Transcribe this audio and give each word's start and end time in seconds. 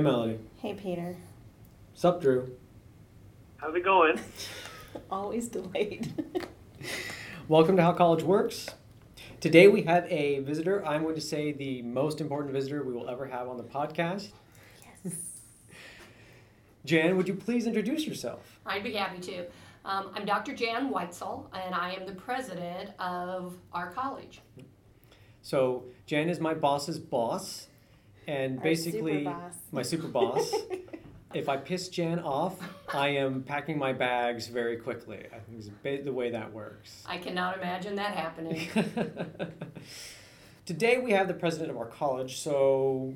Hey, 0.00 0.04
Melody. 0.04 0.38
Hey, 0.56 0.72
Peter. 0.72 1.14
Sup, 1.92 2.22
Drew. 2.22 2.56
How's 3.58 3.74
it 3.74 3.84
going? 3.84 4.18
Always 5.10 5.48
delayed. 5.48 6.10
Welcome 7.48 7.76
to 7.76 7.82
How 7.82 7.92
College 7.92 8.22
Works. 8.22 8.70
Today 9.40 9.68
we 9.68 9.82
have 9.82 10.10
a 10.10 10.38
visitor. 10.38 10.82
I'm 10.86 11.02
going 11.02 11.16
to 11.16 11.20
say 11.20 11.52
the 11.52 11.82
most 11.82 12.22
important 12.22 12.54
visitor 12.54 12.82
we 12.82 12.94
will 12.94 13.10
ever 13.10 13.26
have 13.26 13.46
on 13.46 13.58
the 13.58 13.62
podcast. 13.62 14.30
yes. 15.04 15.16
Jan, 16.86 17.18
would 17.18 17.28
you 17.28 17.34
please 17.34 17.66
introduce 17.66 18.06
yourself? 18.06 18.58
I'd 18.64 18.82
be 18.82 18.94
happy 18.94 19.20
to. 19.20 19.40
Um, 19.84 20.12
I'm 20.14 20.24
Dr. 20.24 20.54
Jan 20.54 20.90
Weitzel, 20.90 21.44
and 21.52 21.74
I 21.74 21.92
am 21.92 22.06
the 22.06 22.14
president 22.14 22.92
of 22.98 23.58
our 23.74 23.92
college. 23.92 24.40
So, 25.42 25.84
Jan 26.06 26.30
is 26.30 26.40
my 26.40 26.54
boss's 26.54 26.98
boss, 26.98 27.66
and 28.26 28.58
Our 28.58 28.64
basically 28.64 29.24
super 29.24 29.52
my 29.72 29.82
super 29.82 30.08
boss. 30.08 30.52
if 31.34 31.48
I 31.48 31.56
piss 31.56 31.88
Jan 31.88 32.18
off, 32.20 32.58
I 32.92 33.08
am 33.08 33.42
packing 33.42 33.78
my 33.78 33.92
bags 33.92 34.48
very 34.48 34.76
quickly. 34.76 35.26
I 35.32 35.38
think 35.38 35.64
it's 35.84 36.04
the 36.04 36.12
way 36.12 36.30
that 36.30 36.52
works. 36.52 37.04
I 37.06 37.18
cannot 37.18 37.58
imagine 37.58 37.96
that 37.96 38.14
happening. 38.14 38.68
Today 40.66 40.98
we 40.98 41.12
have 41.12 41.28
the 41.28 41.34
president 41.34 41.70
of 41.70 41.76
our 41.76 41.86
college. 41.86 42.38
So, 42.38 43.14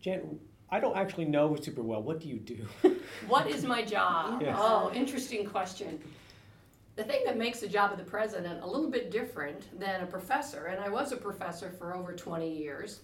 Jan, 0.00 0.38
I 0.70 0.80
don't 0.80 0.96
actually 0.96 1.26
know 1.26 1.56
super 1.56 1.82
well. 1.82 2.02
What 2.02 2.20
do 2.20 2.28
you 2.28 2.38
do? 2.38 2.66
what 3.28 3.48
is 3.48 3.64
my 3.64 3.82
job? 3.82 4.42
Yes. 4.42 4.56
Oh, 4.58 4.90
interesting 4.94 5.46
question. 5.46 6.00
The 6.96 7.04
thing 7.04 7.22
that 7.26 7.36
makes 7.36 7.60
the 7.60 7.68
job 7.68 7.92
of 7.92 7.98
the 7.98 8.04
president 8.04 8.62
a 8.62 8.66
little 8.66 8.90
bit 8.90 9.10
different 9.10 9.78
than 9.78 10.02
a 10.02 10.06
professor, 10.06 10.66
and 10.66 10.80
I 10.80 10.88
was 10.88 11.12
a 11.12 11.16
professor 11.16 11.70
for 11.70 11.94
over 11.94 12.12
20 12.12 12.48
years, 12.48 13.00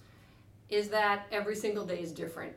is 0.70 0.88
that 0.88 1.26
every 1.32 1.56
single 1.56 1.84
day 1.84 2.00
is 2.00 2.12
different. 2.12 2.52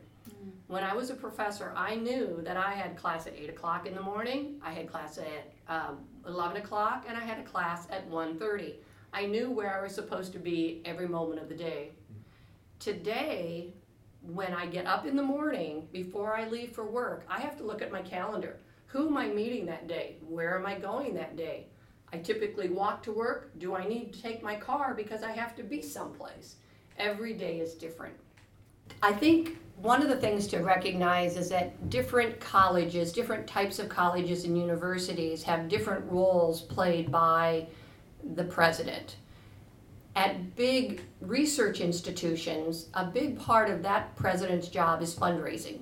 When 0.67 0.83
I 0.83 0.94
was 0.94 1.09
a 1.09 1.16
professor, 1.16 1.73
I 1.75 1.95
knew 1.95 2.39
that 2.44 2.58
I 2.58 2.73
had 2.73 2.95
class 2.95 3.28
at 3.28 3.33
8 3.36 3.50
o'clock 3.50 3.86
in 3.86 3.94
the 3.94 4.02
morning, 4.02 4.59
I 4.64 4.72
had 4.72 4.89
class 4.89 5.17
at 5.17 5.53
um, 5.67 6.00
11 6.28 6.58
o'clock, 6.58 7.05
and 7.08 7.17
I 7.17 7.22
had 7.22 7.39
a 7.39 7.44
class 7.44 7.88
at 7.92 8.09
1.30. 8.09 8.75
I 9.11 9.25
knew 9.25 9.52
where 9.52 9.78
I 9.78 9.83
was 9.83 9.94
supposed 9.94 10.31
to 10.33 10.39
be 10.39 10.81
every 10.86 11.08
moment 11.08 11.42
of 11.42 11.50
the 11.50 11.55
day. 11.55 11.92
Today, 12.80 13.73
when 14.22 14.53
I 14.53 14.66
get 14.66 14.88
up 14.88 15.05
in 15.05 15.16
the 15.16 15.23
morning, 15.23 15.88
before 15.92 16.36
I 16.36 16.48
leave 16.48 16.72
for 16.72 16.86
work, 16.86 17.25
I 17.30 17.39
have 17.42 17.58
to 17.58 17.64
look 17.64 17.81
at 17.81 17.92
my 17.92 18.02
calendar. 18.02 18.58
Who 18.88 19.08
am 19.08 19.17
I 19.17 19.27
meeting 19.27 19.66
that 19.67 19.88
day? 19.88 20.16
Where 20.27 20.58
am 20.58 20.66
I 20.66 20.75
going 20.80 21.14
that 21.16 21.36
day? 21.36 21.67
I 22.11 22.17
typically 22.17 22.70
walk 22.70 23.03
to 23.03 23.11
work. 23.11 23.52
Do 23.58 23.75
I 23.75 23.88
need 23.88 24.14
to 24.14 24.22
take 24.22 24.44
my 24.44 24.55
car 24.55 24.94
because 24.94 25.23
I 25.23 25.31
have 25.31 25.55
to 25.55 25.64
be 25.64 25.81
someplace? 25.81 26.55
Every 26.97 27.33
day 27.33 27.59
is 27.59 27.73
different. 27.73 28.16
I 29.02 29.13
think 29.13 29.58
one 29.77 30.02
of 30.02 30.08
the 30.08 30.16
things 30.16 30.47
to 30.47 30.59
recognize 30.59 31.36
is 31.36 31.49
that 31.49 31.89
different 31.89 32.39
colleges, 32.39 33.11
different 33.11 33.47
types 33.47 33.80
of 33.80 33.89
colleges 33.89 34.45
and 34.45 34.58
universities 34.58 35.44
have 35.44 35.67
different 35.67 36.09
roles 36.11 36.61
played 36.61 37.11
by 37.11 37.67
the 38.36 38.44
president. 38.45 39.17
At 40.16 40.55
big 40.55 41.02
research 41.21 41.81
institutions, 41.81 42.88
a 42.94 43.05
big 43.05 43.39
part 43.39 43.69
of 43.69 43.81
that 43.83 44.16
president's 44.16 44.67
job 44.67 45.02
is 45.02 45.16
fundraising. 45.16 45.81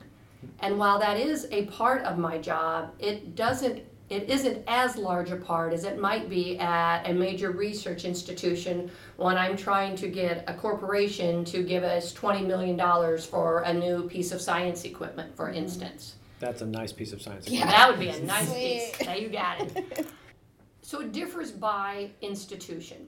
And 0.59 0.79
while 0.79 0.97
that 0.99 1.17
is 1.17 1.47
a 1.51 1.65
part 1.65 2.03
of 2.03 2.17
my 2.17 2.37
job, 2.37 2.93
it 2.97 3.35
doesn't 3.35 3.83
it 4.11 4.29
isn't 4.29 4.61
as 4.67 4.97
large 4.97 5.31
a 5.31 5.37
part 5.37 5.71
as 5.71 5.85
it 5.85 5.97
might 5.97 6.29
be 6.29 6.59
at 6.59 7.09
a 7.09 7.13
major 7.13 7.51
research 7.51 8.03
institution 8.03 8.91
when 9.15 9.37
I'm 9.37 9.55
trying 9.55 9.95
to 9.95 10.09
get 10.09 10.43
a 10.47 10.53
corporation 10.53 11.45
to 11.45 11.63
give 11.63 11.83
us 11.83 12.13
$20 12.13 12.45
million 12.45 12.77
for 13.21 13.61
a 13.61 13.73
new 13.73 14.09
piece 14.09 14.33
of 14.33 14.41
science 14.41 14.83
equipment, 14.83 15.33
for 15.33 15.47
mm-hmm. 15.47 15.59
instance. 15.59 16.15
That's 16.41 16.61
a 16.61 16.65
nice 16.65 16.91
piece 16.91 17.13
of 17.13 17.21
science. 17.21 17.47
Yeah, 17.47 17.67
that 17.67 17.89
would 17.89 17.99
be 17.99 18.09
a 18.09 18.19
nice 18.23 18.49
Sweet. 18.49 18.93
piece. 18.97 19.07
Now 19.07 19.13
you 19.15 19.29
got 19.29 19.61
it. 19.61 20.07
So 20.83 20.99
it 20.99 21.13
differs 21.13 21.51
by 21.51 22.09
institution. 22.21 23.07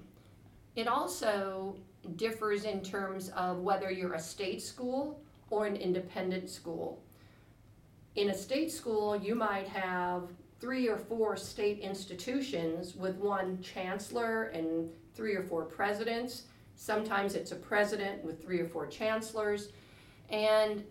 It 0.77 0.87
also 0.87 1.75
differs 2.15 2.63
in 2.63 2.81
terms 2.81 3.29
of 3.29 3.59
whether 3.59 3.91
you're 3.91 4.13
a 4.13 4.19
state 4.19 4.61
school 4.61 5.19
or 5.49 5.65
an 5.65 5.75
independent 5.75 6.49
school. 6.49 7.01
In 8.15 8.29
a 8.29 8.33
state 8.33 8.71
school, 8.71 9.17
you 9.17 9.35
might 9.35 9.67
have 9.67 10.29
three 10.63 10.87
or 10.87 10.95
four 10.95 11.35
state 11.35 11.79
institutions 11.79 12.95
with 12.95 13.17
one 13.17 13.61
chancellor 13.61 14.43
and 14.53 14.89
three 15.13 15.35
or 15.35 15.43
four 15.43 15.65
presidents. 15.65 16.43
Sometimes 16.77 17.35
it's 17.35 17.51
a 17.51 17.55
president 17.57 18.23
with 18.23 18.41
three 18.41 18.61
or 18.61 18.65
four 18.69 18.87
chancellors. 18.87 19.73
And 20.29 20.85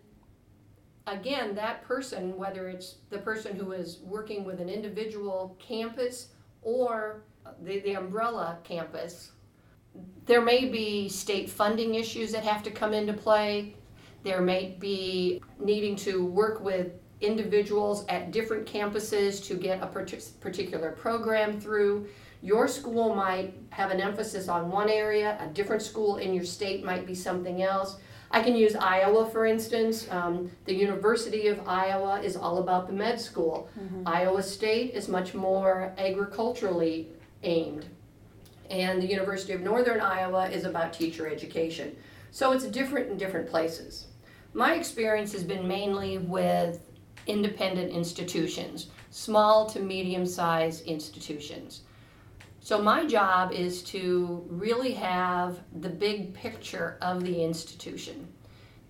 again, 1.06 1.55
that 1.55 1.82
person, 1.84 2.37
whether 2.37 2.69
it's 2.69 2.97
the 3.09 3.16
person 3.16 3.56
who 3.56 3.72
is 3.72 4.00
working 4.05 4.44
with 4.44 4.61
an 4.61 4.69
individual 4.69 5.56
campus 5.59 6.28
or 6.61 7.22
the, 7.62 7.81
the 7.81 7.94
umbrella 7.94 8.59
campus, 8.65 9.32
there 10.27 10.43
may 10.43 10.66
be 10.66 11.09
state 11.09 11.49
funding 11.49 11.94
issues 11.94 12.31
that 12.32 12.44
have 12.44 12.62
to 12.65 12.71
come 12.71 12.93
into 12.93 13.15
play. 13.15 13.75
There 14.22 14.43
may 14.43 14.77
be 14.78 15.41
needing 15.59 15.97
to 15.97 16.27
work 16.27 16.61
with 16.61 16.93
individuals 17.22 18.05
at 18.09 18.31
different 18.31 18.66
campuses 18.66 19.44
to 19.47 19.55
get 19.55 19.83
a 19.83 19.87
particular 19.87 20.93
program 20.93 21.60
through. 21.60 22.06
Your 22.43 22.66
school 22.66 23.15
might 23.15 23.55
have 23.71 23.91
an 23.91 24.00
emphasis 24.00 24.49
on 24.49 24.71
one 24.71 24.88
area, 24.88 25.38
a 25.41 25.47
different 25.47 25.82
school 25.82 26.16
in 26.16 26.34
your 26.34 26.44
state 26.44 26.84
might 26.84 27.06
be 27.06 27.15
something 27.15 27.62
else. 27.62 27.99
I 28.32 28.43
can 28.43 28.56
use 28.56 28.75
Iowa 28.75 29.28
for 29.28 29.47
instance. 29.47 30.11
Um, 30.11 30.50
the 30.65 30.75
University 30.75 31.49
of 31.49 31.69
Iowa 31.69 32.21
is 32.21 32.34
all 32.34 32.59
about 32.59 32.87
the 32.87 32.93
med 32.93 33.21
school. 33.21 33.69
Iowa 34.06 34.43
State 34.43 34.94
is 34.94 35.06
much 35.06 35.34
more 35.34 35.93
agriculturally 35.99 37.09
aimed. 37.43 37.87
And 38.71 39.03
the 39.03 39.06
University 39.06 39.53
of 39.53 39.61
Northern 39.61 40.00
Iowa 40.00 40.49
is 40.49 40.65
about 40.65 40.94
teacher 40.94 41.28
education. 41.28 41.94
So 42.31 42.53
it's 42.53 42.65
different 42.65 43.11
in 43.11 43.19
different 43.19 43.50
places. 43.50 44.06
My 44.55 44.75
experience 44.75 45.32
has 45.32 45.44
been 45.44 45.69
mainly 45.69 46.16
with 46.16 46.81
independent 47.27 47.93
institutions, 47.93 48.88
small 49.10 49.69
to 49.71 49.81
medium 49.81 50.27
sized 50.27 50.87
institutions. 50.87 51.83
So 52.60 52.81
my 52.81 53.05
job 53.06 53.53
is 53.53 53.83
to 53.84 54.44
really 54.49 54.93
have 54.93 55.59
the 55.81 55.88
big 55.88 56.32
picture 56.32 56.97
of 57.03 57.25
the 57.25 57.43
institution. 57.43 58.28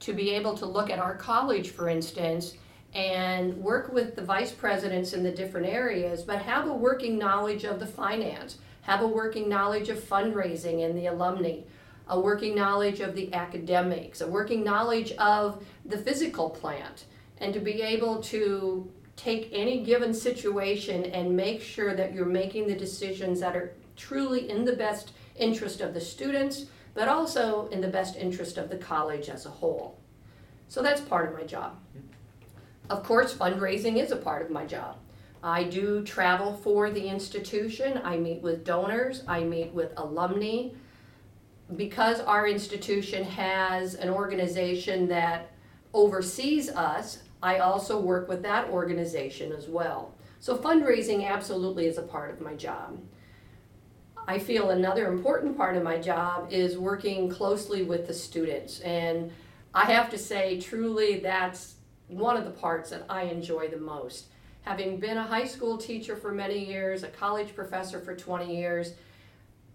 To 0.00 0.12
be 0.12 0.30
able 0.30 0.54
to 0.58 0.66
look 0.66 0.90
at 0.90 0.98
our 0.98 1.16
college, 1.16 1.70
for 1.70 1.88
instance, 1.88 2.54
and 2.94 3.56
work 3.56 3.90
with 3.92 4.14
the 4.14 4.22
vice 4.22 4.52
presidents 4.52 5.14
in 5.14 5.22
the 5.22 5.30
different 5.30 5.66
areas, 5.66 6.22
but 6.22 6.42
have 6.42 6.68
a 6.68 6.72
working 6.72 7.16
knowledge 7.16 7.64
of 7.64 7.80
the 7.80 7.86
finance, 7.86 8.58
have 8.82 9.00
a 9.00 9.06
working 9.06 9.48
knowledge 9.48 9.88
of 9.88 9.98
fundraising 9.98 10.84
and 10.84 10.96
the 10.96 11.06
alumni, 11.06 11.60
a 12.08 12.20
working 12.20 12.54
knowledge 12.54 13.00
of 13.00 13.14
the 13.14 13.32
academics, 13.32 14.20
a 14.20 14.26
working 14.26 14.62
knowledge 14.62 15.12
of 15.12 15.64
the 15.86 15.96
physical 15.96 16.50
plant, 16.50 17.06
and 17.42 17.52
to 17.52 17.60
be 17.60 17.82
able 17.82 18.22
to 18.22 18.88
take 19.16 19.50
any 19.52 19.82
given 19.82 20.14
situation 20.14 21.04
and 21.06 21.36
make 21.36 21.60
sure 21.60 21.94
that 21.94 22.14
you're 22.14 22.24
making 22.24 22.68
the 22.68 22.74
decisions 22.74 23.40
that 23.40 23.56
are 23.56 23.74
truly 23.96 24.48
in 24.48 24.64
the 24.64 24.76
best 24.76 25.12
interest 25.36 25.80
of 25.80 25.92
the 25.92 26.00
students, 26.00 26.66
but 26.94 27.08
also 27.08 27.66
in 27.68 27.80
the 27.80 27.88
best 27.88 28.16
interest 28.16 28.58
of 28.58 28.70
the 28.70 28.76
college 28.76 29.28
as 29.28 29.44
a 29.44 29.50
whole. 29.50 29.98
So 30.68 30.82
that's 30.82 31.00
part 31.00 31.28
of 31.28 31.34
my 31.34 31.44
job. 31.44 31.76
Of 32.88 33.02
course, 33.02 33.34
fundraising 33.34 34.00
is 34.00 34.12
a 34.12 34.16
part 34.16 34.42
of 34.42 34.50
my 34.50 34.64
job. 34.64 34.96
I 35.42 35.64
do 35.64 36.04
travel 36.04 36.54
for 36.54 36.90
the 36.90 37.08
institution, 37.08 38.00
I 38.04 38.16
meet 38.18 38.40
with 38.40 38.64
donors, 38.64 39.24
I 39.26 39.42
meet 39.42 39.72
with 39.72 39.92
alumni. 39.96 40.68
Because 41.74 42.20
our 42.20 42.46
institution 42.46 43.24
has 43.24 43.96
an 43.96 44.10
organization 44.10 45.08
that 45.08 45.50
oversees 45.94 46.68
us, 46.70 47.18
I 47.42 47.58
also 47.58 47.98
work 47.98 48.28
with 48.28 48.42
that 48.42 48.68
organization 48.68 49.52
as 49.52 49.66
well. 49.66 50.14
So 50.38 50.56
fundraising 50.56 51.28
absolutely 51.28 51.86
is 51.86 51.98
a 51.98 52.02
part 52.02 52.30
of 52.30 52.40
my 52.40 52.54
job. 52.54 53.00
I 54.26 54.38
feel 54.38 54.70
another 54.70 55.10
important 55.12 55.56
part 55.56 55.76
of 55.76 55.82
my 55.82 55.98
job 55.98 56.48
is 56.52 56.78
working 56.78 57.28
closely 57.28 57.82
with 57.82 58.06
the 58.06 58.14
students. 58.14 58.80
And 58.80 59.32
I 59.74 59.86
have 59.86 60.10
to 60.10 60.18
say, 60.18 60.60
truly, 60.60 61.18
that's 61.18 61.74
one 62.06 62.36
of 62.36 62.44
the 62.44 62.50
parts 62.50 62.90
that 62.90 63.04
I 63.08 63.22
enjoy 63.22 63.68
the 63.68 63.78
most. 63.78 64.26
Having 64.62 65.00
been 65.00 65.16
a 65.16 65.24
high 65.24 65.46
school 65.46 65.76
teacher 65.76 66.14
for 66.14 66.30
many 66.30 66.64
years, 66.64 67.02
a 67.02 67.08
college 67.08 67.54
professor 67.54 68.00
for 68.00 68.14
20 68.14 68.54
years, 68.54 68.94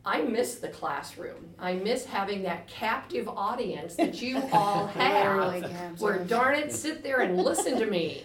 I 0.08 0.22
miss 0.22 0.56
the 0.56 0.70
classroom. 0.70 1.50
I 1.60 1.74
miss 1.74 2.06
having 2.06 2.44
that 2.44 2.66
captive 2.70 3.28
audience 3.28 3.96
that 3.96 4.22
you 4.22 4.42
all 4.54 4.88
have. 4.88 6.00
Where 6.00 6.20
darn 6.24 6.56
it, 6.56 6.72
sit 6.72 7.04
there 7.04 7.20
and 7.20 7.36
listen 7.38 7.78
to 7.78 7.86
me. 7.86 8.24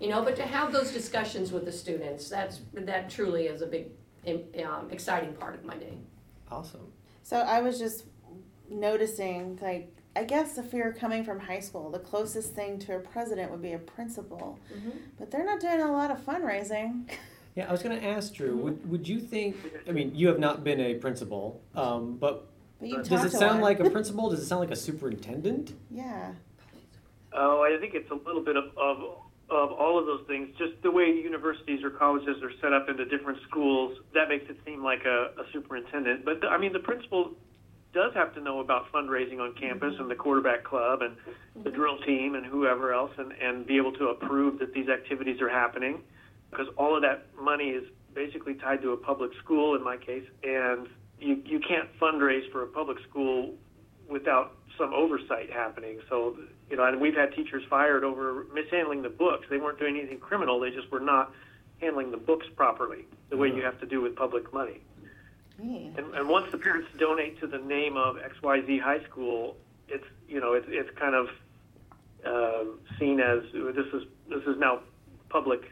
You 0.00 0.08
know, 0.08 0.24
but 0.24 0.34
to 0.36 0.42
have 0.42 0.72
those 0.72 0.90
discussions 0.92 1.52
with 1.52 1.64
the 1.64 1.72
students, 1.72 2.28
that's 2.28 2.60
that 2.72 3.10
truly 3.10 3.46
is 3.46 3.62
a 3.62 3.66
big, 3.66 3.86
um, 4.64 4.90
exciting 4.90 5.34
part 5.34 5.54
of 5.54 5.64
my 5.64 5.76
day. 5.76 5.98
Awesome. 6.50 6.88
So 7.22 7.36
I 7.36 7.60
was 7.60 7.78
just 7.78 8.06
noticing, 8.68 9.56
like, 9.62 9.94
I 10.16 10.24
guess 10.24 10.58
if 10.58 10.72
we 10.72 10.82
were 10.82 10.92
coming 10.92 11.22
from 11.22 11.38
high 11.38 11.60
school, 11.60 11.90
the 11.90 12.00
closest 12.00 12.54
thing 12.54 12.80
to 12.80 12.96
a 12.96 12.98
president 12.98 13.52
would 13.52 13.62
be 13.62 13.72
a 13.74 13.78
principal. 13.78 14.58
Mhm. 14.74 14.92
But 15.16 15.30
they're 15.30 15.44
not 15.44 15.60
doing 15.60 15.80
a 15.80 15.92
lot 15.92 16.10
of 16.10 16.18
fundraising. 16.26 17.08
Yeah, 17.56 17.68
I 17.68 17.72
was 17.72 17.82
going 17.82 17.98
to 17.98 18.06
ask 18.06 18.32
Drew. 18.34 18.56
Would 18.56 18.90
would 18.90 19.08
you 19.08 19.20
think? 19.20 19.56
I 19.88 19.92
mean, 19.92 20.14
you 20.14 20.28
have 20.28 20.38
not 20.38 20.62
been 20.64 20.80
a 20.80 20.94
principal, 20.94 21.60
um, 21.74 22.16
but 22.16 22.46
But 22.78 22.88
you 22.88 22.96
does 22.98 23.08
talk 23.08 23.26
it 23.26 23.30
to 23.30 23.36
sound 23.36 23.60
one. 23.60 23.62
like 23.62 23.80
a 23.80 23.90
principal? 23.96 24.30
Does 24.30 24.40
it 24.40 24.46
sound 24.46 24.60
like 24.60 24.70
a 24.70 24.76
superintendent? 24.76 25.74
Yeah. 25.90 26.32
Oh, 27.32 27.62
I 27.62 27.78
think 27.80 27.94
it's 27.94 28.10
a 28.10 28.14
little 28.14 28.42
bit 28.42 28.56
of, 28.56 28.64
of 28.76 28.98
of 29.50 29.72
all 29.72 29.98
of 29.98 30.06
those 30.06 30.24
things. 30.28 30.48
Just 30.58 30.80
the 30.82 30.90
way 30.92 31.06
universities 31.06 31.82
or 31.82 31.90
colleges 31.90 32.40
are 32.42 32.52
set 32.60 32.72
up 32.72 32.88
into 32.88 33.04
different 33.04 33.38
schools, 33.48 33.98
that 34.14 34.28
makes 34.28 34.48
it 34.48 34.56
seem 34.64 34.84
like 34.84 35.04
a, 35.04 35.32
a 35.40 35.44
superintendent. 35.52 36.24
But 36.24 36.44
I 36.46 36.56
mean, 36.56 36.72
the 36.72 36.78
principal 36.78 37.32
does 37.92 38.14
have 38.14 38.32
to 38.34 38.40
know 38.40 38.60
about 38.60 38.90
fundraising 38.92 39.40
on 39.40 39.52
campus 39.54 39.94
and 39.98 40.08
the 40.08 40.14
quarterback 40.14 40.62
club 40.62 41.02
and 41.02 41.16
the 41.64 41.70
drill 41.72 41.98
team 41.98 42.36
and 42.36 42.46
whoever 42.46 42.92
else, 42.92 43.10
and 43.18 43.32
and 43.32 43.66
be 43.66 43.76
able 43.76 43.92
to 43.94 44.08
approve 44.08 44.60
that 44.60 44.72
these 44.72 44.88
activities 44.88 45.40
are 45.40 45.48
happening, 45.48 46.00
because 46.50 46.66
all 46.76 46.96
of 46.96 47.02
that 47.02 47.26
money 47.40 47.70
is 47.70 47.84
basically 48.14 48.54
tied 48.54 48.82
to 48.82 48.92
a 48.92 48.96
public 48.96 49.30
school 49.42 49.74
in 49.74 49.84
my 49.84 49.96
case, 49.96 50.24
and 50.42 50.88
you 51.18 51.42
you 51.44 51.60
can't 51.60 51.88
fundraise 51.98 52.50
for 52.50 52.62
a 52.62 52.66
public 52.66 52.98
school 53.08 53.54
without 54.08 54.56
some 54.76 54.92
oversight 54.92 55.50
happening. 55.50 56.00
So, 56.08 56.36
you 56.68 56.76
know, 56.76 56.84
and 56.84 57.00
we've 57.00 57.14
had 57.14 57.34
teachers 57.34 57.62
fired 57.68 58.02
over 58.02 58.46
mishandling 58.52 59.02
the 59.02 59.08
books. 59.08 59.46
They 59.48 59.58
weren't 59.58 59.78
doing 59.78 59.98
anything 59.98 60.18
criminal. 60.18 60.58
They 60.58 60.70
just 60.70 60.90
were 60.90 61.00
not 61.00 61.32
handling 61.80 62.10
the 62.10 62.16
books 62.16 62.46
properly, 62.56 63.06
the 63.28 63.36
way 63.36 63.48
you 63.48 63.62
have 63.62 63.78
to 63.80 63.86
do 63.86 64.00
with 64.00 64.16
public 64.16 64.52
money. 64.52 64.80
Yeah. 65.62 65.90
And, 65.96 66.14
and 66.14 66.28
once 66.28 66.50
the 66.50 66.58
parents 66.58 66.88
donate 66.98 67.38
to 67.40 67.46
the 67.46 67.58
name 67.58 67.96
of 67.96 68.16
XYZ 68.16 68.80
High 68.80 69.04
School, 69.04 69.56
it's 69.88 70.04
you 70.28 70.40
know 70.40 70.54
it's 70.54 70.66
it's 70.68 70.90
kind 70.98 71.14
of 71.14 71.28
um, 72.24 72.78
seen 72.98 73.20
as 73.20 73.42
this 73.52 73.86
is 73.92 74.04
this 74.28 74.42
is 74.44 74.58
now 74.58 74.80
public 75.28 75.70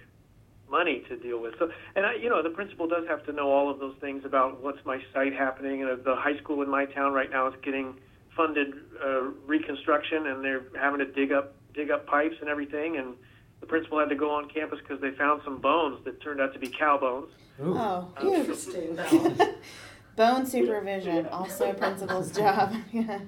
money 0.70 1.02
to 1.08 1.16
deal 1.16 1.40
with. 1.40 1.54
So, 1.58 1.70
and 1.96 2.04
I, 2.06 2.14
you 2.14 2.28
know, 2.28 2.42
the 2.42 2.50
principal 2.50 2.86
does 2.88 3.06
have 3.08 3.24
to 3.26 3.32
know 3.32 3.50
all 3.50 3.70
of 3.70 3.78
those 3.78 3.94
things 4.00 4.24
about 4.24 4.62
what's 4.62 4.78
my 4.84 5.00
site 5.12 5.32
happening. 5.34 5.82
And 5.82 6.04
the 6.04 6.16
high 6.16 6.36
school 6.38 6.62
in 6.62 6.68
my 6.70 6.84
town 6.86 7.12
right 7.12 7.30
now 7.30 7.46
is 7.48 7.54
getting 7.62 7.94
funded 8.36 8.74
uh, 9.04 9.22
reconstruction, 9.46 10.26
and 10.26 10.44
they're 10.44 10.64
having 10.80 10.98
to 11.00 11.06
dig 11.06 11.32
up 11.32 11.54
dig 11.74 11.90
up 11.90 12.06
pipes 12.06 12.36
and 12.40 12.48
everything. 12.48 12.96
And 12.96 13.14
the 13.60 13.66
principal 13.66 13.98
had 13.98 14.08
to 14.08 14.14
go 14.16 14.30
on 14.30 14.48
campus 14.48 14.78
because 14.80 15.00
they 15.00 15.10
found 15.12 15.42
some 15.44 15.58
bones 15.60 16.04
that 16.04 16.20
turned 16.22 16.40
out 16.40 16.52
to 16.52 16.58
be 16.58 16.68
cow 16.68 16.98
bones. 16.98 17.30
Ooh. 17.60 17.74
Oh, 17.76 18.12
Um. 18.16 18.28
Interesting, 18.28 18.94
though. 18.96 19.54
Bone 20.16 20.44
supervision, 20.46 21.26
also 21.28 21.70
a 21.70 21.74
principal's 21.74 22.32
job. 22.36 22.74
yeah. 22.92 23.20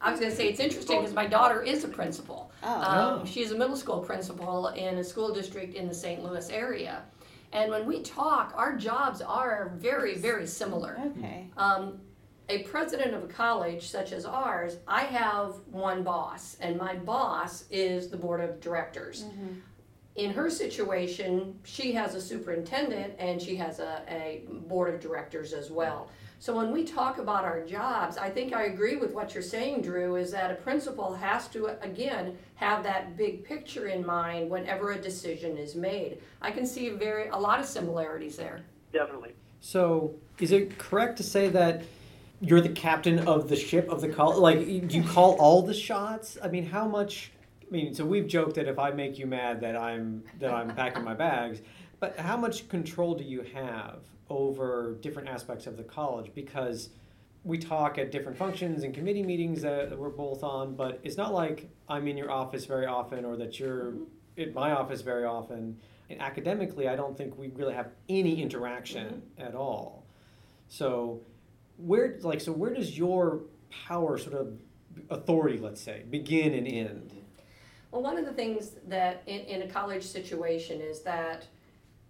I 0.00 0.10
was 0.10 0.20
going 0.20 0.30
to 0.30 0.36
say 0.36 0.48
it's 0.48 0.60
interesting 0.60 1.00
because 1.00 1.14
my 1.14 1.26
daughter 1.26 1.62
is 1.62 1.84
a 1.84 1.88
principal. 1.88 2.52
Oh. 2.62 3.20
Um, 3.20 3.26
she's 3.26 3.50
a 3.50 3.58
middle 3.58 3.76
school 3.76 4.00
principal 4.00 4.68
in 4.68 4.98
a 4.98 5.04
school 5.04 5.32
district 5.34 5.74
in 5.74 5.88
the 5.88 5.94
St. 5.94 6.22
Louis 6.22 6.48
area. 6.50 7.02
And 7.52 7.70
when 7.70 7.86
we 7.86 8.02
talk, 8.02 8.52
our 8.56 8.76
jobs 8.76 9.20
are 9.22 9.72
very, 9.76 10.16
very 10.16 10.46
similar. 10.46 10.98
Okay. 11.16 11.46
Um, 11.56 12.00
a 12.50 12.62
president 12.62 13.14
of 13.14 13.24
a 13.24 13.26
college 13.26 13.88
such 13.88 14.12
as 14.12 14.24
ours, 14.24 14.76
I 14.86 15.02
have 15.02 15.54
one 15.70 16.02
boss, 16.02 16.56
and 16.60 16.78
my 16.78 16.94
boss 16.94 17.64
is 17.70 18.08
the 18.08 18.16
board 18.16 18.40
of 18.40 18.60
directors. 18.60 19.24
In 20.16 20.32
her 20.32 20.50
situation, 20.50 21.58
she 21.64 21.92
has 21.92 22.14
a 22.14 22.20
superintendent 22.20 23.14
and 23.18 23.40
she 23.40 23.54
has 23.56 23.78
a, 23.78 24.02
a 24.08 24.42
board 24.66 24.92
of 24.92 25.00
directors 25.00 25.52
as 25.52 25.70
well. 25.70 26.10
So 26.40 26.54
when 26.54 26.70
we 26.70 26.84
talk 26.84 27.18
about 27.18 27.44
our 27.44 27.64
jobs, 27.64 28.16
I 28.16 28.30
think 28.30 28.54
I 28.54 28.64
agree 28.64 28.94
with 28.94 29.12
what 29.12 29.34
you're 29.34 29.42
saying, 29.42 29.82
Drew, 29.82 30.14
is 30.14 30.30
that 30.30 30.52
a 30.52 30.54
principal 30.54 31.12
has 31.14 31.48
to, 31.48 31.76
again, 31.82 32.38
have 32.54 32.84
that 32.84 33.16
big 33.16 33.44
picture 33.44 33.88
in 33.88 34.06
mind 34.06 34.48
whenever 34.48 34.92
a 34.92 35.00
decision 35.00 35.56
is 35.56 35.74
made. 35.74 36.18
I 36.40 36.52
can 36.52 36.64
see 36.64 36.90
very, 36.90 37.28
a 37.28 37.36
lot 37.36 37.58
of 37.58 37.66
similarities 37.66 38.36
there. 38.36 38.60
Definitely. 38.92 39.34
So, 39.60 40.14
is 40.38 40.52
it 40.52 40.78
correct 40.78 41.16
to 41.16 41.24
say 41.24 41.48
that 41.48 41.82
you're 42.40 42.60
the 42.60 42.68
captain 42.68 43.26
of 43.26 43.48
the 43.48 43.56
ship 43.56 43.88
of 43.88 44.00
the 44.00 44.08
call? 44.08 44.38
Like, 44.38 44.58
do 44.58 44.96
you 44.96 45.02
call 45.02 45.34
all 45.40 45.62
the 45.62 45.74
shots? 45.74 46.38
I 46.40 46.46
mean, 46.46 46.66
how 46.66 46.86
much? 46.86 47.32
I 47.66 47.70
mean, 47.72 47.94
so 47.94 48.06
we've 48.06 48.28
joked 48.28 48.54
that 48.54 48.68
if 48.68 48.78
I 48.78 48.92
make 48.92 49.18
you 49.18 49.26
mad, 49.26 49.60
that 49.62 49.76
I'm 49.76 50.22
that 50.38 50.52
I'm 50.52 50.74
packing 50.76 51.02
my 51.02 51.14
bags. 51.14 51.60
But 52.00 52.18
how 52.18 52.36
much 52.36 52.68
control 52.68 53.14
do 53.14 53.24
you 53.24 53.42
have 53.54 54.00
over 54.30 54.96
different 55.00 55.28
aspects 55.28 55.66
of 55.66 55.76
the 55.76 55.82
college? 55.82 56.30
Because 56.34 56.90
we 57.44 57.58
talk 57.58 57.98
at 57.98 58.12
different 58.12 58.36
functions 58.36 58.84
and 58.84 58.94
committee 58.94 59.22
meetings 59.22 59.62
that 59.62 59.96
we're 59.96 60.08
both 60.10 60.42
on, 60.42 60.74
but 60.74 61.00
it's 61.02 61.16
not 61.16 61.32
like 61.32 61.70
I'm 61.88 62.06
in 62.06 62.16
your 62.16 62.30
office 62.30 62.66
very 62.66 62.86
often 62.86 63.24
or 63.24 63.36
that 63.36 63.58
you're 63.58 63.92
mm-hmm. 63.92 64.04
in 64.36 64.54
my 64.54 64.72
office 64.72 65.00
very 65.00 65.24
often. 65.24 65.78
And 66.10 66.20
academically, 66.20 66.88
I 66.88 66.96
don't 66.96 67.16
think 67.16 67.38
we 67.38 67.48
really 67.48 67.74
have 67.74 67.90
any 68.08 68.42
interaction 68.42 69.22
mm-hmm. 69.38 69.46
at 69.46 69.54
all. 69.54 70.04
So, 70.68 71.20
where 71.78 72.18
like 72.22 72.40
so 72.40 72.52
where 72.52 72.74
does 72.74 72.98
your 72.98 73.42
power 73.86 74.18
sort 74.18 74.34
of 74.34 74.58
authority, 75.10 75.58
let's 75.58 75.80
say, 75.80 76.04
begin 76.10 76.54
and 76.54 76.66
end? 76.66 77.12
Well, 77.90 78.02
one 78.02 78.18
of 78.18 78.26
the 78.26 78.32
things 78.32 78.72
that 78.88 79.22
in, 79.26 79.40
in 79.42 79.62
a 79.62 79.68
college 79.68 80.02
situation 80.02 80.80
is 80.80 81.00
that 81.02 81.46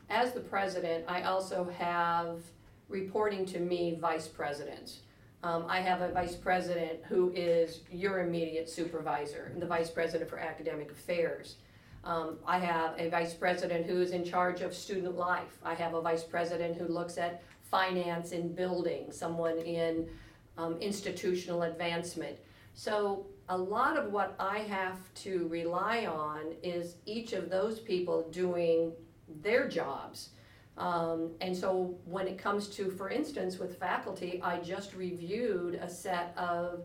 as 0.08 0.32
the 0.32 0.40
president, 0.40 1.04
I 1.08 1.22
also 1.22 1.68
have 1.78 2.40
reporting 2.88 3.44
to 3.46 3.58
me 3.58 3.98
vice 4.00 4.26
presidents. 4.26 5.00
Um, 5.42 5.66
I 5.68 5.80
have 5.80 6.00
a 6.00 6.10
vice 6.10 6.34
president 6.34 7.00
who 7.04 7.32
is 7.34 7.80
your 7.92 8.20
immediate 8.20 8.68
supervisor, 8.68 9.50
and 9.52 9.62
the 9.62 9.66
vice 9.66 9.90
president 9.90 10.28
for 10.28 10.38
academic 10.38 10.90
affairs. 10.90 11.56
Um, 12.04 12.38
I 12.46 12.58
have 12.58 12.94
a 12.98 13.08
vice 13.08 13.34
president 13.34 13.86
who 13.86 14.00
is 14.00 14.12
in 14.12 14.24
charge 14.24 14.62
of 14.62 14.74
student 14.74 15.16
life. 15.16 15.58
I 15.62 15.74
have 15.74 15.94
a 15.94 16.00
vice 16.00 16.24
president 16.24 16.76
who 16.76 16.86
looks 16.88 17.18
at 17.18 17.42
finance 17.70 18.32
in 18.32 18.54
building, 18.54 19.12
someone 19.12 19.58
in 19.58 20.08
um, 20.56 20.78
institutional 20.80 21.62
advancement. 21.62 22.38
So 22.74 23.26
a 23.48 23.56
lot 23.56 23.96
of 23.96 24.12
what 24.12 24.34
I 24.38 24.58
have 24.60 24.98
to 25.16 25.46
rely 25.48 26.06
on 26.06 26.54
is 26.62 26.96
each 27.06 27.32
of 27.32 27.50
those 27.50 27.78
people 27.78 28.26
doing 28.30 28.92
their 29.42 29.68
jobs. 29.68 30.30
Um, 30.76 31.32
and 31.40 31.56
so 31.56 31.96
when 32.04 32.28
it 32.28 32.38
comes 32.38 32.68
to, 32.68 32.90
for 32.90 33.10
instance, 33.10 33.58
with 33.58 33.78
faculty, 33.78 34.40
I 34.42 34.58
just 34.58 34.94
reviewed 34.94 35.74
a 35.74 35.88
set 35.88 36.32
of 36.36 36.84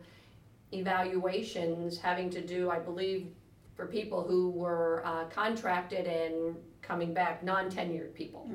evaluations 0.72 2.00
having 2.00 2.30
to 2.32 2.42
do, 2.42 2.72
I 2.72 2.80
believe, 2.80 3.28
for 3.76 3.86
people 3.86 4.24
who 4.24 4.50
were 4.50 5.04
uh, 5.06 5.26
contracted 5.26 6.08
and 6.08 6.56
coming 6.82 7.14
back, 7.14 7.44
non-tenured 7.44 8.14
people. 8.14 8.50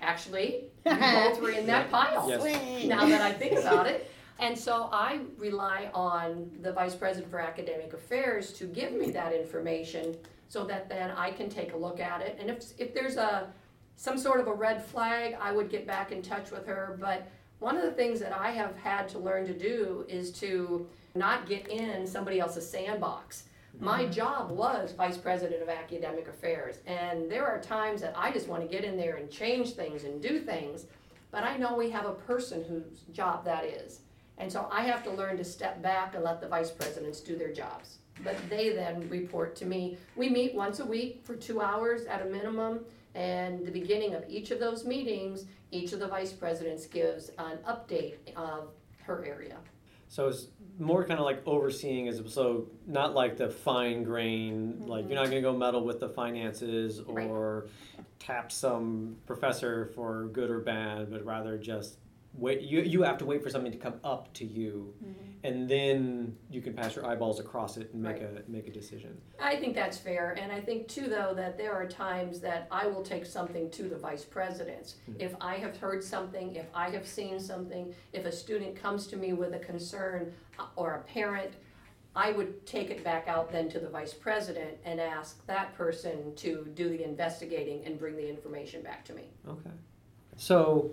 Actually, 0.00 0.64
you 0.86 0.96
both 0.96 1.40
were 1.40 1.50
in 1.50 1.66
that 1.66 1.90
pile 1.90 2.28
Yes. 2.28 2.86
Now 2.86 3.06
that 3.06 3.20
I 3.20 3.32
think 3.32 3.58
about 3.58 3.86
it. 3.86 4.10
And 4.38 4.58
so 4.58 4.88
I 4.90 5.20
rely 5.36 5.90
on 5.92 6.50
the 6.62 6.72
Vice 6.72 6.94
President 6.94 7.30
for 7.30 7.40
Academic 7.40 7.92
Affairs 7.92 8.52
to 8.54 8.64
give 8.64 8.92
me 8.92 9.10
that 9.10 9.34
information 9.34 10.16
so 10.50 10.64
that 10.64 10.88
then 10.88 11.12
I 11.12 11.30
can 11.30 11.48
take 11.48 11.74
a 11.74 11.76
look 11.76 12.00
at 12.00 12.20
it. 12.22 12.36
And 12.40 12.50
if, 12.50 12.72
if 12.76 12.92
there's 12.92 13.16
a, 13.16 13.46
some 13.94 14.18
sort 14.18 14.40
of 14.40 14.48
a 14.48 14.52
red 14.52 14.84
flag, 14.84 15.36
I 15.40 15.52
would 15.52 15.70
get 15.70 15.86
back 15.86 16.10
in 16.10 16.22
touch 16.22 16.50
with 16.50 16.66
her. 16.66 16.98
But 17.00 17.28
one 17.60 17.76
of 17.76 17.84
the 17.84 17.92
things 17.92 18.18
that 18.18 18.36
I 18.36 18.50
have 18.50 18.76
had 18.76 19.08
to 19.10 19.20
learn 19.20 19.46
to 19.46 19.56
do 19.56 20.04
is 20.08 20.32
to 20.40 20.88
not 21.14 21.46
get 21.46 21.68
in 21.68 22.04
somebody 22.04 22.40
else's 22.40 22.68
sandbox. 22.68 23.44
My 23.78 24.02
mm-hmm. 24.02 24.10
job 24.10 24.50
was 24.50 24.90
Vice 24.90 25.16
President 25.16 25.62
of 25.62 25.68
Academic 25.68 26.26
Affairs, 26.26 26.78
and 26.84 27.30
there 27.30 27.46
are 27.46 27.60
times 27.60 28.00
that 28.00 28.14
I 28.16 28.32
just 28.32 28.48
want 28.48 28.62
to 28.62 28.68
get 28.68 28.84
in 28.84 28.96
there 28.96 29.16
and 29.16 29.30
change 29.30 29.74
things 29.74 30.02
and 30.02 30.20
do 30.20 30.40
things, 30.40 30.86
but 31.30 31.44
I 31.44 31.56
know 31.56 31.76
we 31.76 31.90
have 31.90 32.06
a 32.06 32.12
person 32.12 32.64
whose 32.64 33.02
job 33.14 33.44
that 33.44 33.64
is. 33.64 34.00
And 34.38 34.50
so 34.50 34.68
I 34.72 34.82
have 34.82 35.04
to 35.04 35.10
learn 35.12 35.36
to 35.36 35.44
step 35.44 35.80
back 35.80 36.16
and 36.16 36.24
let 36.24 36.40
the 36.40 36.48
vice 36.48 36.70
presidents 36.72 37.20
do 37.20 37.36
their 37.38 37.52
jobs. 37.52 37.99
But 38.22 38.36
they 38.48 38.70
then 38.70 39.08
report 39.08 39.56
to 39.56 39.66
me. 39.66 39.96
We 40.16 40.28
meet 40.28 40.54
once 40.54 40.80
a 40.80 40.84
week 40.84 41.20
for 41.24 41.36
two 41.36 41.60
hours 41.60 42.06
at 42.06 42.22
a 42.22 42.26
minimum, 42.26 42.80
and 43.14 43.66
the 43.66 43.72
beginning 43.72 44.14
of 44.14 44.24
each 44.28 44.50
of 44.50 44.60
those 44.60 44.84
meetings, 44.84 45.46
each 45.70 45.92
of 45.92 46.00
the 46.00 46.08
vice 46.08 46.32
presidents 46.32 46.86
gives 46.86 47.30
an 47.38 47.58
update 47.68 48.16
of 48.36 48.68
her 49.04 49.24
area. 49.24 49.56
So 50.08 50.26
it's 50.26 50.48
more 50.78 51.04
kind 51.04 51.20
of 51.20 51.24
like 51.24 51.42
overseeing, 51.46 52.08
as 52.08 52.20
so 52.26 52.66
not 52.86 53.14
like 53.14 53.36
the 53.36 53.48
fine 53.48 54.02
grain. 54.02 54.82
Like 54.86 55.06
you're 55.06 55.14
not 55.14 55.24
mm-hmm. 55.24 55.30
going 55.30 55.42
to 55.42 55.50
go 55.52 55.56
meddle 55.56 55.84
with 55.84 56.00
the 56.00 56.08
finances 56.08 57.00
Right. 57.06 57.28
or 57.28 57.68
tap 58.18 58.50
some 58.50 59.16
professor 59.26 59.86
for 59.94 60.24
good 60.32 60.50
or 60.50 60.58
bad, 60.58 61.10
but 61.10 61.24
rather 61.24 61.56
just 61.58 61.98
wait. 62.34 62.60
You 62.62 62.80
you 62.82 63.02
have 63.02 63.18
to 63.18 63.24
wait 63.24 63.42
for 63.42 63.50
something 63.50 63.72
to 63.72 63.78
come 63.78 63.94
up 64.04 64.32
to 64.34 64.44
you, 64.44 64.94
and 65.44 65.68
then 65.68 66.36
you 66.50 66.60
can 66.60 66.74
pass 66.74 66.96
your 66.96 67.06
eyeballs 67.06 67.40
across 67.40 67.76
it 67.76 67.92
and 67.92 68.02
make 68.02 68.20
a 68.20 68.42
make 68.48 68.68
a 68.68 68.72
decision. 68.72 69.16
I 69.40 69.56
think 69.56 69.74
that's 69.74 69.98
fair, 69.98 70.36
and 70.40 70.52
I 70.52 70.60
think 70.60 70.88
too, 70.88 71.08
though, 71.08 71.32
that 71.34 71.56
there 71.56 71.72
are 71.72 71.86
times 71.86 72.40
that 72.40 72.68
I 72.70 72.86
will 72.86 73.02
take 73.02 73.26
something 73.26 73.70
to 73.70 73.84
the 73.84 73.96
vice 73.96 74.24
presidents. 74.24 74.96
If 75.18 75.34
I 75.40 75.56
have 75.56 75.76
heard 75.76 76.02
something, 76.02 76.54
if 76.56 76.66
I 76.74 76.90
have 76.90 77.06
seen 77.06 77.40
something, 77.40 77.94
if 78.12 78.26
a 78.26 78.32
student 78.32 78.76
comes 78.76 79.06
to 79.08 79.16
me 79.16 79.32
with 79.32 79.54
a 79.54 79.58
concern 79.58 80.32
uh, 80.58 80.66
or 80.76 80.94
a 80.94 81.00
parent, 81.00 81.52
I 82.14 82.32
would 82.32 82.66
take 82.66 82.90
it 82.90 83.04
back 83.04 83.28
out 83.28 83.52
then 83.52 83.68
to 83.70 83.78
the 83.78 83.88
vice 83.88 84.12
president 84.12 84.78
and 84.84 85.00
ask 85.00 85.46
that 85.46 85.74
person 85.76 86.34
to 86.36 86.66
do 86.74 86.88
the 86.88 87.04
investigating 87.04 87.84
and 87.84 87.98
bring 87.98 88.16
the 88.16 88.28
information 88.28 88.82
back 88.82 89.04
to 89.06 89.14
me. 89.14 89.24
Okay. 89.48 89.70
So, 90.36 90.90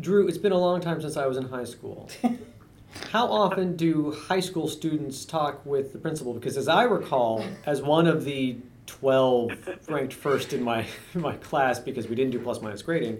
Drew, 0.00 0.28
it's 0.28 0.38
been 0.38 0.52
a 0.52 0.58
long 0.58 0.80
time 0.80 1.00
since 1.00 1.16
I 1.16 1.26
was 1.26 1.36
in 1.36 1.48
high 1.48 1.64
school. 1.64 2.08
How 3.10 3.26
often 3.26 3.76
do 3.76 4.12
high 4.12 4.40
school 4.40 4.68
students 4.68 5.24
talk 5.24 5.64
with 5.66 5.92
the 5.92 5.98
principal? 5.98 6.34
Because 6.34 6.56
as 6.56 6.68
I 6.68 6.84
recall, 6.84 7.44
as 7.66 7.82
one 7.82 8.06
of 8.06 8.24
the 8.24 8.56
12 8.86 9.68
ranked 9.88 10.14
first 10.14 10.52
in 10.52 10.62
my 10.62 10.86
in 11.14 11.20
my 11.20 11.36
class 11.36 11.78
because 11.78 12.08
we 12.08 12.14
didn't 12.16 12.30
do 12.32 12.38
plus 12.38 12.62
minus 12.62 12.82
grading, 12.82 13.18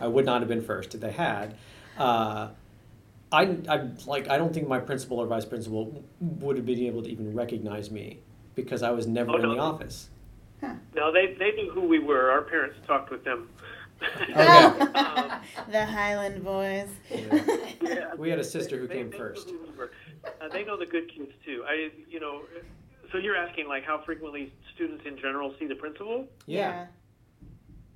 I 0.00 0.06
would 0.08 0.24
not 0.24 0.40
have 0.40 0.48
been 0.48 0.62
first 0.62 0.94
if 0.94 1.00
they 1.00 1.12
had. 1.12 1.56
Uh, 1.98 2.48
I, 3.30 3.56
I 3.68 3.88
like 4.06 4.28
I 4.28 4.38
don't 4.38 4.54
think 4.54 4.68
my 4.68 4.78
principal 4.80 5.18
or 5.18 5.26
vice 5.26 5.44
principal 5.44 6.02
would 6.20 6.56
have 6.56 6.64
been 6.66 6.78
able 6.80 7.02
to 7.02 7.10
even 7.10 7.34
recognize 7.34 7.90
me 7.90 8.20
because 8.54 8.82
I 8.82 8.90
was 8.92 9.06
never 9.06 9.32
Oh, 9.32 9.36
in 9.36 9.42
the 9.42 9.54
no. 9.56 9.60
office. 9.62 10.08
No, 10.94 11.12
they 11.12 11.34
they 11.38 11.52
knew 11.52 11.70
who 11.72 11.82
we 11.82 11.98
were. 11.98 12.30
Our 12.30 12.42
parents 12.42 12.76
talked 12.86 13.10
with 13.10 13.24
them. 13.24 13.48
Okay. 14.30 14.34
the 15.70 15.84
Highland 15.86 16.42
boys. 16.44 16.88
Yeah. 17.10 18.14
We 18.16 18.30
had 18.30 18.38
a 18.38 18.44
sister 18.44 18.78
who 18.78 18.86
They- 18.86 18.96
came 18.96 19.10
they 19.10 19.18
first. 19.18 19.50
who 19.50 19.58
we 19.60 19.76
were. 19.76 19.90
Uh, 20.40 20.48
they 20.52 20.64
know 20.64 20.76
the 20.78 20.86
good 20.86 21.10
kids 21.14 21.32
too. 21.44 21.64
I, 21.68 21.90
you 22.08 22.18
know, 22.20 22.42
so 23.12 23.18
you're 23.18 23.36
asking 23.36 23.68
like 23.68 23.84
how 23.84 24.02
frequently 24.04 24.52
students 24.74 25.04
in 25.06 25.16
general 25.18 25.54
see 25.58 25.66
the 25.66 25.74
principal? 25.74 26.26
Yeah. 26.46 26.86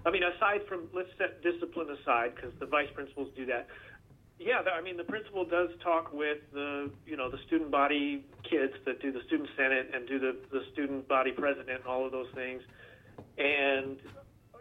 I 0.06 0.10
mean, 0.10 0.22
aside 0.22 0.60
from 0.68 0.88
let's 0.94 1.08
set 1.18 1.42
discipline 1.42 1.88
aside 1.90 2.34
because 2.36 2.52
the 2.60 2.66
vice 2.66 2.88
principals 2.94 3.28
do 3.36 3.46
that. 3.46 3.66
Yeah, 4.38 4.62
the- 4.62 4.70
I 4.72 4.80
mean 4.82 4.96
the 4.96 5.04
principal 5.04 5.44
does 5.44 5.70
talk 5.82 6.12
with 6.12 6.38
the 6.52 6.90
you 7.06 7.16
know 7.16 7.30
the 7.30 7.38
student 7.46 7.70
body 7.70 8.24
kids 8.48 8.74
that 8.86 9.00
do 9.02 9.10
the 9.12 9.20
student 9.26 9.48
senate 9.56 9.90
and 9.94 10.06
do 10.06 10.18
the 10.18 10.36
the 10.52 10.62
student 10.72 11.08
body 11.08 11.32
president 11.32 11.70
and 11.70 11.86
all 11.86 12.04
of 12.06 12.12
those 12.12 12.28
things, 12.34 12.62
and 13.38 13.98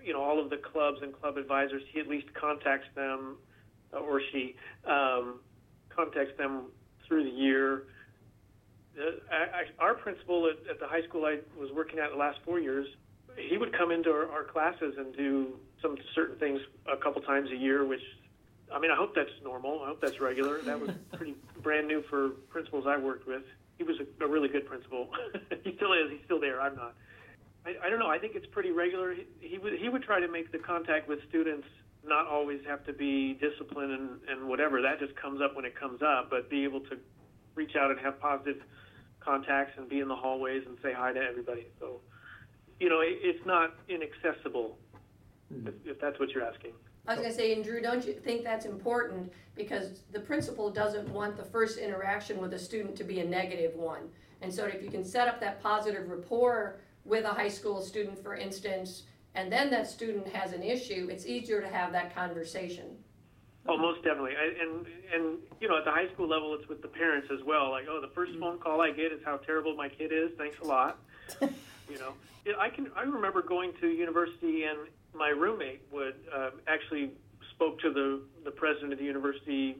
you 0.07 0.13
know 0.13 0.23
all 0.23 0.39
of 0.39 0.49
the 0.49 0.57
clubs 0.57 0.99
and 1.03 1.13
club 1.19 1.37
advisors. 1.37 1.83
He 1.91 1.99
at 1.99 2.07
least 2.07 2.33
contacts 2.33 2.87
them, 2.95 3.35
uh, 3.93 3.97
or 3.97 4.21
she 4.31 4.55
um, 4.85 5.41
contacts 5.89 6.35
them 6.37 6.71
through 7.05 7.25
the 7.25 7.37
year. 7.37 7.83
Uh, 8.97 9.03
I, 9.29 9.35
I, 9.35 9.63
our 9.79 9.93
principal 9.95 10.47
at, 10.47 10.71
at 10.71 10.79
the 10.79 10.87
high 10.87 11.03
school 11.03 11.25
I 11.25 11.39
was 11.59 11.69
working 11.75 11.99
at 11.99 12.11
the 12.11 12.17
last 12.17 12.39
four 12.45 12.59
years, 12.59 12.87
he 13.35 13.57
would 13.57 13.77
come 13.77 13.91
into 13.91 14.09
our, 14.09 14.31
our 14.31 14.43
classes 14.45 14.95
and 14.97 15.15
do 15.15 15.59
some 15.81 15.97
certain 16.15 16.37
things 16.37 16.61
a 16.91 16.95
couple 16.95 17.21
times 17.21 17.51
a 17.51 17.55
year, 17.57 17.85
which, 17.85 18.01
I 18.73 18.79
mean, 18.79 18.89
I 18.89 18.95
hope 18.95 19.13
that's 19.13 19.29
normal. 19.43 19.83
I 19.83 19.87
hope 19.87 20.01
that's 20.01 20.21
regular. 20.21 20.61
That 20.61 20.79
was 20.79 20.91
pretty 21.13 21.35
brand 21.61 21.87
new 21.87 22.01
for 22.09 22.29
principals 22.49 22.85
I 22.87 22.97
worked 22.97 23.27
with. 23.27 23.43
He 23.77 23.83
was 23.83 23.97
a, 23.99 24.23
a 24.23 24.27
really 24.27 24.47
good 24.47 24.65
principal. 24.65 25.09
he 25.63 25.75
still 25.75 25.91
is. 25.91 26.11
He's 26.11 26.21
still 26.25 26.39
there. 26.39 26.61
I'm 26.61 26.75
not. 26.77 26.95
I, 27.67 27.87
I 27.87 27.89
don't 27.89 27.99
know. 27.99 28.07
I 28.07 28.17
think 28.17 28.35
it's 28.35 28.47
pretty 28.47 28.71
regular. 28.71 29.13
He, 29.13 29.25
he 29.39 29.57
would 29.57 29.73
he 29.73 29.89
would 29.89 30.03
try 30.03 30.19
to 30.19 30.27
make 30.27 30.51
the 30.51 30.57
contact 30.57 31.07
with 31.07 31.19
students 31.29 31.67
not 32.05 32.27
always 32.27 32.61
have 32.65 32.85
to 32.85 32.93
be 32.93 33.33
discipline 33.33 33.91
and, 33.91 34.09
and 34.29 34.47
whatever. 34.47 34.81
That 34.81 34.99
just 34.99 35.15
comes 35.15 35.41
up 35.41 35.55
when 35.55 35.65
it 35.65 35.75
comes 35.75 36.01
up, 36.01 36.29
but 36.29 36.49
be 36.49 36.63
able 36.63 36.79
to 36.81 36.97
reach 37.55 37.75
out 37.75 37.91
and 37.91 37.99
have 37.99 38.19
positive 38.21 38.61
contacts 39.19 39.73
and 39.77 39.89
be 39.89 39.99
in 39.99 40.07
the 40.07 40.15
hallways 40.15 40.63
and 40.65 40.77
say 40.81 40.93
hi 40.93 41.11
to 41.11 41.19
everybody. 41.19 41.67
So, 41.79 41.99
you 42.79 42.87
know, 42.87 43.01
it, 43.01 43.17
it's 43.21 43.45
not 43.45 43.75
inaccessible, 43.89 44.77
if, 45.51 45.57
hmm. 45.57 45.69
if 45.83 45.99
that's 45.99 46.17
what 46.17 46.29
you're 46.29 46.45
asking. 46.45 46.71
I 47.07 47.15
was 47.15 47.21
gonna 47.21 47.33
say, 47.33 47.53
and 47.53 47.63
Drew, 47.63 47.81
don't 47.81 48.05
you 48.05 48.13
think 48.13 48.43
that's 48.43 48.65
important? 48.65 49.33
Because 49.55 50.01
the 50.11 50.19
principal 50.19 50.69
doesn't 50.69 51.09
want 51.09 51.35
the 51.35 51.43
first 51.43 51.77
interaction 51.77 52.39
with 52.39 52.53
a 52.53 52.59
student 52.59 52.95
to 52.97 53.03
be 53.03 53.19
a 53.19 53.25
negative 53.25 53.75
one. 53.75 54.09
And 54.41 54.53
so 54.53 54.65
if 54.65 54.81
you 54.81 54.89
can 54.89 55.03
set 55.03 55.27
up 55.27 55.41
that 55.41 55.61
positive 55.61 56.09
rapport 56.09 56.79
with 57.07 57.25
a 57.25 57.29
high 57.29 57.47
school 57.47 57.81
student, 57.81 58.21
for 58.21 58.35
instance, 58.35 59.03
and 59.35 59.51
then 59.51 59.69
that 59.71 59.87
student 59.87 60.27
has 60.27 60.53
an 60.53 60.61
issue, 60.61 61.07
it's 61.09 61.25
easier 61.25 61.61
to 61.61 61.69
have 61.69 61.91
that 61.93 62.13
conversation. 62.13 62.97
Oh, 63.69 63.77
most 63.77 64.03
definitely. 64.03 64.31
I, 64.31 64.63
and 64.63 64.85
and 65.13 65.37
you 65.59 65.67
know, 65.67 65.77
at 65.77 65.85
the 65.85 65.91
high 65.91 66.07
school 66.13 66.27
level, 66.27 66.55
it's 66.57 66.67
with 66.69 66.81
the 66.81 66.87
parents 66.87 67.27
as 67.31 67.43
well. 67.45 67.69
Like, 67.71 67.85
oh, 67.89 67.99
the 68.01 68.13
first 68.13 68.31
phone 68.39 68.59
call 68.59 68.81
I 68.81 68.91
get 68.91 69.11
is 69.11 69.19
how 69.25 69.37
terrible 69.37 69.75
my 69.75 69.89
kid 69.89 70.11
is. 70.13 70.31
Thanks 70.37 70.57
a 70.63 70.65
lot. 70.65 70.99
you 71.41 71.97
know, 71.99 72.13
I 72.57 72.69
can. 72.69 72.87
I 72.95 73.01
remember 73.01 73.41
going 73.41 73.73
to 73.81 73.87
university, 73.87 74.63
and 74.63 74.87
my 75.13 75.29
roommate 75.29 75.81
would 75.91 76.15
uh, 76.33 76.51
actually 76.67 77.11
spoke 77.53 77.79
to 77.81 77.91
the 77.91 78.21
the 78.45 78.51
president 78.51 78.93
of 78.93 78.99
the 78.99 79.05
university 79.05 79.77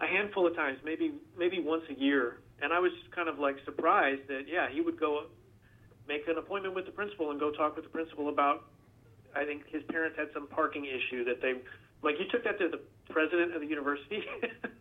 a 0.00 0.06
handful 0.06 0.46
of 0.46 0.56
times, 0.56 0.78
maybe 0.84 1.12
maybe 1.36 1.60
once 1.60 1.84
a 1.90 2.00
year. 2.00 2.38
And 2.62 2.72
I 2.72 2.78
was 2.78 2.92
kind 3.14 3.28
of 3.28 3.38
like 3.38 3.56
surprised 3.64 4.26
that 4.28 4.44
yeah, 4.48 4.68
he 4.70 4.80
would 4.80 4.98
go 4.98 5.26
make 6.08 6.26
an 6.28 6.38
appointment 6.38 6.74
with 6.74 6.86
the 6.86 6.92
principal 6.92 7.30
and 7.30 7.40
go 7.40 7.50
talk 7.50 7.76
with 7.76 7.84
the 7.84 7.90
principal 7.90 8.28
about. 8.28 8.64
I 9.34 9.44
think 9.44 9.66
his 9.68 9.82
parents 9.84 10.18
had 10.18 10.28
some 10.34 10.46
parking 10.46 10.84
issue 10.84 11.24
that 11.24 11.40
they 11.40 11.54
like. 12.02 12.16
You 12.18 12.26
took 12.30 12.44
that 12.44 12.58
to 12.58 12.68
the 12.68 12.80
president 13.12 13.54
of 13.54 13.60
the 13.60 13.66
university. 13.66 14.22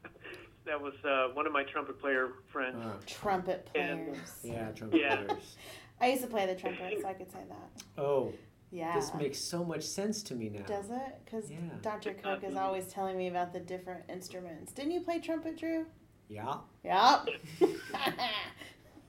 that 0.66 0.80
was 0.80 0.94
uh, 1.06 1.34
one 1.34 1.48
of 1.48 1.54
my 1.54 1.64
trumpet 1.64 2.00
player 2.02 2.30
friends. 2.52 2.78
Ah, 2.84 2.94
Trumpet 3.08 3.70
And- 3.76 4.08
players. 4.14 4.40
yeah, 4.44 4.72
trumpet 4.76 5.00
Yeah. 5.00 5.16
players. 5.24 5.56
I 6.02 6.08
used 6.10 6.22
to 6.24 6.28
play 6.28 6.46
the 6.48 6.56
trumpet, 6.56 7.00
so 7.02 7.08
I 7.08 7.14
could 7.14 7.32
say 7.32 7.40
that. 7.48 7.84
Oh, 8.02 8.34
Yeah. 8.72 8.96
this 8.96 9.14
makes 9.14 9.38
so 9.40 9.64
much 9.64 9.84
sense 9.84 10.24
to 10.24 10.36
me 10.36 10.50
now. 10.50 10.64
Does 10.66 10.90
it? 10.90 11.20
Because 11.24 11.50
Yeah. 11.52 11.58
Dr. 11.82 12.14
Cook 12.16 12.44
is 12.44 12.56
always 12.56 12.88
telling 12.88 13.18
me 13.18 13.28
about 13.28 13.54
the 13.54 13.60
different 13.60 14.04
instruments. 14.10 14.72
Didn't 14.74 14.92
you 14.94 15.02
play 15.02 15.20
trumpet, 15.20 15.58
Drew? 15.60 15.86
Yeah. 16.28 16.56
Yep. 16.84 17.28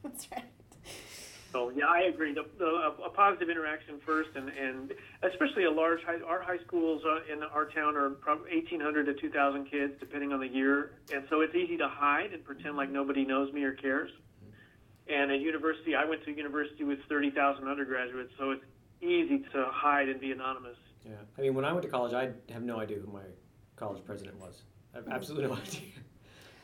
That's 0.02 0.28
right. 0.32 0.44
So 1.52 1.70
yeah, 1.70 1.84
I 1.86 2.02
agree. 2.02 2.32
The, 2.32 2.46
the, 2.58 2.64
a, 2.64 2.94
a 3.06 3.10
positive 3.10 3.50
interaction 3.50 4.00
first, 4.04 4.30
and, 4.34 4.48
and 4.48 4.92
especially 5.22 5.64
a 5.64 5.70
large 5.70 6.02
high, 6.02 6.20
our 6.26 6.40
high 6.40 6.58
schools 6.66 7.02
uh, 7.04 7.32
in 7.32 7.42
our 7.42 7.66
town 7.66 7.94
are 7.94 8.10
probably 8.10 8.50
1,800 8.54 9.04
to 9.06 9.14
2,000 9.14 9.66
kids, 9.70 9.92
depending 10.00 10.32
on 10.32 10.40
the 10.40 10.48
year, 10.48 10.92
and 11.12 11.24
so 11.28 11.42
it's 11.42 11.54
easy 11.54 11.76
to 11.76 11.88
hide 11.88 12.32
and 12.32 12.42
pretend 12.44 12.76
like 12.76 12.90
nobody 12.90 13.24
knows 13.24 13.52
me 13.52 13.64
or 13.64 13.72
cares. 13.72 14.10
And 15.08 15.30
at 15.30 15.40
university, 15.40 15.94
I 15.94 16.04
went 16.04 16.24
to 16.24 16.32
university 16.32 16.84
with 16.84 17.00
30,000 17.08 17.68
undergraduates, 17.68 18.32
so 18.38 18.52
it's 18.52 18.64
easy 19.02 19.40
to 19.52 19.66
hide 19.70 20.08
and 20.08 20.20
be 20.20 20.32
anonymous. 20.32 20.76
Yeah. 21.04 21.16
I 21.36 21.40
mean, 21.42 21.54
when 21.54 21.64
I 21.64 21.72
went 21.72 21.82
to 21.82 21.90
college, 21.90 22.14
I 22.14 22.30
have 22.52 22.62
no 22.62 22.78
idea 22.78 22.98
who 22.98 23.12
my 23.12 23.24
college 23.76 24.02
president 24.04 24.38
was. 24.38 24.62
I 24.94 24.98
have 24.98 25.08
absolutely 25.08 25.48
no 25.48 25.56
idea. 25.66 25.82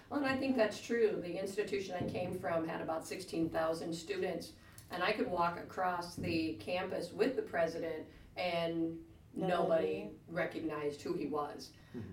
Well, 0.09 0.21
and 0.21 0.28
I 0.28 0.37
think 0.37 0.57
that's 0.57 0.80
true. 0.80 1.21
The 1.23 1.38
institution 1.38 1.95
I 2.00 2.09
came 2.09 2.38
from 2.38 2.66
had 2.66 2.80
about 2.80 3.07
sixteen 3.07 3.50
thousand 3.50 3.92
students, 3.92 4.52
and 4.90 5.02
I 5.02 5.12
could 5.12 5.30
walk 5.30 5.59
across 5.59 6.14
the 6.14 6.54
campus 6.61 7.12
with 7.12 7.37
the 7.37 7.42
president 7.42 8.04
and 8.37 8.97
nobody 9.35 9.49
Nobody. 9.49 10.11
recognized 10.30 11.02
who 11.02 11.12
he 11.14 11.26
was. 11.26 11.71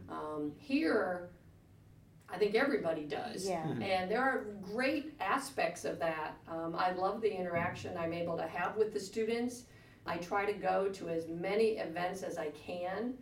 Um, 0.09 0.51
here, 0.57 1.29
I 2.29 2.37
think 2.37 2.55
everybody 2.55 3.03
does. 3.03 3.47
Yeah. 3.47 3.65
And 3.67 4.09
there 4.09 4.21
are 4.21 4.45
great 4.61 5.13
aspects 5.19 5.85
of 5.85 5.99
that. 5.99 6.35
Um, 6.47 6.75
I 6.75 6.91
love 6.91 7.21
the 7.21 7.31
interaction 7.31 7.95
I'm 7.97 8.13
able 8.13 8.35
to 8.37 8.47
have 8.47 8.75
with 8.75 8.93
the 8.93 8.99
students. 8.99 9.63
I 10.07 10.17
try 10.17 10.45
to 10.45 10.53
go 10.53 10.89
to 10.89 11.09
as 11.09 11.27
many 11.27 11.77
events 11.77 12.21
as 12.23 12.37
I 12.37 12.49
can. 12.49 13.13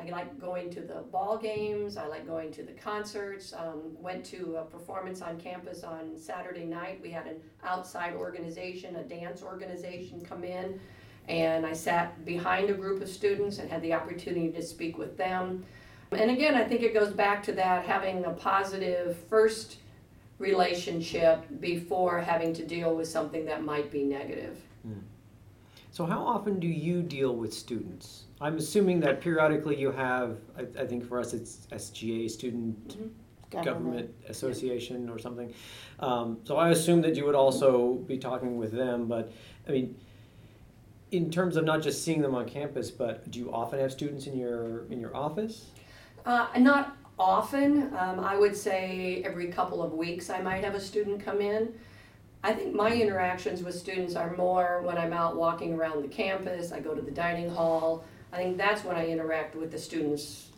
I 0.00 0.08
like 0.10 0.40
going 0.40 0.70
to 0.70 0.80
the 0.80 1.04
ball 1.12 1.36
games. 1.36 1.96
I 1.96 2.06
like 2.06 2.26
going 2.26 2.50
to 2.52 2.62
the 2.62 2.72
concerts. 2.72 3.52
Um, 3.52 3.94
went 4.00 4.24
to 4.26 4.56
a 4.56 4.64
performance 4.64 5.20
on 5.20 5.38
campus 5.38 5.84
on 5.84 6.16
Saturday 6.16 6.64
night. 6.64 7.00
We 7.02 7.10
had 7.10 7.26
an 7.26 7.36
outside 7.62 8.14
organization, 8.14 8.96
a 8.96 9.02
dance 9.02 9.42
organization, 9.42 10.22
come 10.22 10.42
in, 10.42 10.80
and 11.28 11.66
I 11.66 11.74
sat 11.74 12.24
behind 12.24 12.70
a 12.70 12.74
group 12.74 13.02
of 13.02 13.08
students 13.08 13.58
and 13.58 13.70
had 13.70 13.82
the 13.82 13.92
opportunity 13.92 14.50
to 14.52 14.62
speak 14.62 14.96
with 14.96 15.16
them. 15.18 15.64
And 16.12 16.30
again, 16.30 16.54
I 16.54 16.64
think 16.64 16.82
it 16.82 16.94
goes 16.94 17.12
back 17.12 17.42
to 17.44 17.52
that 17.52 17.84
having 17.84 18.24
a 18.24 18.30
positive 18.30 19.16
first 19.28 19.78
relationship 20.38 21.44
before 21.60 22.20
having 22.20 22.52
to 22.54 22.64
deal 22.64 22.94
with 22.94 23.08
something 23.08 23.44
that 23.46 23.62
might 23.62 23.90
be 23.90 24.02
negative. 24.02 24.58
So, 25.90 26.06
how 26.06 26.24
often 26.24 26.58
do 26.58 26.66
you 26.66 27.02
deal 27.02 27.36
with 27.36 27.54
students? 27.54 28.23
I'm 28.40 28.56
assuming 28.56 29.00
that 29.00 29.20
periodically 29.20 29.78
you 29.78 29.92
have, 29.92 30.38
I, 30.56 30.62
I 30.82 30.86
think 30.86 31.06
for 31.08 31.20
us 31.20 31.32
it's 31.32 31.66
SGA, 31.72 32.30
Student 32.30 33.12
Government, 33.50 34.10
Association 34.28 35.08
or 35.08 35.18
something. 35.18 35.54
Um, 36.00 36.38
so, 36.44 36.56
I 36.56 36.70
assume 36.70 37.00
that 37.02 37.14
you 37.14 37.24
would 37.24 37.36
also 37.36 37.94
be 37.94 38.18
talking 38.18 38.56
with 38.56 38.72
them, 38.72 39.06
but 39.06 39.32
I 39.68 39.70
mean, 39.70 39.96
in 41.12 41.30
terms 41.30 41.56
of 41.56 41.64
not 41.64 41.80
just 41.80 42.04
seeing 42.04 42.20
them 42.20 42.34
on 42.34 42.48
campus, 42.48 42.90
but 42.90 43.30
do 43.30 43.38
you 43.38 43.52
often 43.52 43.78
have 43.78 43.92
students 43.92 44.26
in 44.26 44.36
your 44.36 44.86
in 44.90 45.00
your 45.00 45.16
office? 45.16 45.66
Uh, 46.26 46.48
not 46.58 46.96
often. 47.18 47.94
Um, 47.96 48.18
I 48.18 48.36
would 48.36 48.56
say 48.56 49.22
every 49.24 49.46
couple 49.46 49.82
of 49.82 49.92
weeks 49.92 50.30
I 50.30 50.40
might 50.40 50.64
have 50.64 50.74
a 50.74 50.80
student 50.80 51.24
come 51.24 51.40
in. 51.40 51.72
I 52.42 52.52
think 52.52 52.74
my 52.74 52.92
interactions 52.92 53.62
with 53.62 53.74
students 53.74 54.16
are 54.16 54.36
more 54.36 54.82
when 54.82 54.98
I'm 54.98 55.12
out 55.12 55.36
walking 55.36 55.74
around 55.74 56.02
the 56.02 56.08
campus, 56.08 56.72
I 56.72 56.80
go 56.80 56.94
to 56.94 57.00
the 57.00 57.10
dining 57.10 57.48
hall. 57.48 58.04
I 58.34 58.38
think 58.38 58.56
that's 58.56 58.82
when 58.82 58.96
I 58.96 59.06
interact 59.06 59.54
with 59.54 59.70
the 59.70 59.78
students 59.78 60.48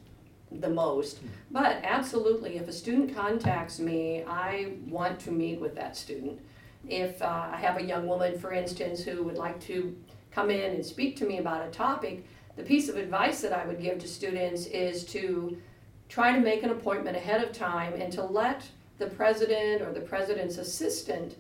the 0.51 0.71
most. 0.71 1.19
But 1.51 1.81
absolutely, 1.83 2.57
if 2.57 2.67
a 2.69 2.73
student 2.73 3.15
contacts 3.15 3.79
me, 3.79 4.25
I 4.27 4.73
want 4.89 5.21
to 5.21 5.31
meet 5.31 5.61
with 5.61 5.75
that 5.75 5.95
student. 5.95 6.41
If 6.89 7.21
uh, 7.21 7.49
I 7.53 7.57
have 7.57 7.77
a 7.77 7.85
young 7.85 8.07
woman, 8.07 8.39
for 8.39 8.53
instance, 8.53 9.05
who 9.05 9.23
would 9.25 9.37
like 9.37 9.61
to 9.63 9.95
come 10.31 10.51
in 10.51 10.73
and 10.73 10.87
speak 10.87 11.17
to 11.17 11.27
me 11.27 11.37
about 11.37 11.69
a 11.69 11.71
topic, 11.71 12.25
the 12.57 12.63
piece 12.63 12.89
of 12.89 12.97
advice 12.97 13.43
that 13.43 13.53
I 13.53 13.67
would 13.67 13.83
give 13.83 13.99
to 13.99 14.09
students 14.09 14.65
is 14.67 15.05
to 15.07 15.59
try 16.09 16.33
to 16.33 16.41
make 16.41 16.63
an 16.63 16.71
appointment 16.71 17.19
ahead 17.19 17.45
of 17.45 17.53
time 17.53 17.93
and 18.01 18.11
to 18.15 18.25
let 18.25 18.63
the 18.97 19.09
president 19.09 19.83
or 19.83 19.93
the 19.93 20.01
president's 20.01 20.57
assistant 20.57 21.37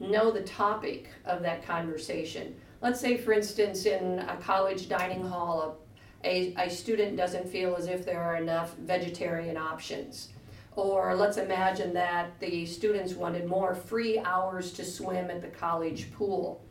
know 0.00 0.30
the 0.30 0.42
topic 0.42 1.08
of 1.24 1.40
that 1.42 1.64
conversation. 1.64 2.54
Let's 2.80 3.00
say, 3.00 3.16
for 3.16 3.32
instance, 3.32 3.86
in 3.86 4.20
a 4.20 4.36
college 4.36 4.88
dining 4.88 5.26
hall, 5.26 5.78
a, 6.24 6.54
a 6.56 6.70
student 6.70 7.16
doesn't 7.16 7.48
feel 7.48 7.74
as 7.74 7.88
if 7.88 8.04
there 8.04 8.22
are 8.22 8.36
enough 8.36 8.74
vegetarian 8.76 9.56
options. 9.56 10.28
Or 10.76 11.16
let's 11.16 11.38
imagine 11.38 11.92
that 11.94 12.38
the 12.38 12.64
students 12.66 13.14
wanted 13.14 13.46
more 13.46 13.74
free 13.74 14.20
hours 14.20 14.72
to 14.74 14.84
swim 14.84 15.28
at 15.28 15.42
the 15.42 15.48
college 15.48 16.12
pool. 16.12 16.62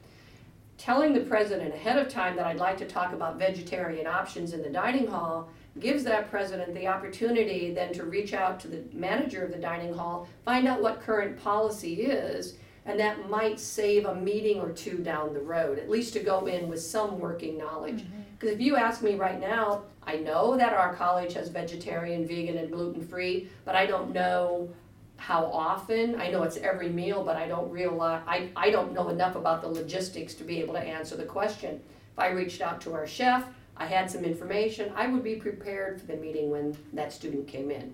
Telling 0.77 1.13
the 1.13 1.21
president 1.21 1.73
ahead 1.73 1.97
of 1.97 2.07
time 2.07 2.37
that 2.37 2.45
I'd 2.45 2.57
like 2.57 2.77
to 2.77 2.85
talk 2.85 3.11
about 3.11 3.37
vegetarian 3.37 4.07
options 4.07 4.53
in 4.53 4.61
the 4.61 4.69
dining 4.69 5.07
hall 5.07 5.49
gives 5.79 6.03
that 6.05 6.29
president 6.29 6.73
the 6.73 6.87
opportunity 6.87 7.73
then 7.73 7.91
to 7.93 8.05
reach 8.05 8.33
out 8.33 8.59
to 8.61 8.67
the 8.69 8.83
manager 8.93 9.43
of 9.43 9.51
the 9.51 9.57
dining 9.57 9.93
hall, 9.93 10.27
find 10.45 10.67
out 10.67 10.81
what 10.81 11.01
current 11.01 11.37
policy 11.41 12.01
is, 12.03 12.55
and 12.87 12.99
that 12.99 13.29
might 13.29 13.59
save 13.59 14.05
a 14.05 14.15
meeting 14.15 14.59
or 14.61 14.71
two 14.71 14.97
down 14.99 15.33
the 15.33 15.41
road, 15.41 15.77
at 15.77 15.89
least 15.89 16.13
to 16.13 16.19
go 16.19 16.47
in 16.47 16.69
with 16.69 16.81
some 16.81 17.19
working 17.19 17.57
knowledge. 17.57 18.01
Mm-hmm. 18.01 18.21
Because 18.39 18.55
if 18.55 18.61
you 18.61 18.77
ask 18.77 19.03
me 19.03 19.15
right 19.15 19.39
now, 19.39 19.83
I 20.03 20.15
know 20.15 20.55
that 20.55 20.71
our 20.71 20.95
college 20.95 21.33
has 21.33 21.49
vegetarian, 21.49 22.25
vegan, 22.25 22.57
and 22.57 22.71
gluten 22.71 23.05
free, 23.05 23.49
but 23.65 23.75
I 23.75 23.85
don't 23.85 24.13
know 24.13 24.69
how 25.17 25.45
often. 25.45 26.19
I 26.21 26.29
know 26.29 26.43
it's 26.43 26.57
every 26.57 26.87
meal, 26.87 27.23
but 27.23 27.35
I 27.35 27.47
don't 27.47 27.69
realize, 27.69 28.21
I, 28.25 28.49
I 28.55 28.69
don't 28.69 28.93
know 28.93 29.09
enough 29.09 29.35
about 29.35 29.61
the 29.61 29.67
logistics 29.67 30.33
to 30.35 30.45
be 30.45 30.61
able 30.61 30.75
to 30.75 30.79
answer 30.79 31.17
the 31.17 31.25
question. 31.25 31.81
If 32.13 32.19
I 32.19 32.29
reached 32.29 32.61
out 32.61 32.79
to 32.81 32.93
our 32.93 33.05
chef, 33.05 33.43
I 33.75 33.85
had 33.85 34.09
some 34.09 34.23
information, 34.23 34.93
I 34.95 35.07
would 35.07 35.23
be 35.23 35.35
prepared 35.35 35.99
for 35.99 36.07
the 36.07 36.15
meeting 36.15 36.49
when 36.49 36.77
that 36.93 37.11
student 37.11 37.47
came 37.47 37.69
in. 37.69 37.93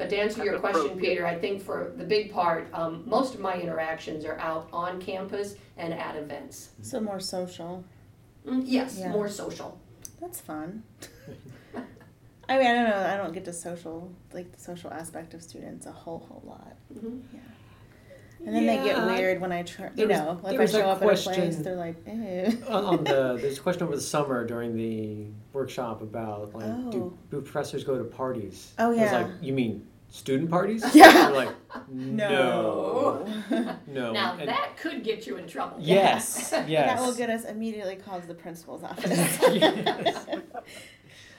But 0.00 0.08
to 0.08 0.16
answer 0.16 0.42
your 0.42 0.58
question. 0.58 0.98
Peter, 0.98 1.26
I 1.26 1.34
think 1.38 1.60
for 1.62 1.92
the 1.94 2.04
big 2.04 2.32
part, 2.32 2.68
um, 2.72 3.02
most 3.04 3.34
of 3.34 3.40
my 3.40 3.60
interactions 3.60 4.24
are 4.24 4.38
out 4.38 4.66
on 4.72 4.98
campus 4.98 5.56
and 5.76 5.92
at 5.92 6.16
events. 6.16 6.70
So 6.80 7.00
more 7.00 7.20
social. 7.20 7.84
Mm, 8.46 8.62
Yes, 8.64 8.96
Yeah. 8.98 9.10
more 9.10 9.28
social. 9.28 9.78
That's 10.18 10.40
fun. 10.40 10.84
I 12.48 12.56
mean, 12.56 12.66
I 12.66 12.72
don't 12.72 12.88
know. 12.88 13.06
I 13.12 13.16
don't 13.18 13.34
get 13.34 13.44
to 13.44 13.52
social, 13.52 14.10
like 14.32 14.50
the 14.52 14.58
social 14.58 14.90
aspect 14.90 15.34
of 15.34 15.42
students 15.42 15.84
a 15.84 15.92
whole, 15.92 16.20
whole 16.20 16.42
lot. 16.46 16.76
Mhm. 16.94 17.20
And 18.46 18.54
then 18.56 18.64
they 18.64 18.76
get 18.82 19.04
weird 19.04 19.38
when 19.38 19.52
I 19.52 19.64
try, 19.64 19.90
you 19.94 20.06
there 20.06 20.08
was- 20.08 20.16
know, 20.16 20.40
if 20.50 20.54
I 20.58 20.62
was 20.62 20.74
a 20.74 20.78
show 20.78 20.88
up 20.88 21.02
at 21.02 21.12
a 21.12 21.22
place, 21.22 21.56
they're 21.58 21.76
like, 21.76 21.96
eh. 22.06 22.50
on, 22.70 22.84
on 22.86 23.04
the 23.04 23.36
there's 23.38 23.58
a 23.58 23.60
question 23.60 23.82
over 23.82 23.94
the 23.94 24.00
summer 24.00 24.46
during 24.46 24.74
the 24.74 25.26
workshop 25.52 26.00
about 26.00 26.54
like 26.54 26.64
Oh. 26.66 26.90
do, 26.90 27.18
do 27.30 27.42
professors 27.42 27.84
go 27.84 27.98
to 27.98 28.04
parties? 28.04 28.72
Oh, 28.78 28.86
I 28.86 28.88
was 28.88 28.98
yeah. 28.98 29.18
like, 29.20 29.30
you 29.42 29.52
mean 29.52 29.86
student 30.10 30.50
parties? 30.50 30.84
Yeah. 30.94 31.12
They're 31.12 31.30
like, 31.30 31.54
no, 31.88 33.26
no. 33.86 34.12
Now 34.12 34.36
And- 34.38 34.48
that 34.48 34.76
could 34.76 35.02
get 35.04 35.26
you 35.26 35.36
in 35.36 35.46
trouble. 35.46 35.76
yes, 35.80 36.52
yes. 36.68 36.88
That 36.98 37.00
will 37.06 37.14
get 37.14 37.30
us 37.30 37.44
immediately 37.44 37.96
called 37.96 38.22
to 38.22 38.28
the 38.28 38.34
principal's 38.34 38.82
office. 38.84 39.38
Yes. 39.52 40.26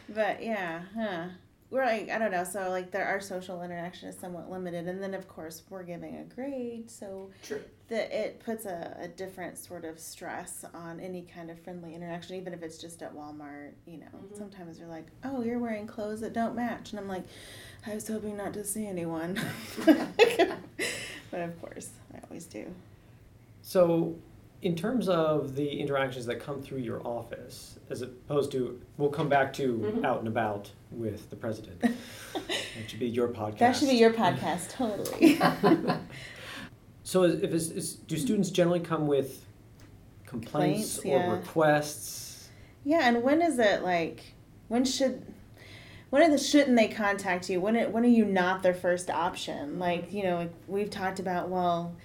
but 0.09 0.41
yeah, 0.43 0.81
huh. 0.97 1.25
We're 1.71 1.85
like, 1.85 2.09
I 2.09 2.19
don't 2.19 2.31
know. 2.31 2.43
So, 2.43 2.69
like, 2.69 2.91
there 2.91 3.05
our 3.05 3.21
social 3.21 3.63
interaction 3.63 4.09
is 4.09 4.19
somewhat 4.19 4.51
limited. 4.51 4.87
And 4.89 5.01
then, 5.01 5.13
of 5.13 5.27
course, 5.29 5.63
we're 5.69 5.83
giving 5.83 6.17
a 6.17 6.23
grade. 6.25 6.91
So, 6.91 7.29
True. 7.43 7.61
that 7.87 8.11
it 8.11 8.41
puts 8.41 8.65
a, 8.65 8.97
a 8.99 9.07
different 9.07 9.57
sort 9.57 9.85
of 9.85 9.97
stress 9.97 10.65
on 10.73 10.99
any 10.99 11.21
kind 11.33 11.49
of 11.49 11.57
friendly 11.61 11.95
interaction, 11.95 12.35
even 12.35 12.53
if 12.53 12.61
it's 12.61 12.77
just 12.77 13.01
at 13.01 13.15
Walmart. 13.15 13.71
You 13.87 13.99
know, 13.99 14.07
Mhm. 14.33 14.37
sometimes 14.37 14.79
they're 14.79 14.87
like, 14.87 15.05
"Oh, 15.23 15.41
you're 15.43 15.59
wearing 15.59 15.87
clothes 15.87 16.19
that 16.21 16.33
don't 16.33 16.55
match," 16.55 16.91
and 16.91 16.99
I'm 16.99 17.07
like, 17.07 17.23
"I 17.87 17.95
was 17.95 18.05
hoping 18.07 18.35
not 18.35 18.53
to 18.55 18.63
see 18.65 18.85
anyone," 18.85 19.39
but 19.85 21.39
of 21.39 21.61
course, 21.61 21.89
I 22.13 22.19
always 22.29 22.45
do. 22.45 22.65
So, 23.61 24.15
in 24.61 24.75
terms 24.75 25.09
of 25.09 25.55
the 25.55 25.67
interactions 25.79 26.25
that 26.27 26.39
come 26.39 26.61
through 26.61 26.79
your 26.79 27.05
office, 27.05 27.79
as 27.89 28.01
opposed 28.03 28.51
to, 28.51 28.79
we'll 28.97 29.09
come 29.09 29.27
back 29.27 29.51
to 29.53 29.77
Mhm. 29.77 30.05
out 30.05 30.19
and 30.19 30.27
about 30.27 30.71
with 30.91 31.29
the 31.29 31.35
president. 31.35 31.81
that 32.33 32.87
should 32.87 32.99
be 32.99 33.07
your 33.07 33.27
podcast. 33.29 33.57
That 33.57 33.75
should 33.75 33.89
be 33.89 33.95
your 33.95 34.13
podcast, 34.13 34.69
totally. 34.69 35.39
So, 37.03 37.23
if 37.23 37.43
it's, 37.43 37.69
is, 37.69 37.95
do 37.95 38.15
students 38.15 38.51
generally 38.51 38.79
come 38.79 39.07
with 39.07 39.43
complaints, 40.25 40.93
Complaints, 40.95 41.01
yeah. 41.03 41.27
or 41.31 41.35
requests? 41.35 42.47
yeah, 42.85 42.99
and 43.03 43.23
when 43.23 43.41
is 43.41 43.59
it 43.59 43.83
like? 43.83 44.21
When 44.69 44.85
should? 44.85 45.25
When 46.11 46.21
are 46.21 46.29
the 46.29 46.37
shouldn't 46.37 46.77
they 46.77 46.87
contact 46.87 47.49
you? 47.49 47.59
When 47.59 47.75
it, 47.75 47.91
when 47.91 48.03
are 48.03 48.07
you 48.07 48.23
not 48.23 48.63
their 48.63 48.73
first 48.73 49.09
option? 49.09 49.79
Like 49.79 50.13
you 50.13 50.23
know, 50.23 50.37
like 50.37 50.53
we've 50.67 50.89
talked 50.89 51.19
about. 51.19 51.49
Well, 51.49 51.95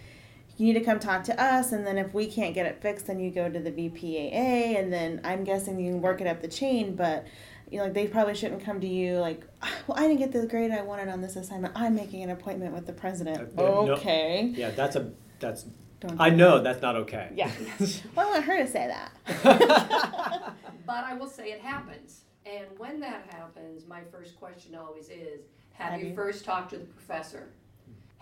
you 0.56 0.66
need 0.66 0.78
to 0.78 0.84
come 0.84 0.98
talk 0.98 1.24
to 1.24 1.42
us, 1.42 1.72
and 1.72 1.86
then 1.86 1.98
if 1.98 2.14
we 2.14 2.26
can't 2.26 2.54
get 2.54 2.66
it 2.66 2.80
fixed, 2.80 3.06
then 3.06 3.20
you 3.20 3.30
go 3.30 3.48
to 3.48 3.58
the 3.58 3.70
VPAA, 3.70 4.78
and 4.78 4.92
then 4.92 5.20
I'm 5.24 5.44
guessing 5.44 5.78
you 5.78 5.92
can 5.92 6.02
work 6.02 6.20
it 6.20 6.26
up 6.26 6.40
the 6.40 6.48
chain. 6.48 6.96
But 6.96 7.26
you 7.70 7.78
know, 7.78 7.84
like 7.84 7.94
they 7.94 8.06
probably 8.06 8.34
shouldn't 8.34 8.64
come 8.64 8.80
to 8.80 8.86
you 8.86 9.18
like, 9.18 9.42
well, 9.86 9.98
I 9.98 10.02
didn't 10.02 10.18
get 10.18 10.32
the 10.32 10.46
grade 10.46 10.70
I 10.70 10.82
wanted 10.82 11.08
on 11.08 11.20
this 11.20 11.36
assignment. 11.36 11.74
I'm 11.76 11.94
making 11.94 12.22
an 12.22 12.30
appointment 12.30 12.72
with 12.74 12.86
the 12.86 12.92
president. 12.92 13.52
Uh, 13.58 13.62
uh, 13.62 13.84
no. 13.84 13.92
okay. 13.94 14.52
Yeah, 14.54 14.70
that's 14.70 14.96
a 14.96 15.10
that's. 15.40 15.66
Don't 15.98 16.20
I 16.20 16.28
know 16.28 16.62
that's 16.62 16.82
not 16.82 16.94
okay. 16.96 17.30
Yeah. 17.34 17.50
Well, 18.14 18.28
I 18.28 18.30
want 18.32 18.44
her 18.44 18.58
to 18.58 18.66
say 18.66 18.86
that. 18.86 20.54
But 20.86 21.04
I 21.04 21.14
will 21.14 21.26
say 21.28 21.50
it 21.50 21.60
happens. 21.60 22.22
And 22.46 22.66
when 22.78 23.00
that 23.00 23.26
happens, 23.30 23.88
my 23.88 24.02
first 24.12 24.36
question 24.36 24.76
always 24.76 25.08
is, 25.08 25.40
have 25.72 25.90
Have 25.92 26.00
you 26.00 26.10
you? 26.10 26.14
first 26.14 26.44
talked 26.44 26.70
to 26.70 26.78
the 26.78 26.84
professor? 26.84 27.48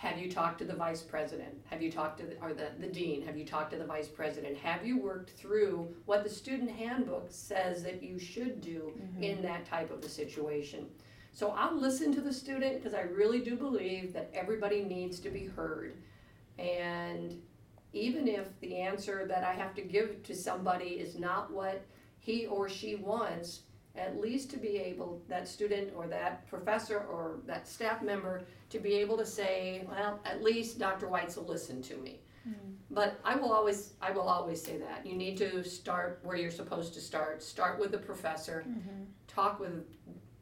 Have 0.04 0.18
you 0.18 0.30
talked 0.30 0.58
to 0.58 0.66
the 0.66 0.74
vice 0.74 1.00
president? 1.00 1.54
Have 1.70 1.80
you 1.80 1.90
talked 1.90 2.20
to, 2.20 2.26
the 2.26 2.36
or 2.42 2.52
the, 2.52 2.66
the 2.78 2.88
dean? 2.88 3.22
Have 3.22 3.38
you 3.38 3.46
talked 3.46 3.70
to 3.70 3.78
the 3.78 3.86
vice 3.86 4.06
president? 4.06 4.54
Have 4.58 4.84
you 4.84 4.98
worked 4.98 5.30
through 5.30 5.88
what 6.04 6.22
the 6.22 6.28
student 6.28 6.70
handbook 6.70 7.28
says 7.30 7.82
that 7.84 8.02
you 8.02 8.18
should 8.18 8.60
do 8.60 8.92
mm-hmm. 8.98 9.22
in 9.22 9.40
that 9.40 9.64
type 9.64 9.90
of 9.90 10.04
a 10.04 10.08
situation? 10.10 10.84
So 11.32 11.52
I'll 11.52 11.74
listen 11.74 12.14
to 12.16 12.20
the 12.20 12.34
student 12.34 12.76
because 12.76 12.92
I 12.92 13.00
really 13.00 13.40
do 13.40 13.56
believe 13.56 14.12
that 14.12 14.30
everybody 14.34 14.84
needs 14.84 15.20
to 15.20 15.30
be 15.30 15.46
heard. 15.46 15.96
And 16.58 17.40
even 17.94 18.28
if 18.28 18.60
the 18.60 18.76
answer 18.76 19.24
that 19.26 19.42
I 19.42 19.54
have 19.54 19.74
to 19.76 19.80
give 19.80 20.22
to 20.24 20.34
somebody 20.34 21.00
is 21.00 21.18
not 21.18 21.50
what 21.50 21.82
he 22.18 22.44
or 22.44 22.68
she 22.68 22.96
wants, 22.96 23.60
at 23.96 24.20
least 24.20 24.50
to 24.50 24.56
be 24.56 24.76
able, 24.78 25.22
that 25.28 25.46
student 25.46 25.92
or 25.96 26.06
that 26.08 26.46
professor 26.48 26.98
or 26.98 27.38
that 27.46 27.68
staff 27.68 28.02
member, 28.02 28.42
to 28.70 28.78
be 28.78 28.94
able 28.94 29.16
to 29.16 29.26
say, 29.26 29.84
well, 29.88 30.20
at 30.24 30.42
least 30.42 30.78
Dr. 30.78 31.06
Weitzel 31.06 31.38
will 31.38 31.52
listen 31.52 31.80
to 31.82 31.96
me. 31.96 32.20
But 32.90 33.18
I 33.24 33.36
will 33.36 33.52
always, 33.52 33.94
I 34.02 34.10
will 34.10 34.28
always 34.28 34.60
say 34.62 34.76
that. 34.78 35.06
You 35.06 35.14
need 35.14 35.36
to 35.38 35.64
start 35.64 36.20
where 36.22 36.36
you're 36.36 36.50
supposed 36.50 36.92
to 36.94 37.00
start. 37.00 37.42
Start 37.42 37.78
with 37.80 37.90
the 37.92 37.98
professor. 37.98 38.64
Talk 39.28 39.60
with 39.60 39.84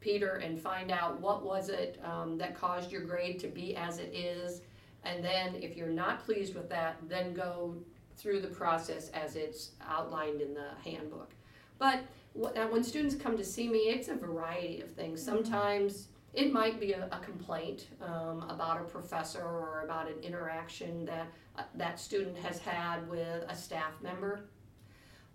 Peter 0.01 0.35
and 0.35 0.59
find 0.59 0.91
out 0.91 1.21
what 1.21 1.45
was 1.45 1.69
it 1.69 1.99
um, 2.03 2.37
that 2.37 2.55
caused 2.59 2.91
your 2.91 3.01
grade 3.01 3.39
to 3.39 3.47
be 3.47 3.75
as 3.77 3.99
it 3.99 4.13
is. 4.13 4.61
And 5.05 5.23
then 5.23 5.55
if 5.55 5.77
you're 5.77 5.87
not 5.87 6.25
pleased 6.25 6.55
with 6.55 6.69
that, 6.69 6.97
then 7.07 7.33
go 7.33 7.75
through 8.17 8.41
the 8.41 8.47
process 8.47 9.09
as 9.09 9.35
it's 9.35 9.71
outlined 9.87 10.41
in 10.41 10.53
the 10.53 10.71
handbook. 10.83 11.31
But 11.79 12.01
when 12.33 12.83
students 12.83 13.15
come 13.15 13.37
to 13.37 13.43
see 13.43 13.67
me, 13.67 13.79
it's 13.79 14.07
a 14.07 14.15
variety 14.15 14.81
of 14.81 14.91
things. 14.91 15.23
Sometimes 15.23 16.07
it 16.33 16.51
might 16.51 16.79
be 16.79 16.93
a, 16.93 17.07
a 17.11 17.19
complaint 17.19 17.87
um, 18.01 18.45
about 18.49 18.81
a 18.81 18.83
professor 18.85 19.41
or 19.43 19.81
about 19.85 20.07
an 20.07 20.15
interaction 20.23 21.05
that 21.05 21.27
uh, 21.55 21.63
that 21.75 21.99
student 21.99 22.35
has 22.37 22.57
had 22.57 23.07
with 23.07 23.43
a 23.47 23.55
staff 23.55 24.01
member. 24.01 24.45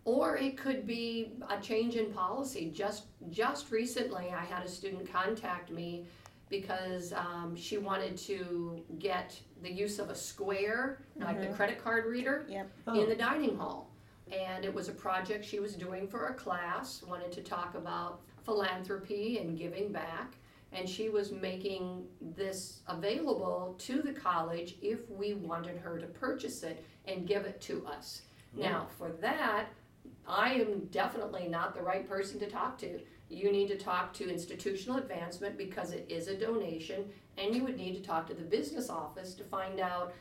Or 0.05 0.37
it 0.37 0.57
could 0.57 0.87
be 0.87 1.33
a 1.49 1.61
change 1.61 1.95
in 1.97 2.13
policy. 2.13 2.73
Just 2.75 3.05
just 3.31 3.71
recently, 3.71 4.31
I 4.31 4.45
had 4.45 4.65
a 4.65 4.69
student 4.69 5.11
contact 5.13 5.71
me 5.71 6.07
because 6.49 7.13
um, 7.13 7.55
she 7.55 7.77
wanted 7.79 8.17
to 8.17 8.83
get 8.99 9.39
the 9.63 9.71
use 9.71 9.99
of 9.99 10.09
a 10.09 10.15
square, 10.15 11.05
like 11.17 11.39
the 11.41 11.49
credit 11.49 11.83
card 11.83 12.07
reader, 12.07 12.47
Yep. 12.49 12.71
in 12.95 13.09
the 13.09 13.15
dining 13.15 13.55
hall. 13.57 13.88
And 14.33 14.65
it 14.65 14.73
was 14.73 14.89
a 14.89 14.93
project 14.93 15.45
she 15.45 15.61
was 15.61 15.75
doing 15.75 16.09
for 16.09 16.29
a 16.29 16.35
class, 16.35 17.03
wanted 17.03 17.33
to 17.33 17.43
talk 17.43 17.75
about 17.75 18.21
philanthropy 18.45 19.39
and 19.39 19.59
giving 19.59 19.93
back. 19.93 20.35
And 20.73 20.89
she 20.89 21.09
was 21.09 21.33
making 21.33 22.05
this 22.21 22.81
available 22.89 23.75
to 23.79 24.03
the 24.03 24.13
college 24.13 24.77
if 24.83 25.09
we 25.09 25.35
wanted 25.35 25.79
her 25.79 25.99
to 25.99 26.07
purchase 26.07 26.63
it 26.63 26.85
and 27.07 27.27
give 27.27 27.45
it 27.47 27.61
to 27.63 27.87
us. 27.87 28.23
Now, 28.55 28.87
for 28.99 29.11
that, 29.21 29.67
I 30.27 30.55
am 30.55 30.81
definitely 30.87 31.49
not 31.49 31.75
the 31.75 31.83
right 31.83 32.07
person 32.07 32.39
to 32.41 32.47
talk 32.47 32.77
to 32.79 33.01
you 33.31 33.53
need 33.53 33.69
to 33.69 33.77
talk 33.77 34.13
to 34.15 34.29
institutional 34.31 34.97
advancement 34.99 35.59
because 35.59 35.93
it 35.93 36.07
is 36.09 36.29
a 36.29 36.37
donation, 36.37 37.05
and 37.37 37.55
you 37.55 37.63
would 37.65 37.77
need 37.77 37.95
to 37.95 38.03
talk 38.03 38.27
to 38.29 38.35
the 38.35 38.43
business 38.43 38.89
office 38.89 39.35
to 39.35 39.45
find 39.45 39.81
out 39.81 40.15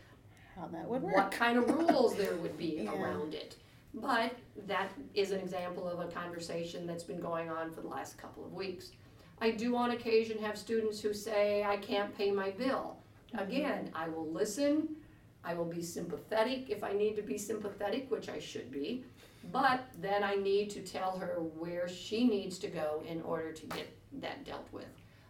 How 0.56 0.68
that 0.68 0.88
would 0.88 1.02
work, 1.02 1.16
what 1.16 1.32
kind 1.32 1.58
of 1.58 1.70
rules 1.70 2.16
there 2.18 2.36
would 2.36 2.58
be 2.58 2.82
Yeah. 2.84 3.02
around 3.02 3.34
it. 3.34 3.56
But 4.02 4.34
that 4.68 4.92
is 5.14 5.32
an 5.32 5.40
example 5.40 5.88
of 5.88 6.00
a 6.00 6.12
conversation 6.12 6.86
that's 6.86 7.04
been 7.04 7.20
going 7.20 7.50
on 7.50 7.72
for 7.72 7.82
the 7.82 7.88
last 7.88 8.18
couple 8.18 8.46
of 8.46 8.54
weeks. 8.54 8.92
I 9.40 9.52
do 9.52 9.76
on 9.76 9.92
occasion 9.92 10.38
have 10.40 10.58
students 10.58 11.00
who 11.00 11.14
say, 11.14 11.64
I 11.64 11.78
can't 11.78 12.16
pay 12.18 12.32
my 12.32 12.52
bill. 12.52 12.98
Mm-hmm. 13.34 13.48
Again, 13.48 13.92
I 13.94 14.10
will 14.10 14.28
listen, 14.28 14.96
I 15.44 15.54
will 15.54 15.66
be 15.66 15.82
sympathetic 15.82 16.70
if 16.70 16.84
I 16.84 16.94
need 16.94 17.16
to 17.16 17.22
be 17.22 17.38
sympathetic, 17.38 18.10
which 18.12 18.30
I 18.30 18.40
should 18.40 18.72
be. 18.72 19.04
But 19.52 19.86
then 20.02 20.24
I 20.24 20.36
need 20.36 20.70
to 20.72 20.82
tell 20.82 21.18
her 21.20 21.38
where 21.58 21.88
she 21.88 22.26
needs 22.26 22.58
to 22.60 22.68
go 22.68 23.04
in 23.08 23.22
order 23.22 23.52
to 23.54 23.66
get 23.68 23.88
that 24.20 24.44
dealt 24.44 24.68
with. 24.72 24.90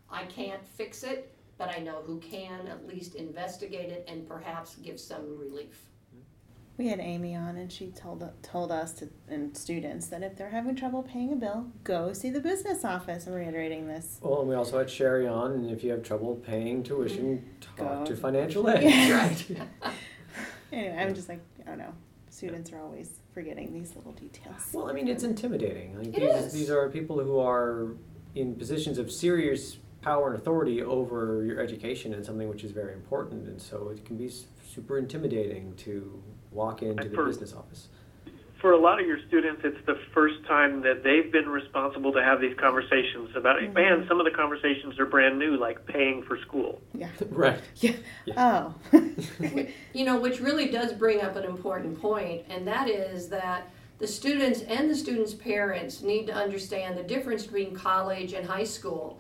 I 0.10 0.24
can't 0.24 0.66
fix 0.66 1.04
it, 1.04 1.36
but 1.58 1.70
I 1.70 1.80
know 1.80 2.02
who 2.06 2.20
can 2.20 2.68
at 2.68 2.88
least 2.88 3.16
investigate 3.16 3.90
it 3.92 4.06
and 4.08 4.28
perhaps 4.28 4.76
give 4.76 5.00
some 5.00 5.38
relief. 5.38 5.87
We 6.78 6.90
had 6.90 7.00
Amy 7.00 7.36
on, 7.36 7.58
and 7.58 7.72
she 7.72 7.88
told 7.88 8.24
told 8.44 8.72
us 8.72 8.94
to, 8.94 9.10
and 9.28 9.58
students 9.58 10.08
that 10.08 10.22
if 10.22 10.38
they're 10.38 10.52
having 10.52 10.76
trouble 10.76 11.02
paying 11.02 11.34
a 11.34 11.36
bill, 11.36 11.66
go 11.84 12.14
see 12.14 12.30
the 12.30 12.40
business 12.40 12.86
office. 12.86 13.26
I'm 13.26 13.34
reiterating 13.34 13.88
this. 13.88 14.20
Well, 14.22 14.42
and 14.42 14.50
we 14.50 14.54
also 14.54 14.78
had 14.78 14.88
Sherry 14.90 15.28
on, 15.28 15.54
and 15.54 15.72
if 15.72 15.84
you 15.84 15.90
have 15.92 16.04
trouble 16.04 16.36
paying 16.36 16.84
tuition, 16.84 17.44
talk 17.62 17.78
Go. 17.78 18.06
to 18.06 18.16
financial 18.16 18.70
aid. 18.70 18.84
Yeah. 18.84 19.28
Right. 19.88 19.94
Anyway, 20.70 20.98
I'm 21.00 21.16
just 21.16 21.30
like 21.30 21.40
I 21.66 21.70
don't 21.70 21.78
know. 21.78 21.94
Students 22.30 22.74
are 22.74 22.80
always 22.82 23.10
forgetting 23.34 23.74
these 23.74 23.96
little 23.96 24.12
details. 24.12 24.62
Well, 24.74 24.90
I 24.90 24.94
mean, 24.94 25.08
it's 25.08 25.24
intimidating. 25.24 25.98
Like, 25.98 26.08
It 26.10 26.16
these, 26.20 26.46
is. 26.46 26.54
these 26.54 26.70
are 26.70 26.90
people 26.90 27.24
who 27.24 27.40
are 27.40 27.94
in 28.36 28.54
positions 28.54 28.98
of 28.98 29.10
serious 29.10 29.78
power 30.02 30.30
and 30.30 30.38
authority 30.38 30.84
over 30.84 31.44
your 31.46 31.62
education 31.62 32.14
and 32.14 32.26
something 32.26 32.50
which 32.50 32.66
is 32.66 32.72
very 32.72 32.94
important. 32.94 33.48
And 33.48 33.62
so 33.62 33.90
it 33.90 34.04
can 34.06 34.18
be 34.18 34.30
super 34.30 34.98
intimidating 34.98 35.74
to 35.78 36.22
walk 36.52 36.82
into 36.82 37.08
the 37.08 37.16
for- 37.16 37.26
business 37.26 37.54
office. 37.54 37.88
For 38.62 38.72
a 38.72 38.78
lot 38.80 39.00
of 39.00 39.06
your 39.06 39.20
students, 39.28 39.62
it's 39.64 39.86
the 39.86 40.00
first 40.16 40.44
time 40.48 40.82
that 40.82 41.04
they've 41.04 41.32
been 41.32 41.48
responsible 41.48 42.12
to 42.14 42.24
have 42.24 42.42
these 42.42 42.58
conversations 42.58 43.30
about 43.36 43.62
it. 43.62 43.72
Man, 43.72 44.04
some 44.08 44.20
of 44.20 44.26
the 44.26 44.32
conversations 44.32 44.98
are 45.00 45.06
brand 45.06 45.38
new, 45.38 45.58
like 45.58 45.86
paying 45.86 46.24
for 46.24 46.40
school. 46.40 46.82
Yeah. 46.96 47.10
right. 47.30 47.62
Yeah. 47.76 47.94
Oh. 48.36 48.74
You 49.94 50.06
know, 50.06 50.20
which 50.20 50.40
really 50.40 50.70
does 50.70 50.92
bring 50.94 51.22
up 51.22 51.36
an 51.36 51.44
important 51.44 52.02
point, 52.02 52.46
and 52.50 52.68
that 52.68 52.90
is 52.90 53.30
that 53.30 53.70
the 54.00 54.08
students 54.08 54.62
and 54.62 54.90
the 54.90 54.96
students' 54.96 55.34
parents 55.34 56.02
need 56.02 56.28
to 56.28 56.34
understand 56.34 56.98
the 56.98 57.04
difference 57.04 57.44
between 57.46 57.76
college 57.76 58.34
and 58.34 58.48
high 58.48 58.64
school. 58.64 59.20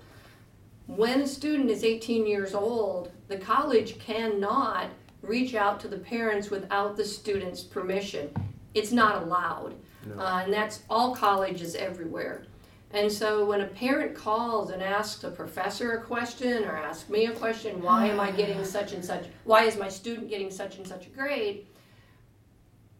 When 0.87 1.21
a 1.21 1.27
student 1.27 1.69
is 1.69 1.83
18 1.83 2.25
years 2.25 2.53
old, 2.53 3.11
the 3.27 3.37
college 3.37 3.99
cannot 3.99 4.89
reach 5.21 5.55
out 5.55 5.79
to 5.81 5.87
the 5.87 5.97
parents 5.97 6.49
without 6.49 6.95
the 6.95 7.05
student's 7.05 7.63
permission. 7.63 8.29
It's 8.73 8.91
not 8.91 9.23
allowed. 9.23 9.75
No. 10.05 10.21
Uh, 10.21 10.41
and 10.43 10.53
that's 10.53 10.83
all 10.89 11.15
colleges 11.15 11.75
everywhere. 11.75 12.45
And 12.91 13.11
so 13.11 13.45
when 13.45 13.61
a 13.61 13.67
parent 13.67 14.15
calls 14.15 14.69
and 14.69 14.81
asks 14.81 15.23
a 15.23 15.31
professor 15.31 15.97
a 15.97 16.01
question 16.01 16.63
or 16.63 16.77
asks 16.77 17.09
me 17.09 17.25
a 17.25 17.33
question, 17.33 17.81
why 17.81 18.07
am 18.07 18.19
I 18.19 18.31
getting 18.31 18.63
such 18.65 18.93
and 18.93 19.03
such, 19.03 19.25
why 19.43 19.63
is 19.63 19.77
my 19.77 19.89
student 19.89 20.29
getting 20.29 20.51
such 20.51 20.77
and 20.77 20.87
such 20.87 21.07
a 21.07 21.09
grade? 21.09 21.67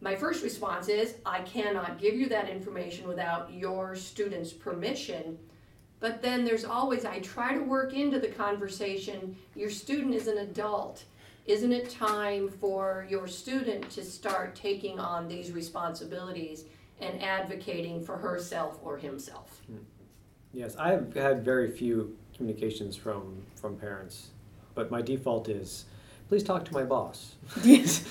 My 0.00 0.14
first 0.14 0.44
response 0.44 0.88
is, 0.88 1.14
I 1.26 1.40
cannot 1.40 1.98
give 1.98 2.14
you 2.14 2.28
that 2.28 2.48
information 2.48 3.08
without 3.08 3.52
your 3.52 3.96
student's 3.96 4.52
permission. 4.52 5.38
But 6.00 6.22
then 6.22 6.44
there's 6.44 6.64
always, 6.64 7.04
I 7.04 7.18
try 7.18 7.54
to 7.54 7.60
work 7.60 7.92
into 7.92 8.20
the 8.20 8.28
conversation, 8.28 9.36
your 9.56 9.70
student 9.70 10.14
is 10.14 10.28
an 10.28 10.38
adult. 10.38 11.04
Isn't 11.48 11.72
it 11.72 11.88
time 11.88 12.50
for 12.50 13.06
your 13.08 13.26
student 13.26 13.88
to 13.92 14.04
start 14.04 14.54
taking 14.54 15.00
on 15.00 15.28
these 15.28 15.50
responsibilities 15.50 16.64
and 17.00 17.22
advocating 17.22 18.04
for 18.04 18.18
herself 18.18 18.78
or 18.82 18.98
himself? 18.98 19.62
Yes, 20.52 20.76
I 20.76 20.90
have 20.90 21.14
had 21.14 21.42
very 21.42 21.70
few 21.70 22.14
communications 22.36 22.96
from 22.96 23.42
from 23.54 23.76
parents, 23.76 24.28
but 24.74 24.90
my 24.90 25.00
default 25.00 25.48
is, 25.48 25.86
please 26.28 26.42
talk 26.42 26.66
to 26.66 26.74
my 26.74 26.82
boss. 26.82 27.36
Yes. 27.64 28.04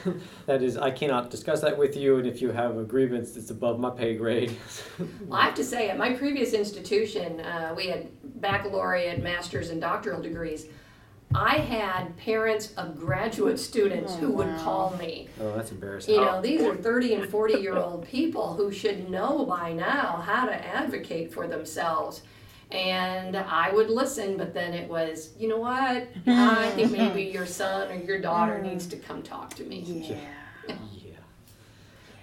that 0.46 0.60
is, 0.60 0.76
I 0.76 0.90
cannot 0.90 1.30
discuss 1.30 1.60
that 1.60 1.78
with 1.78 1.96
you, 1.96 2.18
and 2.18 2.26
if 2.26 2.42
you 2.42 2.50
have 2.50 2.76
a 2.76 2.82
grievance 2.82 3.32
that's 3.32 3.50
above 3.50 3.78
my 3.78 3.90
pay 3.90 4.16
grade. 4.16 4.56
Well, 4.98 5.38
I 5.38 5.44
have 5.44 5.54
to 5.54 5.64
say, 5.64 5.90
at 5.90 5.96
my 5.96 6.12
previous 6.14 6.54
institution, 6.54 7.38
uh, 7.40 7.72
we 7.76 7.86
had 7.86 8.08
baccalaureate, 8.40 9.22
master's, 9.22 9.70
and 9.70 9.80
doctoral 9.80 10.20
degrees. 10.20 10.66
I 11.34 11.58
had 11.58 12.16
parents 12.16 12.72
of 12.76 12.98
graduate 12.98 13.58
students 13.60 14.14
Oh, 14.14 14.16
who 14.16 14.30
would 14.32 14.48
oh, 14.48 14.52
wow. 14.52 14.62
call 14.64 14.96
me. 14.96 15.28
oh, 15.40 15.54
that's 15.56 15.70
embarrassing. 15.70 16.14
You 16.14 16.20
know, 16.22 16.40
these 16.42 16.62
are 16.62 16.74
30 16.74 17.14
and 17.14 17.28
40 17.30 17.60
year 17.60 17.76
old 17.76 18.04
people 18.06 18.54
who 18.54 18.72
should 18.72 19.08
know 19.08 19.44
by 19.46 19.72
now 19.72 20.22
how 20.26 20.46
to 20.46 20.66
advocate 20.66 21.32
for 21.32 21.46
themselves. 21.46 22.22
And 22.72 23.36
I 23.36 23.70
would 23.72 23.90
listen, 23.90 24.36
but 24.36 24.54
then 24.54 24.74
it 24.74 24.88
was, 24.88 25.30
you 25.38 25.48
know 25.48 25.58
what? 25.58 26.08
I 26.26 26.70
think 26.70 26.90
maybe 26.96 27.22
your 27.22 27.46
son 27.46 27.90
or 27.90 27.94
your 27.94 28.20
daughter 28.20 28.60
needs 28.60 28.86
to 28.88 28.96
come 28.96 29.22
talk 29.22 29.54
to 29.54 29.64
me. 29.64 29.80
Yeah. 29.86 30.16
Yeah. 30.68 30.74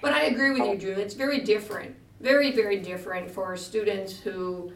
But 0.02 0.14
I 0.14 0.24
agree 0.26 0.52
with 0.52 0.70
you, 0.70 0.78
Drew. 0.78 0.94
It's 1.02 1.14
very 1.16 1.40
different. 1.42 1.96
Very, 2.20 2.52
very 2.52 2.80
different 2.80 3.30
for 3.30 3.56
students 3.58 4.18
who 4.20 4.72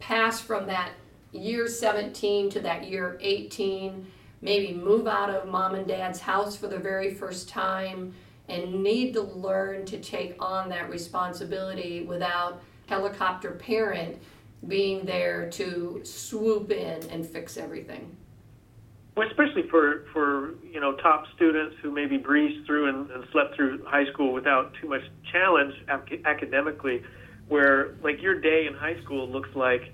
pass 0.00 0.40
from 0.40 0.66
that 0.66 0.90
year 1.32 1.68
17 1.68 2.50
to 2.50 2.60
that 2.60 2.88
year 2.88 3.18
18, 3.20 4.06
maybe 4.40 4.72
move 4.72 5.06
out 5.06 5.30
of 5.30 5.48
mom 5.48 5.74
and 5.74 5.86
dad's 5.86 6.20
house 6.20 6.56
for 6.56 6.68
the 6.68 6.78
very 6.78 7.12
first 7.12 7.48
time, 7.48 8.14
and 8.48 8.82
need 8.82 9.12
to 9.12 9.22
learn 9.22 9.84
to 9.86 9.98
take 10.00 10.34
on 10.42 10.68
that 10.70 10.88
responsibility 10.88 12.02
without 12.02 12.62
helicopter 12.86 13.52
parent 13.52 14.16
being 14.66 15.04
there 15.04 15.48
to 15.50 16.00
swoop 16.02 16.70
in 16.70 17.08
and 17.10 17.26
fix 17.26 17.56
everything. 17.56 18.16
Well, 19.16 19.28
especially 19.28 19.68
for, 19.68 20.04
for 20.12 20.54
you 20.62 20.80
know 20.80 20.94
top 20.96 21.24
students 21.34 21.76
who 21.82 21.90
maybe 21.90 22.16
breezed 22.16 22.66
through 22.66 22.88
and, 22.88 23.10
and 23.10 23.24
slept 23.32 23.56
through 23.56 23.84
high 23.84 24.06
school 24.12 24.32
without 24.32 24.72
too 24.80 24.88
much 24.88 25.02
challenge 25.32 25.74
ac- 25.90 26.22
academically, 26.24 27.02
where 27.48 27.96
like 28.02 28.22
your 28.22 28.40
day 28.40 28.66
in 28.68 28.74
high 28.74 29.00
school 29.02 29.28
looks 29.28 29.50
like 29.56 29.92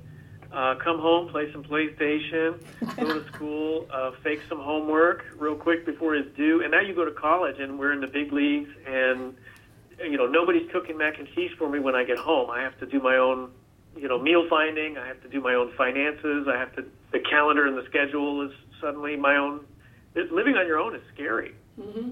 uh, 0.54 0.74
come 0.82 1.00
home, 1.00 1.28
play 1.28 1.50
some 1.52 1.64
PlayStation, 1.64 2.58
go 2.96 3.12
to 3.12 3.24
school, 3.34 3.86
uh, 3.92 4.12
fake 4.22 4.40
some 4.48 4.60
homework 4.60 5.24
real 5.38 5.56
quick 5.56 5.84
before 5.84 6.14
it's 6.14 6.34
due, 6.36 6.62
and 6.62 6.70
now 6.70 6.80
you 6.80 6.94
go 6.94 7.04
to 7.04 7.10
college 7.10 7.56
and 7.58 7.78
we're 7.78 7.92
in 7.92 8.00
the 8.00 8.06
big 8.06 8.32
leagues 8.32 8.70
and 8.86 9.34
you 9.98 10.16
know 10.16 10.26
nobody's 10.26 10.68
cooking 10.72 10.96
mac 10.98 11.18
and 11.18 11.28
cheese 11.34 11.50
for 11.58 11.68
me 11.68 11.78
when 11.80 11.94
I 11.94 12.04
get 12.04 12.18
home. 12.18 12.50
I 12.50 12.62
have 12.62 12.78
to 12.80 12.86
do 12.86 13.00
my 13.00 13.16
own 13.16 13.50
you 13.96 14.08
know 14.08 14.20
meal 14.20 14.46
finding. 14.48 14.96
I 14.96 15.06
have 15.06 15.20
to 15.22 15.28
do 15.28 15.40
my 15.40 15.54
own 15.54 15.72
finances. 15.76 16.46
I 16.48 16.58
have 16.58 16.74
to 16.76 16.84
the 17.12 17.20
calendar 17.20 17.66
and 17.66 17.76
the 17.76 17.84
schedule 17.88 18.44
is 18.46 18.52
suddenly 18.80 19.16
my 19.16 19.36
own. 19.36 19.60
Living 20.14 20.54
on 20.54 20.66
your 20.66 20.78
own 20.78 20.94
is 20.94 21.02
scary. 21.12 21.54
hmm 21.80 22.10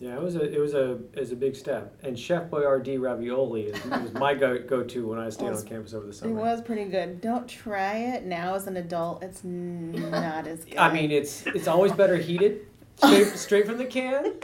Yeah, 0.00 0.14
it 0.14 0.22
was 0.22 0.36
a 0.36 0.42
it 0.42 0.58
was 0.60 0.74
a 0.74 0.92
it 1.12 1.18
was 1.20 1.32
a 1.32 1.36
big 1.36 1.56
step. 1.56 1.96
And 2.04 2.16
Chef 2.18 2.48
Boyardee 2.50 3.00
ravioli 3.00 3.62
is, 3.64 3.84
was 3.84 4.12
my 4.14 4.32
go 4.34 4.58
go 4.58 4.84
to 4.84 5.08
when 5.08 5.18
I 5.18 5.28
stayed 5.28 5.50
Was- 5.50 5.62
on 5.62 5.68
campus 5.68 5.92
over 5.94 6.06
the 6.06 6.12
summer. 6.12 6.30
It 6.30 6.34
was 6.40 6.60
pretty 6.62 6.84
good. 6.84 7.20
Don't 7.20 7.48
try 7.48 7.96
it 7.96 8.24
now 8.24 8.54
as 8.54 8.66
an 8.68 8.76
adult. 8.76 9.22
It's 9.24 9.42
not 9.42 10.46
as 10.46 10.64
good. 10.64 10.76
I 10.76 10.92
mean, 10.92 11.10
it's 11.10 11.46
it's 11.48 11.66
always 11.66 11.90
better 11.92 12.16
heated, 12.16 12.66
straight 12.96 13.26
straight 13.26 13.66
from 13.66 13.78
the 13.78 13.86
can. 13.86 14.34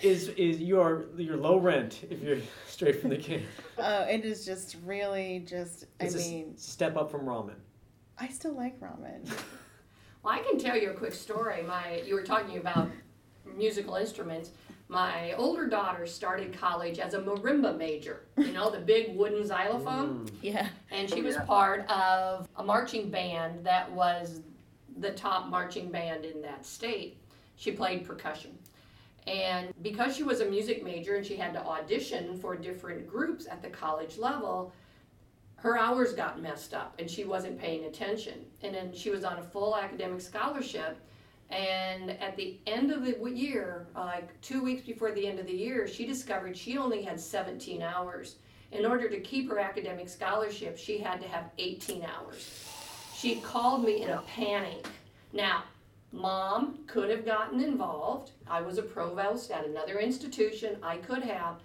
Is 0.00 0.28
is 0.28 0.60
you 0.60 0.76
your 0.76 1.06
your 1.16 1.36
low 1.36 1.58
rent 1.58 2.04
if 2.08 2.22
you're 2.22 2.38
straight 2.68 3.00
from 3.00 3.10
the 3.10 3.16
can? 3.18 3.42
oh, 3.78 4.02
it 4.04 4.24
is 4.24 4.44
just 4.46 4.76
really 4.86 5.40
just. 5.46 5.86
It's 5.98 6.14
I 6.14 6.18
a 6.18 6.20
s- 6.20 6.28
mean, 6.30 6.56
step 6.56 6.96
up 6.96 7.10
from 7.10 7.22
ramen. 7.22 7.56
I 8.16 8.28
still 8.28 8.52
like 8.54 8.78
ramen. 8.80 9.28
Well, 10.22 10.34
I 10.34 10.40
can 10.40 10.58
tell 10.58 10.76
you 10.76 10.90
a 10.90 10.92
quick 10.92 11.14
story. 11.14 11.62
My, 11.62 12.02
you 12.06 12.12
were 12.14 12.22
talking 12.22 12.58
about 12.58 12.90
musical 13.56 13.94
instruments. 13.94 14.50
My 14.90 15.34
older 15.34 15.68
daughter 15.68 16.04
started 16.04 16.52
college 16.52 16.98
as 16.98 17.14
a 17.14 17.20
marimba 17.20 17.78
major. 17.78 18.22
You 18.36 18.50
know, 18.50 18.70
the 18.70 18.80
big 18.80 19.16
wooden 19.16 19.46
xylophone. 19.46 20.26
Mm. 20.26 20.30
Yeah. 20.42 20.66
And 20.90 21.08
she 21.08 21.22
was 21.22 21.36
part 21.46 21.88
of 21.88 22.48
a 22.56 22.64
marching 22.64 23.08
band 23.08 23.64
that 23.64 23.88
was 23.92 24.40
the 24.98 25.12
top 25.12 25.46
marching 25.46 25.92
band 25.92 26.24
in 26.24 26.42
that 26.42 26.66
state. 26.66 27.18
She 27.54 27.70
played 27.70 28.04
percussion. 28.04 28.58
And 29.28 29.72
because 29.80 30.16
she 30.16 30.24
was 30.24 30.40
a 30.40 30.46
music 30.46 30.82
major 30.82 31.14
and 31.14 31.24
she 31.24 31.36
had 31.36 31.52
to 31.52 31.64
audition 31.64 32.36
for 32.36 32.56
different 32.56 33.06
groups 33.06 33.46
at 33.46 33.62
the 33.62 33.70
college 33.70 34.18
level, 34.18 34.72
her 35.54 35.78
hours 35.78 36.14
got 36.14 36.42
messed 36.42 36.74
up 36.74 36.96
and 36.98 37.08
she 37.08 37.22
wasn't 37.22 37.60
paying 37.60 37.84
attention. 37.84 38.44
And 38.62 38.74
then 38.74 38.92
she 38.92 39.10
was 39.10 39.22
on 39.22 39.38
a 39.38 39.42
full 39.42 39.76
academic 39.76 40.20
scholarship. 40.20 40.98
And 41.50 42.10
at 42.20 42.36
the 42.36 42.58
end 42.66 42.92
of 42.92 43.04
the 43.04 43.16
year, 43.30 43.88
uh, 43.96 44.04
like 44.04 44.40
two 44.40 44.62
weeks 44.62 44.86
before 44.86 45.12
the 45.12 45.26
end 45.26 45.40
of 45.40 45.46
the 45.46 45.56
year, 45.56 45.88
she 45.88 46.06
discovered 46.06 46.56
she 46.56 46.78
only 46.78 47.02
had 47.02 47.18
17 47.18 47.82
hours. 47.82 48.36
In 48.70 48.86
order 48.86 49.08
to 49.08 49.18
keep 49.20 49.50
her 49.50 49.58
academic 49.58 50.08
scholarship, 50.08 50.78
she 50.78 50.98
had 50.98 51.20
to 51.20 51.26
have 51.26 51.50
18 51.58 52.04
hours. 52.04 52.64
She 53.16 53.40
called 53.40 53.84
me 53.84 54.02
in 54.02 54.10
a 54.10 54.22
panic. 54.22 54.86
Now, 55.32 55.64
mom 56.12 56.78
could 56.86 57.10
have 57.10 57.24
gotten 57.24 57.60
involved. 57.60 58.30
I 58.48 58.60
was 58.62 58.78
a 58.78 58.82
provost 58.82 59.50
at 59.50 59.66
another 59.66 59.98
institution. 59.98 60.76
I 60.84 60.98
could 60.98 61.24
have. 61.24 61.56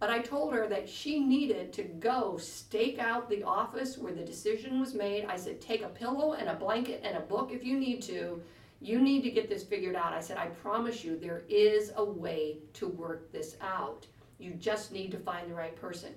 But 0.00 0.10
I 0.10 0.20
told 0.20 0.52
her 0.54 0.68
that 0.68 0.88
she 0.88 1.20
needed 1.20 1.72
to 1.74 1.82
go 1.82 2.36
stake 2.36 2.98
out 2.98 3.28
the 3.28 3.42
office 3.42 3.98
where 3.98 4.12
the 4.12 4.24
decision 4.24 4.80
was 4.80 4.94
made. 4.94 5.24
I 5.24 5.36
said, 5.36 5.60
take 5.60 5.82
a 5.82 5.88
pillow 5.88 6.34
and 6.34 6.48
a 6.48 6.54
blanket 6.54 7.00
and 7.04 7.16
a 7.16 7.20
book 7.20 7.50
if 7.52 7.64
you 7.64 7.78
need 7.78 8.02
to. 8.02 8.40
You 8.80 9.00
need 9.00 9.22
to 9.22 9.30
get 9.30 9.48
this 9.48 9.64
figured 9.64 9.96
out. 9.96 10.12
I 10.12 10.20
said, 10.20 10.36
I 10.36 10.46
promise 10.46 11.02
you, 11.04 11.18
there 11.18 11.42
is 11.48 11.92
a 11.96 12.04
way 12.04 12.58
to 12.74 12.86
work 12.86 13.32
this 13.32 13.56
out. 13.60 14.06
You 14.38 14.52
just 14.52 14.92
need 14.92 15.10
to 15.10 15.18
find 15.18 15.50
the 15.50 15.54
right 15.54 15.74
person. 15.74 16.14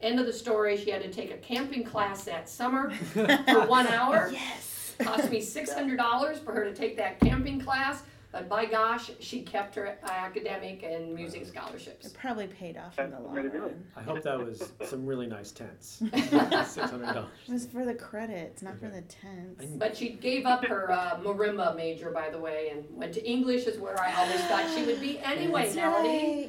End 0.00 0.18
of 0.18 0.26
the 0.26 0.32
story. 0.32 0.76
She 0.76 0.90
had 0.90 1.02
to 1.02 1.12
take 1.12 1.30
a 1.30 1.36
camping 1.36 1.84
class 1.84 2.24
that 2.24 2.48
summer 2.48 2.90
for 2.90 3.26
one 3.66 3.86
hour. 3.88 4.30
Yes. 4.32 4.94
Cost 4.98 5.30
me 5.30 5.40
$600 5.40 6.42
for 6.44 6.52
her 6.52 6.64
to 6.64 6.74
take 6.74 6.96
that 6.96 7.20
camping 7.20 7.60
class. 7.60 8.02
But 8.30 8.46
by 8.48 8.66
gosh, 8.66 9.10
she 9.20 9.40
kept 9.40 9.74
her 9.76 9.96
academic 10.04 10.82
and 10.82 11.14
music 11.14 11.46
scholarships. 11.46 12.06
It 12.06 12.14
probably 12.14 12.46
paid 12.46 12.76
off 12.76 12.98
in 12.98 13.10
the 13.10 13.18
long 13.20 13.34
Way 13.34 13.42
to 13.42 13.48
do 13.48 13.56
it. 13.56 13.60
run. 13.60 13.84
I 13.96 14.02
hope 14.02 14.22
that 14.22 14.38
was 14.38 14.70
some 14.84 15.06
really 15.06 15.26
nice 15.26 15.50
tents. 15.50 16.02
Six 16.14 16.90
hundred 16.90 17.14
dollars. 17.14 17.28
It 17.48 17.52
was 17.52 17.66
for 17.66 17.86
the 17.86 17.94
credits, 17.94 18.60
not 18.62 18.78
for 18.78 18.88
the 18.88 19.00
tents. 19.02 19.64
But 19.76 19.96
she 19.96 20.10
gave 20.10 20.44
up 20.44 20.62
her 20.66 20.92
uh, 20.92 21.18
marimba 21.22 21.74
major, 21.74 22.10
by 22.10 22.28
the 22.28 22.38
way, 22.38 22.68
and 22.70 22.84
went 22.94 23.14
to 23.14 23.24
English, 23.26 23.64
is 23.64 23.78
where 23.78 23.98
I 23.98 24.12
always 24.14 24.40
thought 24.44 24.70
she 24.76 24.84
would 24.84 25.00
be 25.00 25.18
anyway, 25.20 25.62
That's 25.64 25.76
Melody. 25.76 26.48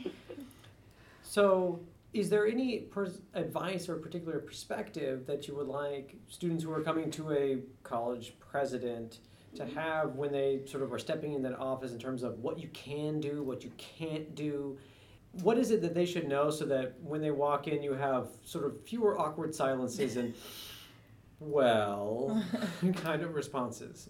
Yay! 0.06 0.12
So, 1.22 1.80
is 2.14 2.30
there 2.30 2.46
any 2.46 2.78
pers- 2.78 3.20
advice 3.34 3.90
or 3.90 3.96
particular 3.96 4.38
perspective 4.38 5.26
that 5.26 5.46
you 5.46 5.54
would 5.54 5.68
like 5.68 6.16
students 6.28 6.64
who 6.64 6.72
are 6.72 6.80
coming 6.80 7.10
to 7.10 7.32
a 7.32 7.58
college 7.82 8.32
president 8.40 9.18
to 9.56 9.66
have 9.66 10.14
when 10.14 10.32
they 10.32 10.60
sort 10.66 10.82
of 10.82 10.92
are 10.92 10.98
stepping 10.98 11.34
in 11.34 11.42
that 11.42 11.58
office 11.58 11.92
in 11.92 11.98
terms 11.98 12.22
of 12.22 12.38
what 12.38 12.58
you 12.58 12.68
can 12.68 13.20
do, 13.20 13.42
what 13.42 13.64
you 13.64 13.72
can't 13.76 14.34
do? 14.34 14.78
What 15.42 15.58
is 15.58 15.70
it 15.70 15.82
that 15.82 15.94
they 15.94 16.06
should 16.06 16.28
know 16.28 16.50
so 16.50 16.64
that 16.66 16.94
when 17.02 17.20
they 17.20 17.30
walk 17.30 17.68
in, 17.68 17.82
you 17.82 17.94
have 17.94 18.28
sort 18.44 18.64
of 18.64 18.80
fewer 18.84 19.18
awkward 19.18 19.54
silences 19.54 20.16
and, 20.16 20.34
well, 21.40 22.42
kind 22.96 23.22
of 23.22 23.34
responses? 23.34 24.08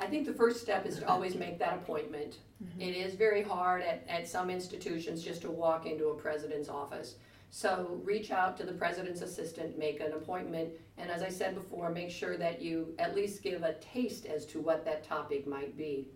I 0.00 0.06
think 0.06 0.26
the 0.26 0.32
first 0.32 0.60
step 0.60 0.86
is 0.86 0.98
to 0.98 1.08
always 1.08 1.34
make 1.34 1.58
that 1.58 1.74
appointment. 1.74 2.38
Mm-hmm. 2.62 2.80
It 2.80 2.96
is 2.96 3.14
very 3.14 3.42
hard 3.42 3.82
at, 3.82 4.04
at 4.08 4.28
some 4.28 4.48
institutions 4.48 5.22
just 5.22 5.42
to 5.42 5.50
walk 5.50 5.86
into 5.86 6.08
a 6.08 6.14
president's 6.14 6.68
office. 6.68 7.16
So 7.50 8.00
reach 8.04 8.30
out 8.30 8.56
to 8.58 8.64
the 8.64 8.72
president's 8.72 9.22
assistant, 9.22 9.78
make 9.78 10.00
an 10.00 10.12
appointment, 10.12 10.70
and 10.98 11.10
as 11.10 11.22
I 11.22 11.28
said 11.28 11.54
before, 11.54 11.90
make 11.90 12.10
sure 12.10 12.36
that 12.36 12.60
you 12.60 12.94
at 12.98 13.14
least 13.14 13.42
give 13.42 13.62
a 13.62 13.74
taste 13.74 14.26
as 14.26 14.44
to 14.46 14.60
what 14.60 14.84
that 14.84 15.04
topic 15.04 15.46
might 15.46 15.76
be. 15.76 16.08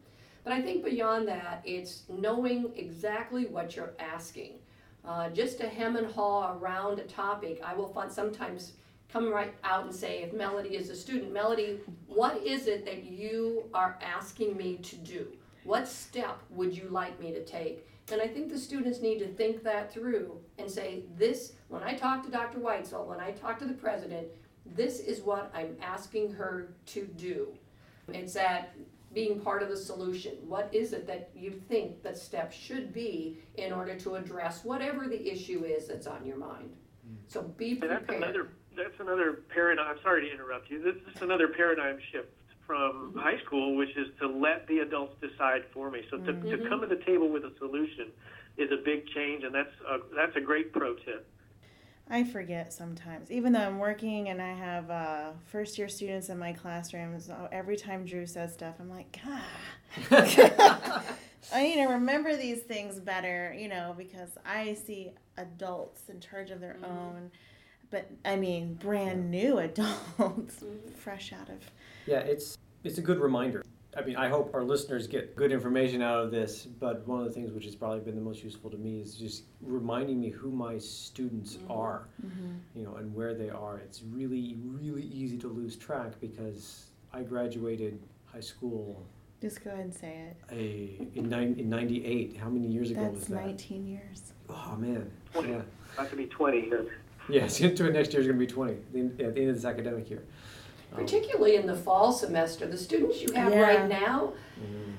But 0.44 0.52
I 0.52 0.60
think 0.60 0.84
beyond 0.84 1.28
that, 1.28 1.62
it's 1.64 2.02
knowing 2.08 2.72
exactly 2.74 3.46
what 3.46 3.76
you're 3.76 3.94
asking. 3.98 4.54
Uh, 5.04 5.30
just 5.30 5.58
to 5.58 5.68
hem 5.68 5.96
and 5.96 6.06
haw 6.06 6.56
around 6.56 6.98
a 6.98 7.04
topic, 7.04 7.60
I 7.64 7.74
will 7.74 7.88
find 7.88 8.10
sometimes 8.10 8.72
come 9.12 9.30
right 9.30 9.54
out 9.62 9.84
and 9.84 9.94
say, 9.94 10.22
if 10.22 10.32
Melody 10.32 10.76
is 10.76 10.90
a 10.90 10.96
student, 10.96 11.32
Melody, 11.32 11.80
what 12.06 12.42
is 12.42 12.66
it 12.66 12.84
that 12.86 13.04
you 13.04 13.64
are 13.74 13.98
asking 14.00 14.56
me 14.56 14.76
to 14.78 14.96
do? 14.96 15.26
What 15.64 15.86
step 15.86 16.38
would 16.50 16.76
you 16.76 16.88
like 16.88 17.20
me 17.20 17.30
to 17.32 17.44
take? 17.44 17.86
And 18.10 18.20
I 18.20 18.26
think 18.26 18.48
the 18.48 18.58
students 18.58 19.00
need 19.00 19.18
to 19.20 19.28
think 19.28 19.62
that 19.62 19.92
through 19.92 20.38
and 20.58 20.70
say, 20.70 21.04
this, 21.16 21.52
when 21.68 21.82
I 21.82 21.94
talk 21.94 22.24
to 22.24 22.30
Dr. 22.30 22.58
Weitzel, 22.58 23.06
when 23.06 23.20
I 23.20 23.30
talk 23.32 23.58
to 23.60 23.64
the 23.64 23.74
president, 23.74 24.26
this 24.64 25.00
is 25.00 25.20
what 25.20 25.50
I'm 25.54 25.76
asking 25.82 26.32
her 26.34 26.74
to 26.86 27.06
do. 27.16 27.48
It's 28.08 28.34
that 28.34 28.74
being 29.12 29.40
part 29.40 29.62
of 29.62 29.68
the 29.68 29.76
solution. 29.76 30.32
What 30.46 30.68
is 30.72 30.92
it 30.92 31.06
that 31.06 31.30
you 31.34 31.50
think 31.50 32.02
the 32.02 32.14
step 32.14 32.52
should 32.52 32.92
be 32.92 33.38
in 33.56 33.72
order 33.72 33.96
to 33.98 34.14
address 34.14 34.64
whatever 34.64 35.06
the 35.06 35.30
issue 35.30 35.64
is 35.64 35.86
that's 35.86 36.06
on 36.06 36.24
your 36.24 36.36
mind? 36.36 36.70
Hmm. 37.06 37.14
So 37.26 37.42
be 37.42 37.72
And 37.72 37.90
that's 37.90 38.08
another 38.08 38.48
that's 38.76 38.98
another 39.00 39.42
paradigm. 39.52 39.86
I'm 39.88 40.02
sorry 40.02 40.26
to 40.26 40.32
interrupt 40.32 40.70
you. 40.70 40.82
This 40.82 40.96
is 41.14 41.20
another 41.20 41.48
paradigm 41.48 41.98
shift 42.10 42.28
from 42.66 43.10
mm-hmm. 43.10 43.18
high 43.18 43.38
school, 43.44 43.76
which 43.76 43.94
is 43.96 44.08
to 44.20 44.28
let 44.28 44.66
the 44.66 44.78
adults 44.78 45.14
decide 45.20 45.64
for 45.74 45.90
me. 45.90 46.02
So 46.10 46.18
to, 46.18 46.24
to 46.24 46.32
mm-hmm. 46.32 46.68
come 46.68 46.80
to 46.80 46.86
the 46.86 47.02
table 47.04 47.28
with 47.28 47.44
a 47.44 47.52
solution 47.58 48.08
is 48.56 48.70
a 48.70 48.82
big 48.82 49.06
change, 49.08 49.44
and 49.44 49.54
that's 49.54 49.74
a, 49.88 49.98
that's 50.14 50.36
a 50.36 50.40
great 50.40 50.72
pro 50.72 50.94
tip. 50.94 51.28
I 52.10 52.24
forget 52.24 52.72
sometimes, 52.72 53.30
even 53.30 53.52
though 53.52 53.60
I'm 53.60 53.78
working 53.78 54.28
and 54.28 54.42
I 54.42 54.52
have 54.52 54.90
uh, 54.90 55.30
first 55.46 55.78
year 55.78 55.88
students 55.88 56.28
in 56.28 56.38
my 56.38 56.52
classrooms. 56.52 57.30
oh, 57.30 57.48
Every 57.50 57.76
time 57.76 58.04
Drew 58.04 58.26
says 58.26 58.52
stuff, 58.52 58.74
I'm 58.80 58.90
like, 58.90 59.18
God, 59.24 59.42
I 61.52 61.62
need 61.62 61.76
to 61.76 61.86
remember 61.86 62.36
these 62.36 62.60
things 62.60 62.98
better, 63.00 63.54
you 63.56 63.68
know, 63.68 63.94
because 63.96 64.30
I 64.44 64.74
see 64.74 65.12
adults 65.36 66.08
in 66.08 66.20
charge 66.20 66.50
of 66.50 66.60
their 66.60 66.74
mm-hmm. 66.74 66.84
own, 66.84 67.30
but 67.90 68.10
I 68.24 68.36
mean, 68.36 68.74
brand 68.74 69.30
new 69.30 69.58
adults, 69.58 69.96
mm-hmm. 70.18 70.90
fresh 70.96 71.32
out 71.32 71.48
of. 71.48 71.70
Yeah, 72.06 72.18
it's 72.18 72.58
it's 72.84 72.98
a 72.98 73.02
good 73.02 73.20
reminder. 73.20 73.64
I 73.96 74.00
mean, 74.02 74.16
I 74.16 74.28
hope 74.28 74.54
our 74.54 74.64
listeners 74.64 75.06
get 75.06 75.36
good 75.36 75.52
information 75.52 76.00
out 76.00 76.20
of 76.24 76.30
this, 76.30 76.64
but 76.64 77.06
one 77.06 77.20
of 77.20 77.26
the 77.26 77.32
things 77.32 77.52
which 77.52 77.66
has 77.66 77.76
probably 77.76 78.00
been 78.00 78.14
the 78.14 78.22
most 78.22 78.42
useful 78.42 78.70
to 78.70 78.78
me 78.78 79.00
is 79.00 79.14
just 79.14 79.44
reminding 79.60 80.18
me 80.18 80.30
who 80.30 80.50
my 80.50 80.78
students 80.78 81.56
mm-hmm. 81.56 81.72
are, 81.72 82.08
mm-hmm. 82.24 82.52
you 82.74 82.84
know, 82.84 82.94
and 82.94 83.14
where 83.14 83.34
they 83.34 83.50
are. 83.50 83.78
It's 83.78 84.02
really, 84.02 84.56
really 84.64 85.02
easy 85.02 85.36
to 85.38 85.48
lose 85.48 85.76
track 85.76 86.12
because 86.20 86.86
I 87.12 87.22
graduated 87.22 88.00
high 88.24 88.40
school 88.40 89.06
Just 89.42 89.62
go 89.62 89.70
ahead 89.70 89.84
and 89.84 89.94
say 89.94 90.30
it. 90.30 90.36
a, 90.50 91.18
in, 91.18 91.28
nine, 91.28 91.56
in 91.58 91.68
98. 91.68 92.38
How 92.38 92.48
many 92.48 92.68
years 92.68 92.90
ago 92.90 93.02
was 93.02 93.26
That's 93.26 93.26
that? 93.26 93.46
19 93.46 93.86
years. 93.86 94.32
Oh, 94.48 94.74
man. 94.78 95.10
Twenty. 95.32 95.50
Yeah. 95.50 95.60
About 95.94 96.08
to 96.08 96.16
be 96.16 96.26
20. 96.26 96.70
yes. 96.70 96.86
Yes, 97.28 97.60
into 97.60 97.86
it 97.86 97.92
next 97.92 98.12
year 98.12 98.22
is 98.22 98.26
going 98.26 98.38
to 98.38 98.46
be 98.46 98.50
20 98.50 98.72
at 98.72 98.92
the 98.92 99.00
end 99.00 99.50
of 99.50 99.54
this 99.54 99.64
academic 99.66 100.08
year. 100.08 100.24
Um, 100.92 101.00
particularly 101.00 101.56
in 101.56 101.66
the 101.66 101.76
fall 101.76 102.12
semester, 102.12 102.66
the 102.66 102.76
students 102.78 103.22
you 103.22 103.32
have 103.34 103.52
Yeah. 103.52 103.60
right 103.60 103.88
now, 103.88 104.32
mm, 104.60 104.92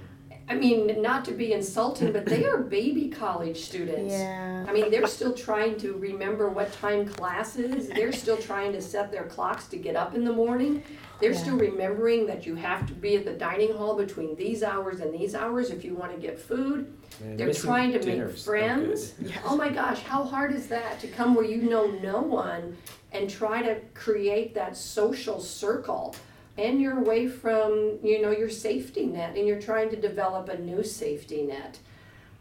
I 0.50 0.56
mean, 0.56 1.02
not 1.02 1.24
to 1.26 1.32
be 1.32 1.54
insulting, 1.54 2.12
but 2.12 2.26
they 2.26 2.44
are 2.46 2.58
baby 2.58 3.08
college 3.10 3.62
students. 3.62 4.12
Yeah. 4.14 4.66
I 4.68 4.74
mean, 4.74 4.92
they're 4.92 5.08
still 5.08 5.34
trying 5.34 5.78
to 5.78 5.94
remember 5.94 6.50
what 6.50 6.74
time 6.74 7.08
class 7.08 7.56
is. 7.56 7.88
They're 7.88 8.12
still 8.12 8.38
trying 8.38 8.74
to 8.74 8.82
set 8.82 9.12
their 9.12 9.24
clocks 9.24 9.68
to 9.68 9.78
get 9.78 9.96
up 9.96 10.16
in 10.16 10.26
the 10.26 10.34
morning. 10.34 10.84
They're 11.24 11.32
Yeah. 11.32 11.38
still 11.38 11.56
remembering 11.58 12.26
that 12.28 12.46
you 12.46 12.56
have 12.56 12.86
to 12.88 12.94
be 12.94 13.16
at 13.16 13.24
the 13.24 13.32
dining 13.32 13.74
hall 13.74 13.96
between 13.96 14.36
these 14.36 14.62
hours 14.62 15.00
and 15.00 15.14
these 15.14 15.34
hours 15.34 15.70
if 15.72 15.86
you 15.86 15.96
want 15.96 16.12
to 16.14 16.18
get 16.20 16.38
food. 16.38 16.92
man, 17.22 17.38
They're 17.38 17.54
trying 17.54 17.94
to 17.94 18.06
make 18.06 18.38
friends. 18.38 19.12
good. 19.24 19.32
Oh 19.46 19.56
my 19.56 19.70
gosh, 19.70 20.02
how 20.02 20.24
hard 20.24 20.54
is 20.54 20.68
that 20.68 21.00
to 21.00 21.08
come 21.08 21.34
where 21.34 21.46
you 21.46 21.62
know 21.62 21.88
no 21.88 22.20
one 22.20 22.76
and 23.14 23.30
try 23.30 23.62
to 23.62 23.78
create 23.94 24.54
that 24.56 24.76
social 24.76 25.40
circle? 25.40 26.14
And 26.58 26.82
you're 26.82 26.98
away 27.00 27.28
from, 27.30 28.00
you 28.04 28.22
know, 28.22 28.32
your 28.32 28.50
safety 28.50 29.06
net 29.06 29.38
and 29.38 29.48
you're 29.48 29.62
trying 29.62 29.90
to 29.92 29.96
develop 29.96 30.50
a 30.50 30.58
new 30.60 30.84
safety 30.84 31.44
net. 31.44 31.80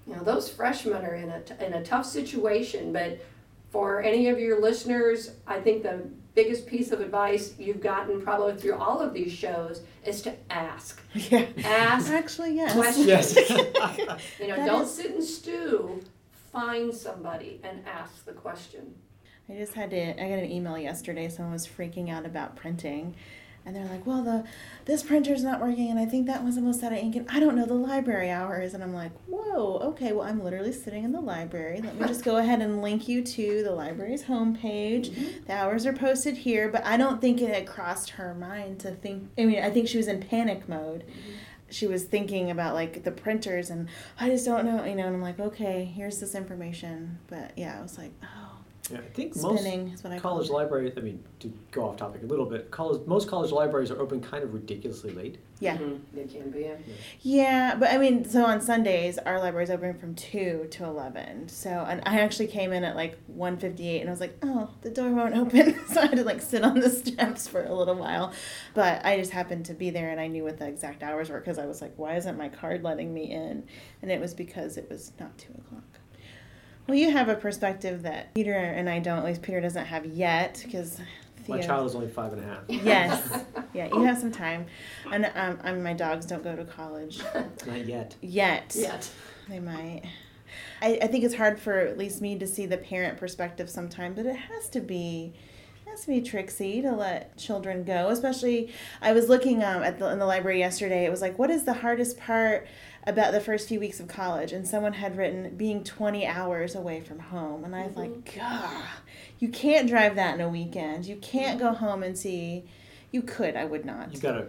You 0.08 0.16
know, 0.16 0.24
those 0.24 0.48
freshmen 0.50 1.04
are 1.04 1.14
in 1.14 1.28
a, 1.30 1.40
t- 1.42 1.54
in 1.64 1.72
a 1.74 1.84
tough 1.84 2.04
situation, 2.06 2.92
but 2.92 3.20
for 3.70 4.02
any 4.02 4.28
of 4.28 4.40
your 4.40 4.60
listeners, 4.60 5.30
I 5.46 5.60
think 5.60 5.84
the 5.84 6.02
biggest 6.34 6.66
piece 6.66 6.92
of 6.92 7.00
advice 7.00 7.54
you've 7.58 7.80
gotten 7.82 8.20
probably 8.22 8.56
through 8.56 8.74
all 8.74 9.00
of 9.00 9.12
these 9.12 9.32
shows 9.32 9.82
is 10.04 10.22
to 10.22 10.34
ask. 10.50 11.00
Yeah. 11.14 11.46
Ask 11.64 12.10
Actually, 12.10 12.54
yes. 12.56 12.72
questions. 12.74 13.06
Yes. 13.06 13.34
You 14.40 14.48
know, 14.48 14.56
That 14.56 14.66
don't 14.66 14.82
is- 14.82 14.94
sit 14.94 15.10
and 15.12 15.22
stew. 15.24 16.02
Find 16.52 16.94
somebody 16.94 17.60
and 17.64 17.82
ask 17.86 18.24
the 18.26 18.32
question. 18.32 18.94
I 19.48 19.54
just 19.54 19.72
had 19.74 19.90
to. 19.90 19.96
I 20.22 20.28
got 20.28 20.38
an 20.38 20.50
email 20.50 20.76
yesterday. 20.78 21.28
Someone 21.30 21.52
was 21.52 21.66
freaking 21.66 22.10
out 22.10 22.26
about 22.26 22.56
printing, 22.56 23.14
and 23.64 23.76
they're 23.76 23.86
like, 23.86 24.06
"Well, 24.06 24.22
the 24.22 24.44
this 24.84 25.02
printer's 25.02 25.44
not 25.44 25.60
working, 25.60 25.90
and 25.90 25.98
I 25.98 26.04
think 26.04 26.26
that 26.26 26.42
one's 26.42 26.56
almost 26.56 26.82
out 26.82 26.92
of 26.92 26.98
ink, 26.98 27.16
and 27.16 27.28
I 27.30 27.40
don't 27.40 27.56
know 27.56 27.66
the 27.66 27.74
library 27.74 28.30
hours." 28.30 28.74
And 28.74 28.82
I'm 28.82 28.94
like, 28.94 29.12
"Whoa, 29.26 29.78
okay. 29.90 30.12
Well, 30.12 30.26
I'm 30.26 30.42
literally 30.42 30.72
sitting 30.72 31.04
in 31.04 31.12
the 31.12 31.20
library. 31.20 31.80
Let 31.82 31.98
me 31.98 32.06
just 32.06 32.24
go 32.24 32.36
ahead 32.36 32.60
and 32.60 32.82
link 32.82 33.08
you 33.08 33.22
to 33.22 33.62
the 33.62 33.72
library's 33.72 34.24
homepage. 34.24 35.10
Mm-hmm. 35.10 35.44
The 35.46 35.52
hours 35.52 35.86
are 35.86 35.92
posted 35.92 36.38
here." 36.38 36.68
But 36.68 36.84
I 36.84 36.96
don't 36.96 37.20
think 37.20 37.40
it 37.40 37.54
had 37.54 37.66
crossed 37.66 38.10
her 38.10 38.34
mind 38.34 38.80
to 38.80 38.92
think. 38.92 39.30
I 39.38 39.44
mean, 39.44 39.62
I 39.62 39.70
think 39.70 39.88
she 39.88 39.96
was 39.96 40.08
in 40.08 40.20
panic 40.20 40.68
mode. 40.68 41.04
Mm-hmm. 41.04 41.32
She 41.70 41.86
was 41.86 42.04
thinking 42.04 42.50
about 42.50 42.74
like 42.74 43.04
the 43.04 43.12
printers, 43.12 43.70
and 43.70 43.88
I 44.18 44.28
just 44.28 44.44
don't 44.44 44.66
know, 44.66 44.84
you 44.84 44.94
know. 44.94 45.06
And 45.06 45.16
I'm 45.16 45.22
like, 45.22 45.40
"Okay, 45.40 45.84
here's 45.84 46.20
this 46.20 46.34
information." 46.34 47.18
But 47.28 47.52
yeah, 47.56 47.78
I 47.78 47.82
was 47.82 47.98
like, 47.98 48.12
"Oh." 48.22 48.61
Yeah, 48.90 48.98
I 48.98 49.02
think 49.14 49.36
most 49.36 49.64
is 49.64 50.02
what 50.02 50.12
I 50.12 50.18
college 50.18 50.48
call 50.48 50.58
it. 50.58 50.62
libraries. 50.62 50.92
I 50.96 51.00
mean, 51.02 51.22
to 51.38 51.52
go 51.70 51.84
off 51.88 51.96
topic 51.96 52.22
a 52.24 52.26
little 52.26 52.46
bit, 52.46 52.70
college 52.72 53.06
most 53.06 53.28
college 53.28 53.52
libraries 53.52 53.92
are 53.92 54.00
open 54.00 54.20
kind 54.20 54.42
of 54.42 54.52
ridiculously 54.52 55.12
late. 55.12 55.38
Yeah. 55.60 55.76
Mhm, 55.76 56.00
They 56.12 56.24
can 56.24 56.50
be. 56.50 56.62
yeah. 56.62 56.74
Yeah, 57.20 57.74
but 57.76 57.90
I 57.92 57.98
mean, 57.98 58.24
so 58.24 58.44
on 58.44 58.60
Sundays 58.60 59.18
our 59.18 59.38
library's 59.38 59.70
open 59.70 59.94
from 59.98 60.16
two 60.16 60.66
to 60.72 60.84
eleven. 60.84 61.48
So, 61.48 61.70
and 61.70 62.02
I 62.06 62.18
actually 62.20 62.48
came 62.48 62.72
in 62.72 62.82
at 62.82 62.96
like 62.96 63.16
one 63.28 63.56
fifty 63.56 63.88
eight, 63.88 64.00
and 64.00 64.08
I 64.10 64.12
was 64.12 64.20
like, 64.20 64.36
oh, 64.42 64.70
the 64.80 64.90
door 64.90 65.10
won't 65.10 65.36
open, 65.36 65.78
so 65.86 66.00
I 66.00 66.06
had 66.06 66.16
to 66.16 66.24
like 66.24 66.42
sit 66.42 66.64
on 66.64 66.80
the 66.80 66.90
steps 66.90 67.46
for 67.46 67.62
a 67.64 67.72
little 67.72 67.94
while. 67.94 68.32
But 68.74 69.04
I 69.06 69.16
just 69.16 69.30
happened 69.30 69.66
to 69.66 69.74
be 69.74 69.90
there, 69.90 70.10
and 70.10 70.20
I 70.20 70.26
knew 70.26 70.42
what 70.42 70.58
the 70.58 70.66
exact 70.66 71.04
hours 71.04 71.30
were 71.30 71.38
because 71.38 71.58
I 71.58 71.66
was 71.66 71.80
like, 71.80 71.92
why 71.96 72.16
isn't 72.16 72.36
my 72.36 72.48
card 72.48 72.82
letting 72.82 73.14
me 73.14 73.30
in? 73.30 73.62
And 74.02 74.10
it 74.10 74.20
was 74.20 74.34
because 74.34 74.76
it 74.76 74.90
was 74.90 75.12
not 75.20 75.38
two 75.38 75.52
o'clock. 75.56 75.84
Well, 76.86 76.96
you 76.96 77.10
have 77.10 77.28
a 77.28 77.36
perspective 77.36 78.02
that 78.02 78.34
Peter 78.34 78.54
and 78.54 78.88
I 78.88 78.98
don't. 78.98 79.18
At 79.18 79.24
least 79.24 79.42
Peter 79.42 79.60
doesn't 79.60 79.86
have 79.86 80.04
yet, 80.04 80.60
because 80.64 80.98
My 81.48 81.60
child 81.60 81.86
is 81.86 81.94
only 81.94 82.08
five 82.08 82.32
and 82.32 82.42
a 82.42 82.46
half. 82.46 82.62
Yes, 82.68 83.44
yeah, 83.74 83.86
you 83.86 84.02
have 84.02 84.18
some 84.18 84.32
time, 84.32 84.66
and 85.12 85.30
um, 85.34 85.58
I 85.62 85.72
mean, 85.72 85.82
my 85.82 85.92
dogs 85.94 86.26
don't 86.26 86.42
go 86.42 86.56
to 86.56 86.64
college 86.64 87.20
Not 87.66 87.86
yet. 87.86 88.16
yet. 88.20 88.74
Yet. 88.78 89.10
They 89.48 89.60
might. 89.60 90.02
I, 90.80 90.98
I 91.02 91.06
think 91.06 91.24
it's 91.24 91.34
hard 91.36 91.58
for 91.58 91.78
at 91.78 91.96
least 91.96 92.20
me 92.20 92.38
to 92.38 92.46
see 92.46 92.66
the 92.66 92.76
parent 92.76 93.18
perspective 93.18 93.70
sometimes, 93.70 94.16
but 94.16 94.26
it 94.26 94.36
has 94.36 94.68
to 94.70 94.80
be 94.80 95.32
it 95.86 95.90
has 95.90 96.02
to 96.02 96.08
be 96.08 96.20
tricksy 96.20 96.82
to 96.82 96.92
let 96.92 97.36
children 97.36 97.84
go. 97.84 98.08
Especially, 98.08 98.72
I 99.00 99.12
was 99.12 99.28
looking 99.28 99.62
um, 99.62 99.82
at 99.82 99.98
the 99.98 100.10
in 100.10 100.18
the 100.18 100.26
library 100.26 100.58
yesterday. 100.58 101.04
It 101.04 101.10
was 101.10 101.20
like, 101.22 101.38
what 101.38 101.50
is 101.50 101.64
the 101.64 101.72
hardest 101.74 102.18
part 102.18 102.66
about 103.06 103.32
the 103.32 103.40
first 103.40 103.68
few 103.68 103.80
weeks 103.80 104.00
of 104.00 104.08
college? 104.08 104.52
And 104.52 104.66
someone 104.66 104.94
had 104.94 105.16
written 105.16 105.56
being 105.56 105.84
twenty 105.84 106.26
hours 106.26 106.74
away 106.74 107.00
from 107.00 107.18
home, 107.18 107.64
and 107.64 107.74
I 107.74 107.86
was 107.86 107.96
like, 107.96 108.34
God, 108.36 108.84
you 109.38 109.48
can't 109.48 109.88
drive 109.88 110.16
that 110.16 110.34
in 110.34 110.40
a 110.40 110.48
weekend. 110.48 111.06
You 111.06 111.16
can't 111.16 111.58
go 111.58 111.72
home 111.72 112.02
and 112.02 112.16
see. 112.16 112.64
You 113.10 113.22
could. 113.22 113.56
I 113.56 113.64
would 113.64 113.84
not. 113.84 114.14
You 114.14 114.20
gotta, 114.20 114.46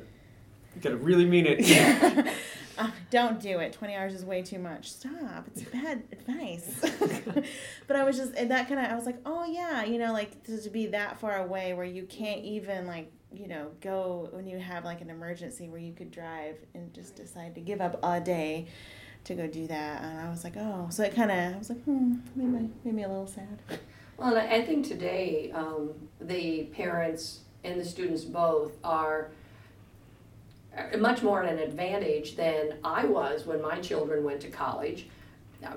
you 0.75 0.81
gotta 0.81 0.97
really 0.97 1.25
mean 1.25 1.45
it. 1.47 2.27
Uh, 2.77 2.89
don't 3.11 3.39
do 3.39 3.59
it. 3.59 3.73
20 3.73 3.95
hours 3.95 4.13
is 4.13 4.25
way 4.25 4.41
too 4.41 4.57
much. 4.57 4.91
Stop. 4.91 5.47
It's 5.47 5.61
bad 5.63 6.03
advice. 6.11 6.79
but 7.87 7.95
I 7.95 8.03
was 8.03 8.17
just, 8.17 8.33
and 8.33 8.49
that 8.51 8.67
kind 8.67 8.79
of, 8.79 8.91
I 8.91 8.95
was 8.95 9.05
like, 9.05 9.19
oh 9.25 9.45
yeah, 9.45 9.83
you 9.83 9.99
know, 9.99 10.11
like 10.11 10.43
to, 10.45 10.59
to 10.59 10.69
be 10.69 10.87
that 10.87 11.19
far 11.19 11.37
away 11.37 11.73
where 11.73 11.85
you 11.85 12.03
can't 12.03 12.43
even 12.43 12.87
like, 12.87 13.11
you 13.35 13.47
know, 13.47 13.71
go 13.81 14.29
when 14.31 14.47
you 14.47 14.59
have 14.59 14.85
like 14.85 15.01
an 15.01 15.09
emergency 15.09 15.69
where 15.69 15.79
you 15.79 15.93
could 15.93 16.11
drive 16.11 16.55
and 16.73 16.93
just 16.93 17.15
decide 17.15 17.55
to 17.55 17.61
give 17.61 17.81
up 17.81 17.99
a 18.03 18.19
day 18.19 18.67
to 19.25 19.35
go 19.35 19.47
do 19.47 19.67
that. 19.67 20.03
And 20.03 20.19
I 20.19 20.29
was 20.29 20.43
like, 20.43 20.53
oh, 20.57 20.87
so 20.91 21.03
it 21.03 21.15
kind 21.15 21.31
of, 21.31 21.55
I 21.55 21.57
was 21.57 21.69
like, 21.69 21.81
hmm, 21.83 22.15
made 22.35 22.47
me, 22.47 22.69
made 22.83 22.93
me 22.93 23.03
a 23.03 23.07
little 23.07 23.27
sad. 23.27 23.59
Well, 24.17 24.35
and 24.35 24.51
I 24.51 24.61
think 24.63 24.85
today, 24.87 25.51
um, 25.53 25.91
the 26.21 26.63
parents 26.65 27.39
and 27.63 27.79
the 27.79 27.85
students 27.85 28.23
both 28.23 28.73
are 28.83 29.31
uh, 30.77 30.97
much 30.97 31.23
more 31.23 31.43
at 31.43 31.51
an 31.51 31.59
advantage 31.59 32.35
than 32.35 32.75
I 32.83 33.05
was 33.05 33.45
when 33.45 33.61
my 33.61 33.79
children 33.79 34.23
went 34.23 34.41
to 34.41 34.49
college. 34.49 35.07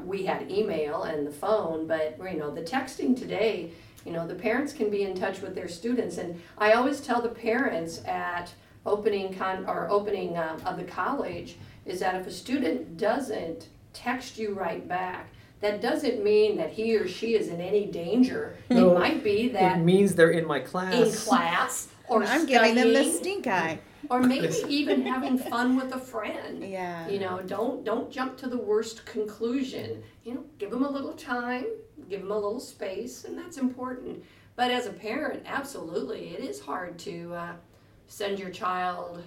We 0.05 0.25
had 0.27 0.51
email 0.51 1.05
and 1.05 1.25
the 1.25 1.31
phone, 1.31 1.87
but, 1.87 2.19
you 2.19 2.39
know, 2.39 2.51
the 2.51 2.63
texting 2.63 3.17
today, 3.17 3.71
you 4.07 4.13
know, 4.13 4.27
the 4.27 4.35
parents 4.35 4.73
can 4.73 4.89
be 4.89 5.03
in 5.03 5.15
touch 5.15 5.41
with 5.41 5.55
their 5.55 5.69
students. 5.69 6.19
And 6.19 6.41
I 6.57 6.73
always 6.73 7.01
tell 7.01 7.21
the 7.21 7.29
parents 7.29 8.05
at 8.05 8.53
opening 8.87 9.35
con, 9.35 9.65
or 9.67 9.89
opening 9.91 10.39
um, 10.39 10.61
of 10.65 10.77
the 10.77 10.85
college, 10.85 11.57
is 11.85 12.01
that 12.01 12.15
if 12.15 12.27
a 12.27 12.31
student 12.31 12.97
doesn't 12.97 13.69
text 13.93 14.39
you 14.39 14.55
right 14.55 14.87
back, 14.87 15.29
that 15.61 15.81
doesn't 15.81 16.23
mean 16.23 16.57
that 16.59 16.71
he 16.71 16.97
or 16.97 17.09
she 17.09 17.35
is 17.35 17.49
in 17.49 17.61
any 17.61 17.87
danger. 17.87 18.57
No, 18.71 18.93
it 18.93 18.99
might 18.99 19.25
be 19.25 19.47
it 19.47 19.55
that 19.55 19.81
means 19.81 20.15
they're 20.15 20.31
in 20.31 20.47
my 20.47 20.61
class. 20.61 20.95
in 20.95 21.13
class 21.13 21.89
or 22.09 22.23
I'm 22.23 22.47
giving 22.47 22.75
them 22.75 22.93
the 22.93 23.11
stink 23.11 23.47
eye. 23.47 23.81
or 24.11 24.21
maybe 24.21 24.49
even 24.69 25.03
having 25.03 25.39
fun 25.39 25.77
with 25.77 25.93
a 25.95 25.99
friend. 25.99 26.63
Yeah. 26.63 27.09
You 27.09 27.19
know, 27.19 27.41
don't 27.43 27.85
don't 27.85 28.11
jump 28.11 28.37
to 28.39 28.49
the 28.49 28.59
worst 28.59 29.05
conclusion. 29.07 30.03
You 30.25 30.35
know, 30.35 30.45
give 30.59 30.71
them 30.71 30.85
a 30.85 30.91
little 30.91 31.15
time, 31.15 31.67
give 32.09 32.23
them 32.23 32.31
a 32.31 32.35
little 32.35 32.61
space, 32.61 33.25
and 33.25 33.39
that's 33.39 33.59
important. 33.59 34.25
But 34.55 34.71
as 34.71 34.87
a 34.87 34.93
parent, 34.93 35.43
absolutely, 35.47 36.29
it 36.31 36.41
is 36.41 36.61
hard 36.61 36.99
to 37.01 37.35
uh, 37.35 37.53
send 38.09 38.39
your 38.39 38.51
child 38.51 39.23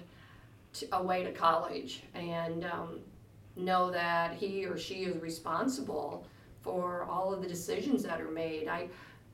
to, 0.74 0.96
away 0.96 1.22
to 1.24 1.32
college 1.32 2.02
and 2.14 2.64
um, 2.64 3.00
know 3.56 3.90
that 3.90 4.34
he 4.34 4.66
or 4.66 4.76
she 4.76 5.04
is 5.04 5.20
responsible 5.22 6.26
for 6.62 7.04
all 7.04 7.32
of 7.32 7.42
the 7.42 7.48
decisions 7.48 8.02
that 8.02 8.20
are 8.20 8.30
made. 8.30 8.68
I 8.68 8.88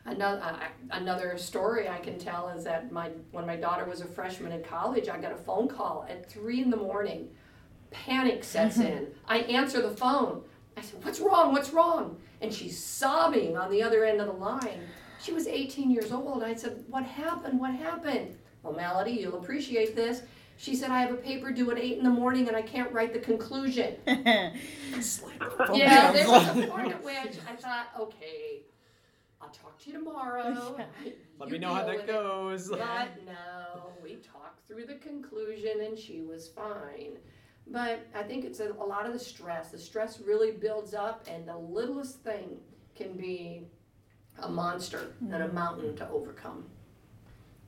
another 0.04 0.40
uh, 0.42 0.58
another 0.92 1.36
story 1.36 1.88
I 1.88 1.98
can 1.98 2.18
tell 2.18 2.48
is 2.48 2.64
that 2.64 2.92
my 2.92 3.10
when 3.32 3.46
my 3.46 3.56
daughter 3.56 3.84
was 3.84 4.00
a 4.00 4.06
freshman 4.06 4.52
in 4.52 4.62
college, 4.62 5.08
I 5.08 5.18
got 5.18 5.32
a 5.32 5.36
phone 5.36 5.68
call 5.68 6.06
at 6.08 6.30
three 6.30 6.62
in 6.62 6.70
the 6.70 6.76
morning. 6.76 7.28
Panic 7.90 8.44
sets 8.44 8.78
in. 8.80 9.08
I 9.26 9.38
answer 9.38 9.82
the 9.82 9.90
phone. 9.90 10.42
I 10.76 10.82
said, 10.82 11.04
"What's 11.04 11.20
wrong? 11.20 11.52
What's 11.52 11.70
wrong?" 11.70 12.18
And 12.40 12.52
she's 12.52 12.78
sobbing 12.82 13.56
on 13.56 13.70
the 13.70 13.82
other 13.82 14.04
end 14.04 14.20
of 14.20 14.26
the 14.26 14.32
line. 14.32 14.80
She 15.20 15.32
was 15.32 15.46
18 15.46 15.90
years 15.90 16.12
old. 16.12 16.42
I 16.42 16.54
said, 16.54 16.84
"What 16.88 17.04
happened? 17.04 17.58
What 17.58 17.72
happened?" 17.74 18.36
Well, 18.62 18.74
Melody, 18.74 19.12
you'll 19.12 19.38
appreciate 19.38 19.96
this. 19.96 20.22
She 20.58 20.74
said, 20.74 20.90
"I 20.90 21.00
have 21.00 21.12
a 21.12 21.16
paper 21.16 21.50
due 21.50 21.70
at 21.70 21.78
eight 21.78 21.98
in 21.98 22.04
the 22.04 22.10
morning, 22.10 22.48
and 22.48 22.56
I 22.56 22.62
can't 22.62 22.92
write 22.92 23.12
the 23.12 23.18
conclusion." 23.20 23.96
Yeah, 25.74 26.12
there 26.12 26.28
was 26.28 26.48
a 26.56 26.66
point 26.68 26.92
at 26.92 27.02
which 27.04 27.36
I 27.48 27.54
thought, 27.56 27.88
okay, 27.98 28.62
I'll 29.42 29.50
talk 29.50 29.78
to 29.80 29.90
you 29.90 29.98
tomorrow. 29.98 30.76
Let 31.38 31.48
You 31.48 31.52
me 31.54 31.58
know 31.58 31.74
how 31.74 31.84
that 31.84 31.96
with 31.96 32.04
it." 32.04 32.06
goes. 32.06 32.68
But 32.70 33.24
no, 33.26 33.90
we 34.02 34.16
talked 34.16 34.66
through 34.68 34.86
the 34.86 34.94
conclusion 34.94 35.82
and 35.82 35.98
she 35.98 36.22
was 36.22 36.48
fine. 36.48 37.18
But 37.68 38.06
I 38.14 38.22
think 38.22 38.44
it's 38.44 38.60
a, 38.60 38.72
a 38.72 38.86
lot 38.86 39.06
of 39.06 39.12
the 39.12 39.18
stress. 39.18 39.70
The 39.70 39.78
stress 39.78 40.20
really 40.20 40.52
builds 40.52 40.94
up, 40.94 41.26
and 41.28 41.46
the 41.46 41.56
littlest 41.56 42.20
thing 42.20 42.58
can 42.94 43.16
be 43.16 43.66
a 44.38 44.48
monster 44.48 45.14
and 45.20 45.34
a 45.34 45.46
mm-hmm. 45.46 45.54
mountain 45.54 45.96
to 45.96 46.08
overcome. 46.10 46.64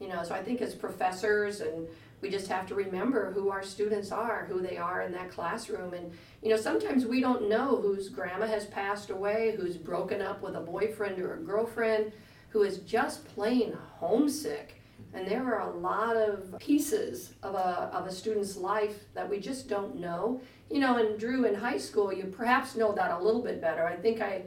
You 0.01 0.09
know, 0.09 0.23
so 0.23 0.35
I 0.35 0.43
think 0.43 0.61
as 0.61 0.75
professors, 0.75 1.61
and 1.61 1.89
we 2.21 2.31
just 2.31 2.49
have 2.49 2.67
to 2.67 2.75
remember 2.75 3.33
who 3.33 3.51
our 3.51 3.63
students 3.63 4.13
are, 4.13 4.47
who 4.49 4.61
they 4.61 4.77
are 4.77 5.03
in 5.03 5.13
that 5.13 5.31
classroom. 5.31 5.95
And, 5.95 6.13
you 6.43 6.51
know, 6.51 6.57
sometimes 6.57 7.05
we 7.05 7.21
don't 7.21 7.49
know 7.49 7.77
whose 7.77 8.09
grandma 8.09 8.47
has 8.47 8.67
passed 8.67 9.11
away, 9.11 9.57
who's 9.57 9.77
broken 9.77 10.23
up 10.23 10.43
with 10.43 10.55
a 10.55 10.61
boyfriend 10.61 11.19
or 11.19 11.35
a 11.35 11.41
girlfriend, 11.41 12.13
who 12.51 12.63
is 12.63 12.79
just 12.79 13.25
plain 13.27 13.77
homesick. 13.99 14.78
And 15.15 15.27
there 15.27 15.55
are 15.55 15.71
a 15.71 15.77
lot 15.79 16.17
of 16.17 16.59
pieces 16.59 17.33
of 17.43 17.55
a, 17.55 17.91
of 17.95 18.07
a 18.07 18.13
student's 18.13 18.57
life 18.57 19.05
that 19.15 19.29
we 19.29 19.41
just 19.41 19.69
don't 19.69 19.97
know. 19.97 20.41
You 20.71 20.81
know, 20.81 20.99
and 20.99 21.19
Drew, 21.19 21.47
in 21.47 21.55
high 21.55 21.79
school, 21.79 22.13
you 22.13 22.25
perhaps 22.25 22.77
know 22.77 22.93
that 22.93 23.11
a 23.11 23.23
little 23.23 23.43
bit 23.43 23.61
better. 23.61 23.87
I 23.87 23.97
think 23.97 24.21
I, 24.21 24.43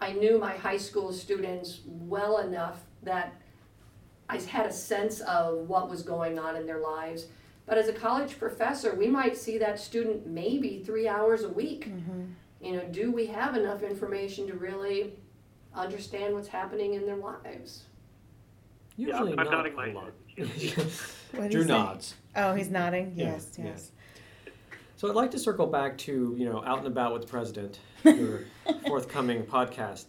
I 0.00 0.12
knew 0.12 0.38
my 0.38 0.56
high 0.56 0.76
school 0.76 1.12
students 1.12 1.80
well 1.86 2.38
enough 2.38 2.82
that 3.02 3.34
I 4.28 4.38
had 4.38 4.66
a 4.66 4.72
sense 4.72 5.20
of 5.20 5.68
what 5.68 5.90
was 5.90 6.02
going 6.02 6.38
on 6.38 6.54
in 6.54 6.66
their 6.66 6.80
lives. 6.80 7.26
But 7.66 7.76
as 7.76 7.88
a 7.88 7.92
college 7.92 8.38
professor, 8.38 8.94
we 8.94 9.08
might 9.08 9.36
see 9.36 9.58
that 9.58 9.78
student 9.78 10.26
maybe 10.26 10.82
three 10.84 11.08
hours 11.08 11.44
a 11.44 11.48
week. 11.48 11.88
Mm-hmm. 11.88 12.22
You 12.62 12.72
know, 12.72 12.84
do 12.90 13.10
we 13.10 13.26
have 13.26 13.56
enough 13.56 13.82
information 13.82 14.46
to 14.46 14.54
really 14.54 15.14
understand 15.74 16.34
what's 16.34 16.48
happening 16.48 16.94
in 16.94 17.04
their 17.04 17.16
lives? 17.16 17.84
Yeah, 18.98 19.06
Usually 19.08 19.30
I'm 19.30 19.36
not 19.36 19.50
nodding 19.52 19.72
a 19.72 19.76
my 19.76 19.92
lot. 19.92 20.12
What 21.32 21.50
Drew 21.50 21.64
nods. 21.64 22.14
Oh, 22.36 22.54
he's 22.54 22.68
nodding. 22.70 23.12
Yeah, 23.14 23.32
Yes, 23.32 23.50
yeah. 23.58 23.64
yes. 23.66 23.92
So 24.96 25.08
I'd 25.08 25.14
like 25.14 25.30
to 25.32 25.38
circle 25.38 25.66
back 25.66 25.96
to 25.98 26.34
you 26.36 26.44
know 26.50 26.64
out 26.64 26.78
and 26.78 26.86
about 26.86 27.12
with 27.12 27.22
the 27.22 27.28
president, 27.28 27.78
your 28.04 28.40
forthcoming 28.86 29.44
podcast, 29.44 30.06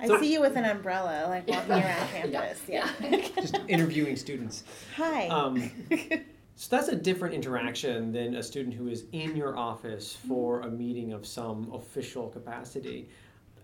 I 0.00 0.08
So- 0.08 0.18
see 0.20 0.32
you 0.32 0.40
with 0.40 0.56
an 0.56 0.64
umbrella, 0.64 1.26
like 1.28 1.46
walking 1.46 1.72
around 1.72 2.08
campus. 2.08 2.60
Yeah. 2.68 2.90
just 3.36 3.58
interviewing 3.68 4.16
students. 4.16 4.64
Hi. 4.96 5.28
Um, 5.28 5.70
so 6.56 6.76
that's 6.76 6.88
a 6.88 6.96
different 6.96 7.34
interaction 7.34 8.10
than 8.12 8.34
a 8.34 8.42
student 8.42 8.74
who 8.74 8.88
is 8.88 9.04
in 9.12 9.36
your 9.36 9.56
office 9.56 10.16
for 10.26 10.62
a 10.62 10.68
meeting 10.70 11.12
of 11.12 11.24
some 11.26 11.70
official 11.72 12.28
capacity. 12.28 13.08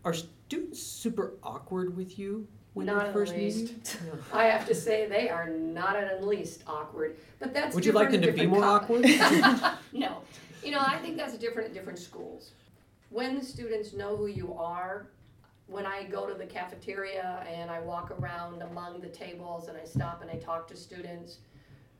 Are 0.04 0.14
students 0.14 0.80
super 0.80 1.34
awkward 1.42 1.96
with 1.96 2.18
you 2.18 2.46
when 2.74 2.87
Not 2.87 2.94
you 2.94 3.00
in 3.00 3.07
the 3.07 3.12
first 3.12 3.35
meet 3.35 3.42
least. 3.42 3.98
I 4.33 4.44
have 4.44 4.66
to 4.66 4.75
say 4.75 5.06
they 5.06 5.29
are 5.29 5.48
not 5.48 5.96
at 5.96 6.21
the 6.21 6.27
least 6.27 6.62
awkward, 6.66 7.16
but 7.38 7.52
that's. 7.52 7.75
Would 7.75 7.85
you 7.85 7.92
like 7.92 8.10
them 8.10 8.23
to 8.23 8.33
be 8.33 8.46
more 8.46 8.81
different 8.81 9.10
awkward? 9.10 9.79
no, 9.92 10.19
you 10.62 10.71
know 10.71 10.81
I 10.81 10.98
think 10.98 11.16
that's 11.16 11.37
different 11.38 11.69
at 11.69 11.75
different 11.75 11.98
schools. 11.98 12.52
When 13.10 13.38
the 13.38 13.44
students 13.44 13.94
know 13.94 14.16
who 14.16 14.27
you 14.27 14.54
are, 14.54 15.08
when 15.66 15.87
I 15.87 16.04
go 16.04 16.27
to 16.27 16.35
the 16.35 16.46
cafeteria 16.46 17.44
and 17.48 17.71
I 17.71 17.81
walk 17.81 18.10
around 18.10 18.62
among 18.62 19.00
the 19.00 19.08
tables 19.08 19.69
and 19.69 19.77
I 19.77 19.85
stop 19.85 20.23
and 20.23 20.31
I 20.31 20.35
talk 20.35 20.66
to 20.69 20.77
students, 20.77 21.38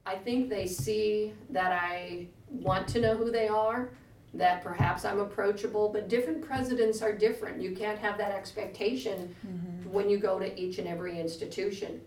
I 0.07 0.17
think 0.17 0.49
they 0.49 0.67
see 0.67 1.35
that 1.51 1.73
I 1.73 2.29
want 2.51 2.89
to 2.89 3.01
know 3.01 3.15
who 3.15 3.31
they 3.31 3.47
are, 3.47 3.91
that 4.35 4.63
perhaps 4.63 5.05
I'm 5.05 5.21
approachable, 5.21 5.91
but 5.91 6.09
different 6.09 6.43
presidents 6.43 7.03
are 7.03 7.13
different. 7.13 7.61
You 7.61 7.77
can't 7.77 7.99
have 7.99 8.17
that 8.19 8.33
expectation 8.33 9.35
mm-hmm. 9.47 9.78
When 9.91 10.09
you 10.09 10.19
go 10.19 10.39
to 10.39 10.61
each 10.61 10.79
and 10.79 10.89
every 10.89 11.19
institution. 11.19 12.01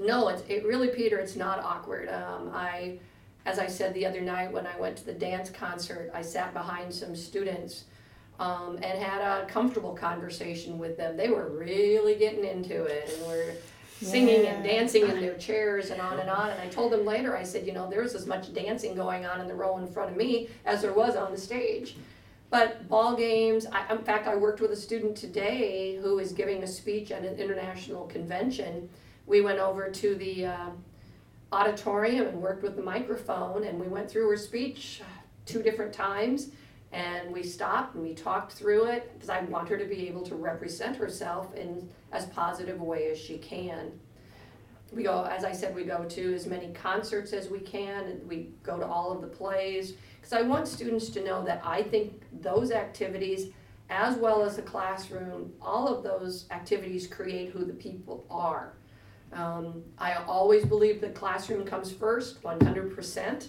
No, 0.00 0.28
it's, 0.28 0.42
it 0.48 0.64
really, 0.64 0.88
Peter, 0.88 1.18
it's 1.18 1.36
not 1.36 1.58
awkward. 1.58 2.08
Um, 2.08 2.50
I, 2.52 2.98
as 3.44 3.58
I 3.58 3.66
said 3.66 3.94
the 3.94 4.06
other 4.06 4.20
night 4.20 4.52
when 4.52 4.66
I 4.66 4.78
went 4.78 4.96
to 4.98 5.04
the 5.04 5.12
dance 5.12 5.50
concert, 5.50 6.10
I 6.14 6.22
sat 6.22 6.54
behind 6.54 6.92
some 6.92 7.14
students 7.14 7.84
um, 8.38 8.78
and 8.82 8.98
had 8.98 9.20
a 9.20 9.46
comfortable 9.46 9.94
conversation 9.94 10.78
with 10.78 10.96
them. 10.96 11.16
They 11.16 11.28
were 11.28 11.48
really 11.48 12.14
getting 12.14 12.44
into 12.44 12.84
it 12.84 13.12
and 13.12 13.26
were 13.26 13.54
singing 14.00 14.46
and 14.46 14.64
dancing 14.64 15.08
in 15.08 15.20
their 15.20 15.36
chairs 15.36 15.90
and 15.90 16.00
on 16.00 16.18
and 16.18 16.30
on. 16.30 16.50
And 16.50 16.60
I 16.60 16.68
told 16.68 16.92
them 16.92 17.04
later, 17.04 17.36
I 17.36 17.42
said, 17.42 17.66
you 17.66 17.72
know, 17.72 17.88
there's 17.88 18.14
as 18.14 18.26
much 18.26 18.52
dancing 18.52 18.94
going 18.94 19.26
on 19.26 19.40
in 19.40 19.48
the 19.48 19.54
row 19.54 19.78
in 19.78 19.86
front 19.86 20.10
of 20.10 20.16
me 20.16 20.48
as 20.64 20.82
there 20.82 20.92
was 20.92 21.16
on 21.16 21.32
the 21.32 21.38
stage. 21.38 21.96
But 22.52 22.86
ball 22.86 23.16
games, 23.16 23.64
I, 23.72 23.90
in 23.90 24.02
fact, 24.04 24.28
I 24.28 24.36
worked 24.36 24.60
with 24.60 24.72
a 24.72 24.76
student 24.76 25.16
today 25.16 25.96
who 25.96 26.18
is 26.18 26.32
giving 26.32 26.62
a 26.62 26.66
speech 26.66 27.10
at 27.10 27.24
an 27.24 27.36
international 27.36 28.04
convention. 28.08 28.90
We 29.24 29.40
went 29.40 29.58
over 29.58 29.88
to 29.88 30.14
the 30.14 30.44
uh, 30.44 30.66
auditorium 31.50 32.26
and 32.26 32.42
worked 32.42 32.62
with 32.62 32.76
the 32.76 32.82
microphone, 32.82 33.64
and 33.64 33.80
we 33.80 33.88
went 33.88 34.10
through 34.10 34.28
her 34.28 34.36
speech 34.36 35.00
two 35.46 35.62
different 35.62 35.94
times. 35.94 36.50
And 36.92 37.32
we 37.32 37.42
stopped 37.42 37.94
and 37.94 38.04
we 38.04 38.12
talked 38.12 38.52
through 38.52 38.84
it 38.84 39.10
because 39.14 39.30
I 39.30 39.40
want 39.44 39.70
her 39.70 39.78
to 39.78 39.86
be 39.86 40.06
able 40.08 40.22
to 40.24 40.34
represent 40.34 40.94
herself 40.94 41.54
in 41.54 41.88
as 42.12 42.26
positive 42.26 42.82
a 42.82 42.84
way 42.84 43.10
as 43.10 43.18
she 43.18 43.38
can. 43.38 43.98
We 44.92 45.04
go, 45.04 45.24
as 45.24 45.42
I 45.42 45.52
said, 45.52 45.74
we 45.74 45.84
go 45.84 46.04
to 46.04 46.34
as 46.34 46.46
many 46.46 46.70
concerts 46.74 47.32
as 47.32 47.48
we 47.48 47.60
can, 47.60 48.20
we 48.28 48.50
go 48.62 48.78
to 48.78 48.84
all 48.84 49.10
of 49.10 49.22
the 49.22 49.26
plays. 49.26 49.94
Because 50.22 50.34
I 50.34 50.42
want 50.42 50.68
students 50.68 51.10
to 51.10 51.24
know 51.24 51.44
that 51.44 51.60
I 51.64 51.82
think 51.82 52.22
those 52.40 52.70
activities, 52.70 53.48
as 53.90 54.16
well 54.16 54.44
as 54.44 54.54
the 54.54 54.62
classroom, 54.62 55.52
all 55.60 55.88
of 55.88 56.04
those 56.04 56.46
activities 56.52 57.08
create 57.08 57.50
who 57.50 57.64
the 57.64 57.74
people 57.74 58.24
are. 58.30 58.74
Um, 59.32 59.82
I 59.98 60.14
always 60.14 60.64
believe 60.64 61.00
the 61.00 61.08
classroom 61.08 61.64
comes 61.66 61.90
first, 61.90 62.40
100% 62.42 63.48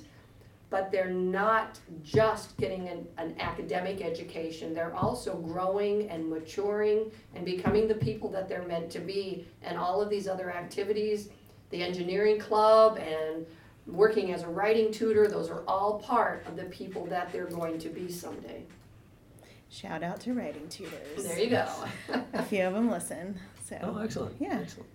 but 0.73 0.91
they're 0.91 1.07
not 1.07 1.79
just 2.01 2.57
getting 2.57 2.87
an, 2.87 3.07
an, 3.19 3.35
academic 3.39 4.01
education. 4.01 4.73
They're 4.73 4.95
also 4.95 5.35
growing 5.35 6.09
and 6.09 6.27
maturing 6.27 7.11
and 7.35 7.45
becoming 7.45 7.87
the 7.87 7.93
people 7.93 8.27
that 8.31 8.49
they're 8.49 8.65
meant 8.65 8.89
to 8.93 8.99
be. 8.99 9.45
And 9.61 9.77
all 9.77 10.01
of 10.01 10.09
these 10.09 10.27
other 10.27 10.51
activities, 10.51 11.29
the 11.69 11.83
engineering 11.83 12.39
club 12.39 12.97
and 12.97 13.45
working 13.87 14.31
as 14.33 14.43
a 14.43 14.47
writing 14.47 14.91
tutor, 14.91 15.27
those 15.27 15.49
are 15.49 15.63
all 15.67 15.99
part 15.99 16.45
of 16.47 16.55
the 16.55 16.65
people 16.65 17.05
that 17.07 17.31
they're 17.31 17.45
going 17.47 17.77
to 17.79 17.89
be 17.89 18.11
someday. 18.11 18.63
Shout 19.69 20.03
out 20.03 20.19
to 20.21 20.33
writing 20.33 20.67
tutors. 20.69 21.23
There 21.23 21.39
you 21.39 21.49
go. 21.49 21.67
a 22.33 22.43
few 22.43 22.63
of 22.63 22.73
them 22.73 22.89
listen. 22.91 23.39
So. 23.65 23.77
Oh, 23.81 23.99
excellent. 23.99 24.35
Yeah. 24.39 24.59
Excellent. 24.61 24.89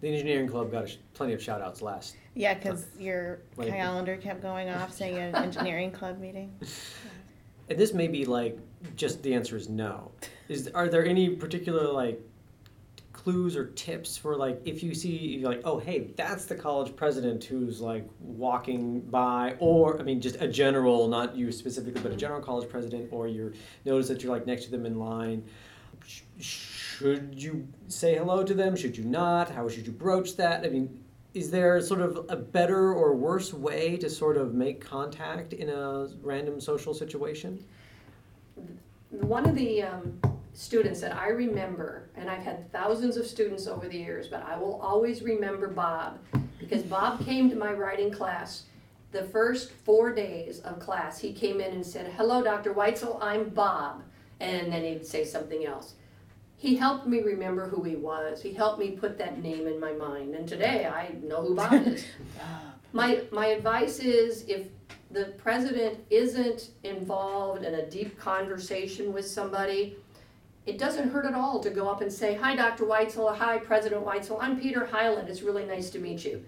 The 0.00 0.08
engineering 0.08 0.48
club 0.48 0.70
got 0.70 0.88
sh- 0.88 0.96
plenty 1.14 1.32
of 1.32 1.42
shout 1.42 1.62
outs 1.62 1.80
last. 1.80 2.16
Yeah, 2.34 2.52
because 2.52 2.86
your 2.98 3.40
calendar 3.58 4.16
kept 4.16 4.42
going 4.42 4.68
off 4.68 4.92
saying 4.92 5.16
an 5.16 5.34
engineering 5.34 5.90
club 5.90 6.18
meeting. 6.18 6.52
And 7.68 7.78
this 7.78 7.94
may 7.94 8.08
be 8.08 8.26
like 8.26 8.58
just 8.96 9.22
the 9.22 9.34
answer 9.34 9.56
is 9.56 9.68
no. 9.70 10.12
Is 10.48 10.68
are 10.74 10.88
there 10.88 11.04
any 11.06 11.30
particular 11.30 11.90
like 11.90 12.20
clues 13.14 13.56
or 13.56 13.68
tips 13.68 14.18
for 14.18 14.36
like 14.36 14.60
if 14.66 14.82
you 14.82 14.92
see 14.92 15.16
you're 15.38 15.48
like 15.48 15.62
oh 15.64 15.78
hey 15.78 16.10
that's 16.16 16.44
the 16.44 16.54
college 16.54 16.94
president 16.94 17.42
who's 17.42 17.80
like 17.80 18.06
walking 18.20 19.00
by 19.00 19.56
or 19.60 19.98
I 19.98 20.02
mean 20.02 20.20
just 20.20 20.36
a 20.42 20.48
general 20.48 21.08
not 21.08 21.34
you 21.34 21.50
specifically 21.50 22.02
but 22.02 22.12
a 22.12 22.16
general 22.16 22.42
college 22.42 22.68
president 22.68 23.08
or 23.10 23.26
you 23.26 23.54
notice 23.86 24.08
that 24.08 24.22
you're 24.22 24.32
like 24.32 24.46
next 24.46 24.64
to 24.66 24.70
them 24.70 24.84
in 24.84 24.98
line 24.98 25.42
should 26.38 27.34
you 27.34 27.66
say 27.88 28.16
hello 28.16 28.44
to 28.44 28.54
them? 28.54 28.76
Should 28.76 28.96
you 28.96 29.04
not? 29.04 29.50
How 29.50 29.68
should 29.68 29.86
you 29.86 29.92
broach 29.92 30.36
that? 30.36 30.64
I 30.64 30.68
mean, 30.68 31.02
is 31.32 31.50
there 31.50 31.80
sort 31.80 32.00
of 32.00 32.26
a 32.28 32.36
better 32.36 32.92
or 32.92 33.14
worse 33.14 33.52
way 33.52 33.96
to 33.96 34.08
sort 34.08 34.36
of 34.36 34.54
make 34.54 34.80
contact 34.80 35.52
in 35.52 35.68
a 35.70 36.08
random 36.22 36.60
social 36.60 36.94
situation? 36.94 37.64
One 39.10 39.48
of 39.48 39.54
the 39.54 39.82
um, 39.82 40.20
students 40.54 41.00
that 41.00 41.14
I 41.16 41.28
remember, 41.28 42.08
and 42.16 42.30
I've 42.30 42.42
had 42.42 42.72
thousands 42.72 43.16
of 43.16 43.26
students 43.26 43.66
over 43.66 43.88
the 43.88 43.98
years, 43.98 44.28
but 44.28 44.42
I 44.44 44.56
will 44.56 44.80
always 44.80 45.22
remember 45.22 45.68
Bob 45.68 46.18
because 46.58 46.82
Bob 46.82 47.24
came 47.24 47.50
to 47.50 47.56
my 47.56 47.72
writing 47.72 48.10
class 48.10 48.64
the 49.12 49.24
first 49.24 49.70
four 49.70 50.14
days 50.14 50.60
of 50.60 50.80
class. 50.80 51.18
He 51.18 51.32
came 51.32 51.60
in 51.60 51.72
and 51.72 51.84
said, 51.86 52.12
Hello, 52.16 52.42
Dr. 52.42 52.72
Weitzel, 52.72 53.18
I'm 53.20 53.50
Bob. 53.50 54.02
And 54.40 54.72
then 54.72 54.82
he'd 54.82 55.06
say 55.06 55.24
something 55.24 55.66
else 55.66 55.94
he 56.64 56.76
helped 56.76 57.06
me 57.06 57.20
remember 57.20 57.68
who 57.68 57.82
he 57.82 57.94
was. 57.94 58.40
He 58.40 58.54
helped 58.54 58.78
me 58.78 58.92
put 58.92 59.18
that 59.18 59.42
name 59.42 59.66
in 59.66 59.78
my 59.78 59.92
mind. 59.92 60.34
And 60.34 60.48
today 60.48 60.86
I 60.86 61.14
know 61.22 61.42
who 61.42 61.54
Bob 61.54 61.74
is. 61.86 62.06
my, 62.94 63.22
my 63.30 63.48
advice 63.48 63.98
is 63.98 64.46
if 64.48 64.68
the 65.10 65.34
president 65.36 65.98
isn't 66.08 66.70
involved 66.82 67.64
in 67.64 67.74
a 67.74 67.84
deep 67.90 68.18
conversation 68.18 69.12
with 69.12 69.26
somebody, 69.26 69.96
it 70.66 70.78
doesn't 70.78 71.10
hurt 71.10 71.26
at 71.26 71.34
all 71.34 71.60
to 71.60 71.70
go 71.70 71.88
up 71.88 72.00
and 72.00 72.12
say, 72.12 72.34
Hi, 72.34 72.56
Dr. 72.56 72.84
Weitzel. 72.84 73.36
Hi, 73.36 73.58
President 73.58 74.04
Weitzel. 74.04 74.38
I'm 74.40 74.58
Peter 74.58 74.86
Hyland. 74.86 75.28
It's 75.28 75.42
really 75.42 75.64
nice 75.64 75.90
to 75.90 75.98
meet 75.98 76.24
you. 76.24 76.44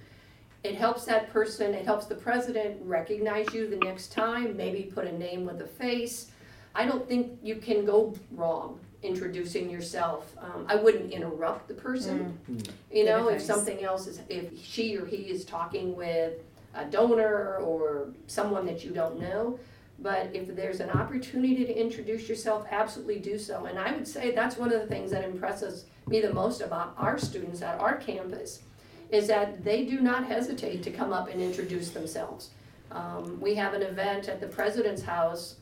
It 0.65 0.75
helps 0.75 1.05
that 1.05 1.31
person, 1.33 1.75
it 1.75 1.85
helps 1.85 2.07
the 2.07 2.15
president 2.15 2.81
recognize 2.83 3.53
you 3.53 3.69
the 3.69 3.77
next 3.77 4.11
time, 4.11 4.57
maybe 4.57 4.83
put 4.83 5.07
a 5.07 5.17
name 5.17 5.45
with 5.45 5.61
a 5.61 5.67
face. 5.67 6.31
I 6.75 6.87
don't 6.87 7.07
think 7.07 7.39
you 7.43 7.57
can 7.57 7.85
go 7.85 8.15
wrong 8.33 8.81
introducing 9.03 9.71
yourself. 9.71 10.35
Um, 10.39 10.67
I 10.69 10.75
wouldn't 10.75 11.13
interrupt 11.13 11.69
the 11.69 11.75
person. 11.75 12.37
Mm. 12.51 12.69
You 12.91 13.05
know, 13.05 13.29
if 13.29 13.43
something 13.43 13.85
else 13.85 14.07
is, 14.07 14.21
if 14.29 14.61
she 14.65 14.97
or 14.97 15.07
he 15.07 15.17
is 15.17 15.45
talking 15.45 15.95
with 15.95 16.41
a 16.75 16.85
donor 16.85 17.57
or 17.59 18.09
someone 18.27 18.67
that 18.67 18.85
you 18.85 18.91
don't 18.91 19.21
know. 19.21 19.59
But 19.99 20.31
if 20.35 20.55
there's 20.55 20.81
an 20.81 20.91
opportunity 20.91 21.65
to 21.65 21.75
introduce 21.75 22.29
yourself, 22.29 22.67
absolutely 22.71 23.19
do 23.19 23.39
so. 23.39 23.65
And 23.65 23.79
I 23.79 23.93
would 23.93 24.07
say 24.07 24.33
that's 24.33 24.57
one 24.57 24.73
of 24.73 24.81
the 24.81 24.87
things 24.87 25.11
that 25.11 25.25
impresses 25.25 25.87
me 26.07 26.21
the 26.21 26.33
most 26.33 26.61
about 26.61 26.95
our 26.99 27.19
students 27.19 27.63
at 27.63 27.81
our 27.81 27.97
campus 27.97 28.63
is 29.11 29.27
that 29.29 29.65
they 29.65 29.85
do 29.85 30.01
not 30.01 30.27
hesitate 30.27 30.83
to 30.83 30.91
come 30.91 31.13
up 31.13 31.29
and 31.29 31.41
introduce 31.41 31.91
themselves. 31.91 32.51
Um, 32.91 33.41
we 33.41 33.55
have 33.55 33.75
an 33.75 33.83
event 33.83 34.29
at 34.29 34.41
the 34.41 34.47
president's 34.47 35.03
house 35.03 35.57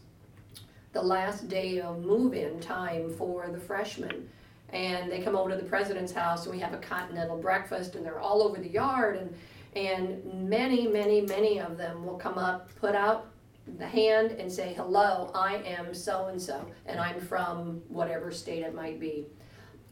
the 0.93 1.03
last 1.03 1.49
day 1.49 1.81
of 1.81 2.05
move-in 2.05 2.61
time 2.61 3.13
for 3.15 3.49
the 3.49 3.59
freshmen. 3.59 4.29
And 4.71 5.11
they 5.11 5.21
come 5.21 5.37
over 5.37 5.51
to 5.51 5.57
the 5.57 5.69
president's 5.69 6.13
house 6.13 6.47
and 6.47 6.55
we 6.55 6.61
have 6.61 6.73
a 6.73 6.79
continental 6.79 7.37
breakfast 7.37 7.95
and 7.95 8.05
they're 8.05 8.21
all 8.21 8.43
over 8.43 8.59
the 8.59 8.69
yard 8.69 9.17
and 9.17 9.35
and 9.77 10.49
many, 10.49 10.87
many, 10.87 11.23
many 11.23 11.59
of 11.59 11.77
them 11.77 12.07
will 12.07 12.17
come 12.17 12.39
up, 12.39 12.71
put 12.77 12.95
out 12.95 13.27
the 13.67 13.87
hand 13.87 14.33
and 14.33 14.51
say, 14.51 14.75
hello, 14.75 15.31
I 15.35 15.57
am 15.57 15.95
so 15.95 16.27
and 16.27 16.41
so, 16.41 16.67
and 16.87 17.01
I'm 17.01 17.21
from 17.21 17.83
whatever 17.89 18.31
state 18.31 18.63
it 18.63 18.75
might 18.75 19.01
be. 19.01 19.27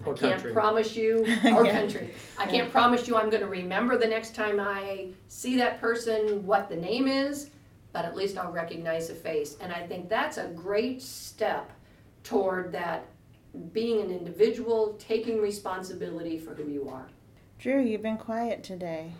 Or 0.04 0.14
I 0.14 0.16
can't 0.16 0.32
country. 0.34 0.52
promise 0.52 0.96
you, 0.96 1.18
or 1.44 1.64
Yeah. 1.64 1.72
country. 1.80 2.10
I 2.38 2.46
can't 2.46 2.70
promise 2.70 3.06
you 3.08 3.16
I'm 3.16 3.30
going 3.30 3.42
to 3.42 3.48
remember 3.48 3.96
the 3.96 4.06
next 4.06 4.34
time 4.34 4.58
I 4.60 5.08
see 5.28 5.56
that 5.58 5.80
person 5.80 6.44
what 6.46 6.68
the 6.68 6.76
name 6.76 7.06
is, 7.08 7.50
but 7.92 8.04
at 8.04 8.14
least 8.16 8.36
I'll 8.36 8.52
recognize 8.52 9.10
a 9.10 9.14
face. 9.14 9.56
And 9.60 9.72
I 9.72 9.86
think 9.86 10.08
that's 10.08 10.38
a 10.38 10.48
great 10.48 11.00
step 11.02 11.70
toward 12.24 12.72
that 12.72 13.06
being 13.72 14.00
an 14.00 14.10
individual, 14.10 14.96
taking 14.98 15.40
responsibility 15.40 16.38
for 16.38 16.54
who 16.54 16.64
you 16.68 16.88
are. 16.88 17.06
Drew, 17.58 17.80
you've 17.80 18.02
been 18.02 18.16
quiet 18.16 18.62
today. 18.64 19.12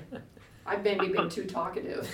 I've 0.66 0.84
maybe 0.84 1.08
been 1.08 1.28
too 1.30 1.44
talkative. 1.44 2.08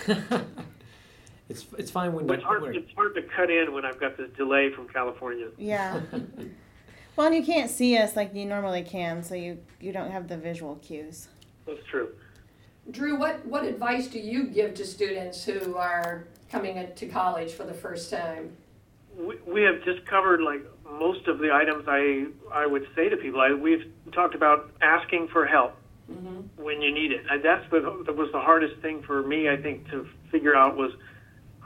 It's 1.49 1.67
it's 1.79 1.91
fine 1.91 2.13
when 2.13 2.27
But 2.27 2.37
it's 2.37 2.45
hard, 2.45 2.63
when- 2.63 2.75
it's 2.75 2.93
hard 2.95 3.15
to 3.15 3.23
cut 3.23 3.51
in 3.51 3.73
when 3.73 3.85
I've 3.85 3.99
got 4.01 4.17
this 4.17 4.31
delay 4.37 4.71
from 4.71 4.89
California. 4.89 5.49
Yeah. 5.57 6.01
well, 7.17 7.27
and 7.27 7.37
you 7.37 7.43
can't 7.43 7.71
see 7.71 7.97
us 7.97 8.17
like 8.17 8.35
you 8.35 8.45
normally 8.45 8.83
can, 8.83 9.23
so 9.23 9.35
you 9.35 9.59
you 9.81 9.93
don't 9.93 10.11
have 10.11 10.29
the 10.29 10.37
visual 10.37 10.77
cues. 10.77 11.29
That's 11.67 11.85
true. 11.91 12.11
Drew, 12.91 13.19
what, 13.19 13.45
what 13.45 13.65
advice 13.65 14.07
do 14.07 14.19
you 14.19 14.45
give 14.45 14.73
to 14.75 14.85
students 14.87 15.45
who 15.45 15.77
are 15.77 16.25
coming 16.51 16.89
to 16.97 17.07
college 17.07 17.53
for 17.53 17.65
the 17.65 17.75
first 17.75 18.11
time? 18.11 18.57
We, 19.15 19.37
we 19.47 19.63
have 19.63 19.85
just 19.85 20.07
covered 20.07 20.41
like 20.41 20.63
most 20.99 21.29
of 21.29 21.39
the 21.39 21.53
items 21.53 21.85
I 21.87 22.27
I 22.53 22.67
would 22.67 22.87
say 22.95 23.09
to 23.11 23.17
people. 23.19 23.41
I, 23.41 23.53
we've 23.53 23.91
talked 24.13 24.35
about 24.35 24.71
asking 24.83 25.29
for 25.29 25.47
help 25.47 25.75
Mm-hmm. 26.11 26.63
when 26.65 26.81
you 26.81 26.91
need 26.91 27.13
it. 27.13 27.21
And 27.31 27.45
that's 27.45 27.71
what 27.71 27.83
that 28.07 28.17
was 28.17 28.33
the 28.33 28.41
hardest 28.41 28.81
thing 28.81 29.03
for 29.03 29.23
me. 29.23 29.51
I 29.51 29.59
think 29.59 29.91
to 29.91 30.09
figure 30.31 30.57
out 30.57 30.75
was 30.75 30.93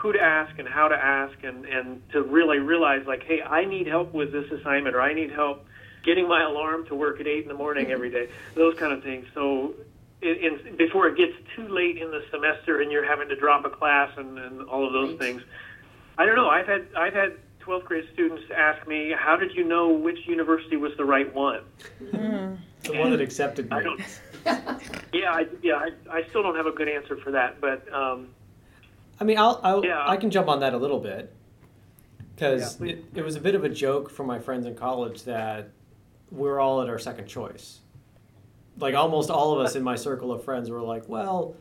who 0.02 0.12
to 0.12 0.20
ask 0.20 0.58
and 0.58 0.66
how 0.68 0.88
to 0.88 0.96
ask, 0.96 1.32
and 1.44 1.64
and 1.64 2.02
to 2.10 2.22
really 2.22 2.58
realize 2.58 3.06
like, 3.06 3.22
hey, 3.22 3.40
I 3.40 3.64
need 3.64 3.86
help 3.86 4.12
with 4.12 4.32
this 4.32 4.50
assignment, 4.50 4.96
or 4.96 5.00
I 5.00 5.14
need 5.14 5.30
help 5.30 5.64
getting 6.02 6.26
my 6.26 6.42
alarm 6.42 6.84
to 6.86 6.94
work 6.96 7.20
at 7.20 7.28
eight 7.28 7.42
in 7.42 7.48
the 7.48 7.54
morning 7.54 7.92
every 7.92 8.10
day. 8.10 8.28
Those 8.54 8.76
kind 8.78 8.92
of 8.92 9.02
things. 9.02 9.26
So. 9.34 9.74
In, 10.20 10.36
in, 10.36 10.76
before 10.76 11.08
it 11.08 11.16
gets 11.16 11.32
too 11.56 11.66
late 11.66 11.98
in 11.98 12.12
the 12.12 12.22
semester 12.30 12.80
and 12.80 12.92
you're 12.92 13.04
having 13.04 13.28
to 13.28 13.34
drop 13.34 13.64
a 13.64 13.70
class 13.70 14.08
and, 14.16 14.38
and 14.38 14.62
all 14.68 14.86
of 14.86 14.92
those 14.92 15.10
Right. 15.10 15.18
things, 15.18 15.42
I 16.16 16.24
don't 16.26 16.36
know. 16.36 16.48
I've 16.48 16.68
had 16.68 16.86
I've 16.96 17.12
had 17.12 17.32
12th 17.66 17.86
grade 17.86 18.04
students 18.12 18.44
ask 18.56 18.86
me, 18.86 19.12
"How 19.18 19.34
did 19.34 19.52
you 19.56 19.64
know 19.64 19.88
which 19.88 20.18
university 20.28 20.76
was 20.76 20.92
the 20.96 21.04
right 21.04 21.34
one?" 21.34 21.62
Mm. 22.00 22.56
The 22.84 22.98
one 22.98 23.10
that 23.10 23.20
accepted 23.20 23.68
me. 23.68 23.76
I 23.76 23.82
don't. 23.82 24.00
yeah, 25.12 25.32
I, 25.32 25.46
yeah, 25.60 25.74
I, 25.74 26.18
I 26.18 26.22
still 26.28 26.44
don't 26.44 26.54
have 26.54 26.66
a 26.66 26.72
good 26.72 26.88
answer 26.88 27.16
for 27.16 27.32
that, 27.32 27.60
but 27.60 27.92
um, 27.92 28.28
I 29.22 29.24
mean, 29.24 29.38
I'll, 29.38 29.60
I'll 29.62 29.84
Yeah. 29.84 30.04
I 30.04 30.16
can 30.16 30.32
jump 30.32 30.48
on 30.48 30.58
that 30.60 30.74
a 30.74 30.76
little 30.76 30.98
bit 30.98 31.32
because 32.34 32.80
Yeah, 32.80 32.88
it, 32.88 33.04
it 33.14 33.24
was 33.24 33.36
a 33.36 33.40
bit 33.40 33.54
of 33.54 33.62
a 33.62 33.68
joke 33.68 34.10
for 34.10 34.24
my 34.24 34.40
friends 34.40 34.66
in 34.66 34.74
college 34.74 35.22
that 35.22 35.70
we're 36.32 36.58
all 36.58 36.82
at 36.82 36.88
our 36.88 36.98
second 36.98 37.28
choice. 37.28 37.82
Like 38.78 38.96
almost 38.96 39.30
all 39.30 39.52
of 39.52 39.64
us 39.64 39.76
in 39.76 39.84
my 39.84 39.94
circle 39.94 40.32
of 40.32 40.42
friends 40.42 40.70
were 40.70 40.82
like, 40.82 41.08
well, 41.08 41.54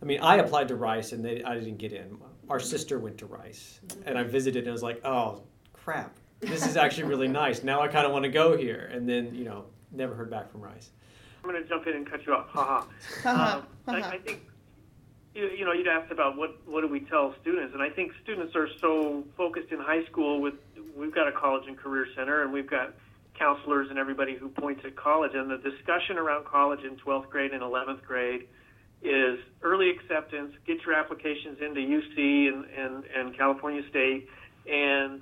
I 0.00 0.06
mean, 0.06 0.20
I 0.20 0.36
applied 0.36 0.68
to 0.68 0.76
Rice 0.76 1.12
and 1.12 1.22
they, 1.22 1.44
I 1.44 1.56
didn't 1.56 1.76
get 1.76 1.92
in. 1.92 2.16
Our 2.48 2.58
sister 2.58 2.98
went 2.98 3.18
to 3.18 3.26
Rice, 3.26 3.80
and 4.06 4.16
I 4.16 4.22
visited 4.22 4.60
and 4.60 4.70
I 4.70 4.72
was 4.72 4.82
like, 4.82 5.04
oh 5.04 5.42
crap, 5.74 6.16
this 6.40 6.66
is 6.66 6.78
actually 6.78 7.04
really 7.04 7.28
nice. 7.42 7.62
Now 7.62 7.82
I 7.82 7.88
kind 7.88 8.06
of 8.06 8.12
want 8.12 8.22
to 8.22 8.30
go 8.30 8.56
here, 8.56 8.90
and 8.94 9.06
then 9.06 9.34
you 9.34 9.44
know, 9.44 9.66
never 9.90 10.14
heard 10.14 10.30
back 10.30 10.50
from 10.50 10.62
Rice. 10.62 10.90
I'm 11.44 11.50
going 11.50 11.62
to 11.62 11.68
jump 11.68 11.86
in 11.86 11.96
and 11.96 12.10
cut 12.10 12.24
you 12.24 12.34
off. 12.34 12.48
Haha. 12.48 12.86
Haha, 13.22 13.56
um, 13.58 13.66
I, 13.86 14.00
haha. 14.00 14.14
I 14.14 14.18
think 14.18 14.42
you, 15.34 15.48
you 15.58 15.64
know 15.64 15.72
you'd 15.72 15.88
asked 15.88 16.12
about 16.12 16.36
what 16.36 16.56
what 16.66 16.82
do 16.82 16.88
we 16.88 17.00
tell 17.00 17.34
students, 17.40 17.74
and 17.74 17.82
I 17.82 17.90
think 17.90 18.12
students 18.22 18.54
are 18.54 18.68
so 18.80 19.24
focused 19.36 19.72
in 19.72 19.78
high 19.78 20.04
school 20.06 20.40
with 20.40 20.54
we've 20.96 21.14
got 21.14 21.28
a 21.28 21.32
college 21.32 21.64
and 21.66 21.76
career 21.76 22.06
center, 22.16 22.42
and 22.42 22.52
we've 22.52 22.68
got 22.68 22.94
counselors 23.38 23.88
and 23.88 23.98
everybody 23.98 24.36
who 24.36 24.48
points 24.48 24.82
at 24.84 24.94
college, 24.96 25.32
and 25.34 25.50
the 25.50 25.58
discussion 25.58 26.18
around 26.18 26.44
college 26.44 26.80
in 26.84 26.96
12th 26.96 27.30
grade 27.30 27.52
and 27.52 27.62
11th 27.62 28.02
grade 28.02 28.46
is 29.02 29.38
early 29.62 29.90
acceptance, 29.90 30.52
get 30.66 30.76
your 30.84 30.94
applications 30.94 31.58
into 31.60 31.80
UC 31.80 32.48
and 32.48 32.64
and, 32.76 33.04
and 33.04 33.36
California 33.36 33.82
State, 33.88 34.28
and 34.70 35.20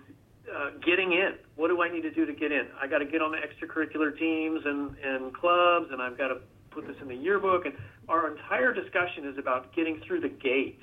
uh, 0.52 0.70
getting 0.84 1.12
in. 1.12 1.34
What 1.54 1.68
do 1.68 1.80
I 1.82 1.90
need 1.90 2.02
to 2.02 2.10
do 2.10 2.26
to 2.26 2.32
get 2.32 2.50
in? 2.50 2.66
I 2.80 2.86
got 2.88 2.98
to 2.98 3.04
get 3.04 3.22
on 3.22 3.30
the 3.30 3.38
extracurricular 3.38 4.18
teams 4.18 4.62
and, 4.64 4.96
and 4.98 5.32
clubs, 5.32 5.88
and 5.92 6.02
I've 6.02 6.18
got 6.18 6.28
to 6.28 6.40
put 6.70 6.86
this 6.86 6.96
in 7.00 7.08
the 7.08 7.14
yearbook. 7.14 7.66
And 7.66 7.74
our 8.08 8.30
entire 8.30 8.72
discussion 8.72 9.26
is 9.26 9.38
about 9.38 9.74
getting 9.74 10.00
through 10.06 10.20
the 10.20 10.28
gate. 10.28 10.80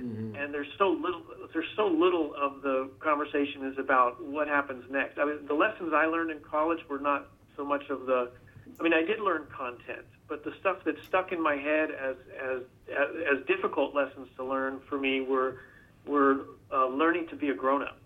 Mm-hmm. 0.00 0.34
And 0.36 0.54
there's 0.54 0.68
so 0.78 0.90
little. 0.90 1.22
There's 1.52 1.68
so 1.76 1.86
little 1.86 2.32
of 2.40 2.62
the 2.62 2.90
conversation 3.00 3.66
is 3.66 3.78
about 3.78 4.22
what 4.24 4.48
happens 4.48 4.84
next. 4.90 5.18
I 5.18 5.24
mean, 5.26 5.46
the 5.46 5.54
lessons 5.54 5.92
I 5.94 6.06
learned 6.06 6.30
in 6.30 6.38
college 6.40 6.78
were 6.88 6.98
not 7.00 7.28
so 7.56 7.64
much 7.64 7.84
of 7.90 8.06
the. 8.06 8.30
I 8.78 8.82
mean, 8.82 8.94
I 8.94 9.02
did 9.02 9.20
learn 9.20 9.46
content, 9.54 10.06
but 10.26 10.42
the 10.42 10.52
stuff 10.58 10.78
that 10.84 10.94
stuck 11.06 11.32
in 11.32 11.42
my 11.42 11.56
head 11.56 11.90
as 11.90 12.16
as 12.40 12.62
as, 12.88 13.38
as 13.40 13.46
difficult 13.46 13.94
lessons 13.94 14.28
to 14.36 14.44
learn 14.44 14.80
for 14.88 14.98
me 14.98 15.20
were 15.20 15.58
were 16.06 16.46
uh, 16.72 16.86
learning 16.86 17.28
to 17.28 17.36
be 17.36 17.50
a 17.50 17.54
grown 17.54 17.82
up. 17.82 17.98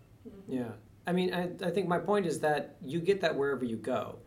Yeah. 0.49 0.65
I 1.07 1.13
mean, 1.13 1.35
I, 1.35 1.51
I 1.65 1.71
think 1.71 1.87
my 1.87 1.99
point 1.99 2.27
is 2.27 2.41
that 2.41 2.77
you 2.83 2.99
get 3.01 3.21
that 3.21 3.37
wherever 3.37 3.65
you 3.65 3.77
go. 3.77 4.19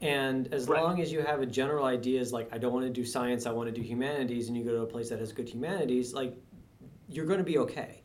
And 0.00 0.52
as 0.52 0.68
Right. 0.68 0.82
long 0.82 1.00
as 1.00 1.10
you 1.10 1.20
have 1.22 1.40
a 1.40 1.46
general 1.46 1.84
idea, 1.86 2.20
is 2.20 2.32
like, 2.32 2.52
I 2.52 2.58
don't 2.58 2.72
want 2.72 2.84
to 2.84 2.92
do 2.92 3.04
science, 3.04 3.46
I 3.46 3.52
want 3.52 3.68
to 3.68 3.72
do 3.72 3.80
humanities, 3.80 4.48
and 4.48 4.56
you 4.56 4.62
go 4.64 4.72
to 4.72 4.82
a 4.82 4.86
place 4.86 5.08
that 5.08 5.18
has 5.18 5.32
good 5.32 5.48
humanities, 5.48 6.12
like, 6.12 6.36
you're 7.08 7.24
going 7.26 7.38
to 7.38 7.44
be 7.44 7.58
okay. 7.58 8.02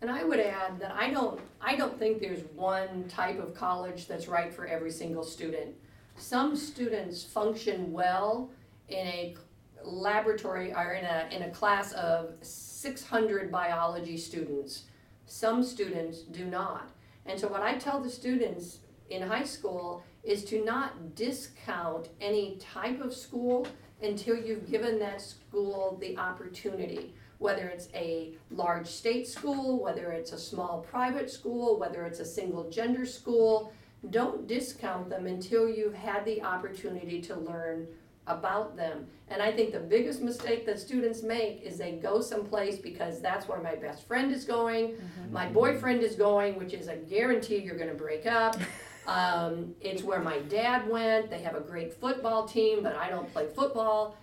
And 0.00 0.10
I 0.10 0.24
would 0.24 0.40
add 0.40 0.80
that 0.80 0.92
I 0.92 1.10
don't, 1.10 1.40
I 1.60 1.76
don't 1.76 1.96
think 1.96 2.20
there's 2.20 2.42
one 2.54 3.04
type 3.08 3.38
of 3.38 3.54
college 3.54 4.08
that's 4.08 4.26
right 4.26 4.52
for 4.52 4.66
every 4.66 4.90
single 4.90 5.22
student. 5.22 5.76
Some 6.16 6.56
students 6.56 7.22
function 7.22 7.92
well 7.92 8.50
in 8.88 9.06
a 9.06 9.36
laboratory 9.84 10.74
or 10.74 10.94
in 10.94 11.04
a, 11.04 11.28
in 11.30 11.42
a 11.42 11.50
class 11.50 11.92
of 11.92 12.34
six 12.40 13.04
hundred 13.04 13.52
biology 13.52 14.16
students. 14.16 14.84
Some 15.26 15.62
students 15.62 16.22
do 16.22 16.46
not. 16.46 16.90
And 17.26 17.38
so 17.38 17.46
what 17.46 17.62
I 17.62 17.76
tell 17.76 18.00
the 18.00 18.10
students 18.10 18.78
in 19.08 19.22
high 19.22 19.44
school 19.44 20.02
is 20.24 20.44
to 20.44 20.64
not 20.64 21.14
discount 21.14 22.08
any 22.20 22.56
type 22.56 23.00
of 23.00 23.12
school 23.12 23.66
until 24.02 24.36
you've 24.36 24.70
given 24.70 24.98
that 24.98 25.20
school 25.20 25.98
the 26.00 26.16
opportunity 26.18 27.12
whether 27.42 27.66
it's 27.66 27.88
a 27.92 28.30
large 28.52 28.86
state 28.86 29.26
school, 29.26 29.82
whether 29.82 30.12
it's 30.12 30.32
a 30.32 30.38
small 30.38 30.86
private 30.88 31.28
school, 31.28 31.78
whether 31.78 32.04
it's 32.04 32.20
a 32.20 32.24
single 32.24 32.70
gender 32.70 33.04
school, 33.04 33.72
don't 34.10 34.46
discount 34.46 35.10
them 35.10 35.26
until 35.26 35.68
you've 35.68 35.94
had 35.94 36.24
the 36.24 36.40
opportunity 36.42 37.20
to 37.20 37.34
learn 37.34 37.86
about 38.28 38.76
them. 38.76 39.06
And 39.28 39.42
I 39.42 39.50
think 39.50 39.72
the 39.72 39.80
biggest 39.80 40.22
mistake 40.22 40.64
that 40.66 40.78
students 40.78 41.24
make 41.24 41.62
is 41.62 41.76
they 41.76 41.92
go 41.92 42.20
someplace 42.20 42.78
because 42.78 43.20
that's 43.20 43.48
where 43.48 43.60
my 43.60 43.74
best 43.74 44.06
friend 44.06 44.32
is 44.32 44.44
going, 44.44 44.90
mm-hmm. 44.90 45.32
my 45.32 45.48
boyfriend 45.48 46.02
is 46.02 46.14
going, 46.14 46.56
which 46.56 46.72
is 46.72 46.86
a 46.86 46.96
guarantee 46.96 47.58
you're 47.58 47.76
gonna 47.76 47.92
break 47.92 48.24
up. 48.24 48.56
Um, 49.06 49.74
it's 49.80 50.02
where 50.02 50.20
my 50.20 50.38
dad 50.40 50.88
went, 50.88 51.28
they 51.28 51.42
have 51.42 51.56
a 51.56 51.60
great 51.60 51.92
football 51.92 52.46
team, 52.46 52.82
but 52.82 52.94
I 52.94 53.08
don't 53.08 53.30
play 53.32 53.48
football 53.54 54.16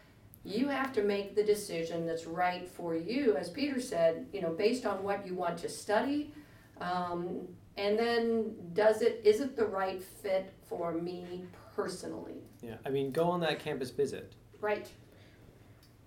you 0.43 0.67
have 0.69 0.93
to 0.93 1.03
make 1.03 1.35
the 1.35 1.43
decision 1.43 2.05
that's 2.05 2.25
right 2.25 2.67
for 2.67 2.95
you, 2.95 3.35
as 3.35 3.49
Peter 3.49 3.79
said, 3.79 4.25
you 4.33 4.41
know, 4.41 4.51
based 4.51 4.85
on 4.85 5.03
what 5.03 5.25
you 5.25 5.35
want 5.35 5.57
to 5.59 5.69
study. 5.69 6.33
Um, 6.79 7.47
and 7.77 7.99
then 7.99 8.55
does 8.73 9.01
it, 9.01 9.21
is 9.23 9.41
it 9.41 9.55
the 9.55 9.65
right 9.65 10.01
fit 10.01 10.53
for 10.67 10.93
me 10.93 11.43
personally? 11.75 12.37
Yeah. 12.61 12.75
I 12.85 12.89
mean, 12.89 13.11
go 13.11 13.25
on 13.25 13.41
that 13.41 13.59
campus 13.59 13.89
visit. 13.89 14.33
Right. 14.61 14.87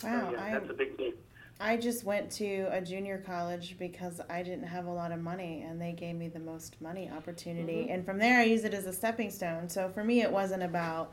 Wow, 0.03 0.33
yeah, 0.33 0.59
that's 0.59 0.71
a 0.71 0.75
big 0.75 0.97
thing. 0.97 1.13
I 1.63 1.77
just 1.77 2.03
went 2.03 2.29
to 2.33 2.67
a 2.73 2.81
junior 2.81 3.23
college 3.25 3.77
because 3.79 4.21
I 4.29 4.43
didn't 4.43 4.67
have 4.67 4.87
a 4.87 4.91
lot 4.91 5.13
of 5.13 5.21
money 5.21 5.65
and 5.67 5.81
they 5.81 5.93
gave 5.93 6.17
me 6.17 6.27
the 6.27 6.41
most 6.41 6.75
money 6.81 7.09
opportunity. 7.09 7.89
And 7.89 8.05
from 8.05 8.19
there, 8.19 8.41
I 8.41 8.43
use 8.45 8.65
it 8.65 8.75
as 8.75 8.87
a 8.87 8.93
stepping 8.93 9.31
stone. 9.31 9.69
So 9.69 9.89
for 9.89 10.03
me, 10.03 10.23
it 10.23 10.33
wasn't 10.33 10.65
about 10.65 11.13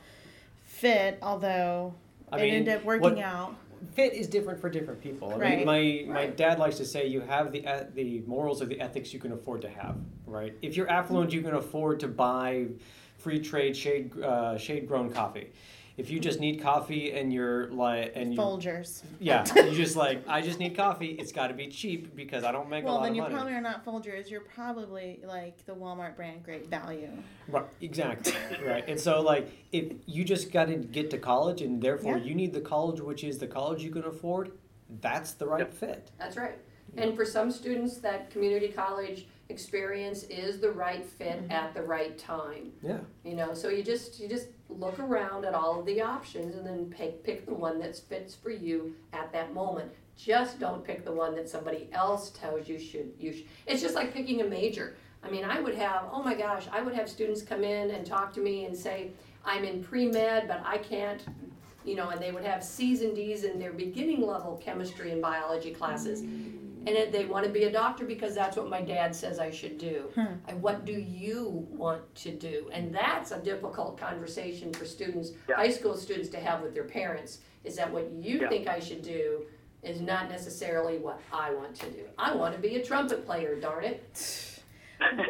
fit, 0.64 1.20
although 1.22 1.94
I 2.32 2.40
it 2.40 2.42
mean, 2.42 2.54
ended 2.56 2.78
up 2.78 2.84
working 2.84 3.16
what- 3.16 3.20
out. 3.20 3.56
Fit 3.94 4.12
is 4.14 4.28
different 4.28 4.60
for 4.60 4.70
different 4.70 5.00
people. 5.02 5.32
I 5.32 5.38
Right. 5.38 5.58
mean, 5.60 5.66
my 5.66 6.14
my 6.14 6.28
dad 6.28 6.60
likes 6.60 6.76
to 6.78 6.86
say 6.86 7.08
you 7.08 7.22
have 7.22 7.54
the 7.54 7.64
the 7.96 8.20
morals 8.28 8.62
or 8.62 8.66
the 8.66 8.82
ethics 8.82 9.14
you 9.14 9.20
can 9.20 9.32
afford 9.32 9.62
to 9.62 9.70
have. 9.70 9.96
Right. 10.28 10.54
If 10.62 10.76
you're 10.76 10.90
affluent, 10.90 11.32
you 11.32 11.42
can 11.42 11.54
afford 11.56 12.02
to 12.02 12.10
buy 12.10 12.66
free 13.20 13.40
trade 13.40 13.78
shade 13.78 14.12
uh, 14.22 14.58
shade 14.58 14.86
grown 14.86 15.10
coffee. 15.10 15.48
If 16.00 16.10
you 16.10 16.20
just 16.20 16.40
need 16.40 16.62
coffee 16.62 17.12
and 17.12 17.34
you're 17.34 17.68
like 17.72 18.14
and 18.16 18.34
you 18.34 18.40
Folgers. 18.40 19.04
yeah 19.20 19.46
you 19.66 19.76
just 19.76 19.98
like 19.98 20.24
I 20.28 20.42
just 20.42 20.58
need 20.58 20.76
coffee. 20.76 21.10
It's 21.12 21.34
got 21.34 21.48
to 21.48 21.54
be 21.54 21.68
cheap 21.68 22.16
because 22.16 22.44
I 22.46 22.52
don't 22.52 22.70
make 22.70 22.86
a 22.86 22.88
lot 22.88 22.96
of 22.96 23.02
money. 23.02 23.20
Well, 23.20 23.30
lot 23.30 23.30
then 23.30 23.34
you 23.34 23.38
probably 23.38 23.54
are 23.54 23.62
not 23.62 23.86
Folgers. 23.86 24.30
You're 24.30 24.42
probably 24.42 25.20
like 25.26 25.66
the 25.66 25.74
Walmart 25.74 26.16
brand, 26.16 26.44
great 26.44 26.68
value. 26.68 27.12
Right, 27.50 27.66
exactly. 27.82 28.34
right. 28.66 28.88
And 28.88 29.00
so, 29.00 29.22
like, 29.22 29.50
if 29.72 29.94
you 30.06 30.24
just 30.24 30.52
got 30.52 30.66
to 30.66 30.76
get 30.76 31.10
to 31.12 31.18
college 31.18 31.62
and 31.62 31.82
therefore 31.82 32.18
Yeah. 32.18 32.24
you 32.24 32.36
need 32.36 32.54
the 32.54 32.62
college, 32.62 33.02
which 33.02 33.24
is 33.24 33.38
the 33.38 33.48
college 33.48 33.84
you 33.84 33.92
can 33.92 34.06
afford, 34.06 34.52
that's 35.02 35.34
the 35.34 35.48
right 35.48 35.74
fit. 35.74 36.12
That's 36.18 36.38
right. 36.38 36.58
And 36.98 37.16
for 37.16 37.26
some 37.26 37.52
students, 37.52 37.98
that 37.98 38.30
community 38.32 38.70
college 38.70 39.28
experience 39.50 40.24
is 40.24 40.60
the 40.60 40.72
right 40.72 41.06
fit 41.06 41.42
mm-hmm. 41.42 41.52
at 41.52 41.74
the 41.74 41.82
right 41.82 42.18
time. 42.18 42.72
Yeah. 42.82 43.00
You 43.24 43.36
know, 43.36 43.54
so 43.54 43.70
you 43.70 43.84
just 43.84 44.20
you 44.20 44.28
just 44.28 44.48
look 44.70 45.00
around 45.00 45.46
at 45.46 45.54
all 45.54 45.80
of 45.80 45.86
the 45.86 46.02
options 46.02 46.56
and 46.56 46.66
then 46.66 46.86
pick 46.96 47.24
pick 47.24 47.46
the 47.46 47.54
one 47.54 47.80
that 47.80 47.98
fits 47.98 48.36
for 48.36 48.52
you 48.52 48.96
at 49.14 49.32
that 49.34 49.54
moment. 49.54 49.92
Just 50.16 50.60
don't 50.60 50.84
pick 50.84 51.06
the 51.06 51.12
one 51.12 51.36
that 51.36 51.50
somebody 51.50 51.90
else 51.92 52.30
tells 52.32 52.68
you 52.68 52.80
should 52.80 53.12
you 53.20 53.34
should. 53.34 53.46
It's 53.66 53.82
just 53.82 53.96
like 53.96 54.14
picking 54.14 54.42
a 54.42 54.46
major. 54.46 54.96
I 55.24 55.30
mean, 55.30 55.44
I 55.44 55.60
would 55.60 55.76
have 55.76 56.06
oh 56.12 56.24
my 56.24 56.36
gosh, 56.36 56.66
I 56.72 56.82
would 56.82 56.94
have 56.94 57.10
students 57.10 57.42
come 57.42 57.64
in 57.64 57.92
and 57.92 58.06
talk 58.06 58.34
to 58.34 58.42
me 58.42 58.66
and 58.66 58.76
say, 58.76 59.12
I'm 59.46 59.64
in 59.64 59.84
pre 59.84 60.08
med, 60.08 60.48
but 60.48 60.62
I 60.66 60.78
can't. 60.78 61.24
You 61.86 61.96
know, 61.96 62.10
and 62.10 62.22
they 62.22 62.32
would 62.32 62.44
have 62.44 62.64
C's 62.64 63.02
and 63.02 63.16
D's 63.16 63.46
in 63.46 63.58
their 63.58 63.72
beginning 63.72 64.22
level 64.22 64.62
chemistry 64.64 65.12
and 65.12 65.22
biology 65.22 65.72
classes. 65.72 66.24
And 66.88 66.90
it, 66.90 67.12
they 67.12 67.26
want 67.26 67.46
to 67.46 67.52
be 67.52 67.64
a 67.66 67.72
doctor 67.72 68.06
because 68.06 68.34
that's 68.34 68.56
what 68.58 68.70
my 68.70 68.82
dad 68.82 69.14
says 69.16 69.38
I 69.40 69.52
should 69.52 69.78
do. 69.78 70.10
Hmm. 70.16 70.26
And 70.48 70.62
what 70.62 70.86
do 70.86 70.94
you 70.94 71.68
want 71.70 72.14
to 72.16 72.32
do? 72.32 72.70
And 72.72 72.94
that's 72.94 73.32
a 73.32 73.40
difficult 73.40 73.98
conversation 74.00 74.72
for 74.74 74.86
students, 74.86 75.32
Yeah. 75.48 75.56
high 75.58 75.72
school 75.72 75.96
students, 75.98 76.30
to 76.30 76.40
have 76.40 76.62
with 76.62 76.74
their 76.74 76.86
parents. 76.86 77.40
Is 77.64 77.76
that 77.76 77.92
what 77.92 78.10
you 78.12 78.40
Yeah. 78.42 78.50
think 78.50 78.68
I 78.68 78.80
should 78.80 79.02
do 79.02 79.46
is 79.84 80.00
not 80.02 80.30
necessarily 80.30 80.98
what 80.98 81.20
I 81.34 81.54
want 81.54 81.76
to 81.76 81.90
do. 81.90 82.04
I 82.18 82.34
want 82.36 82.56
to 82.56 82.62
be 82.62 82.76
a 82.78 82.84
trumpet 82.86 83.26
player, 83.26 83.60
darn 83.60 83.84
it. 83.84 84.56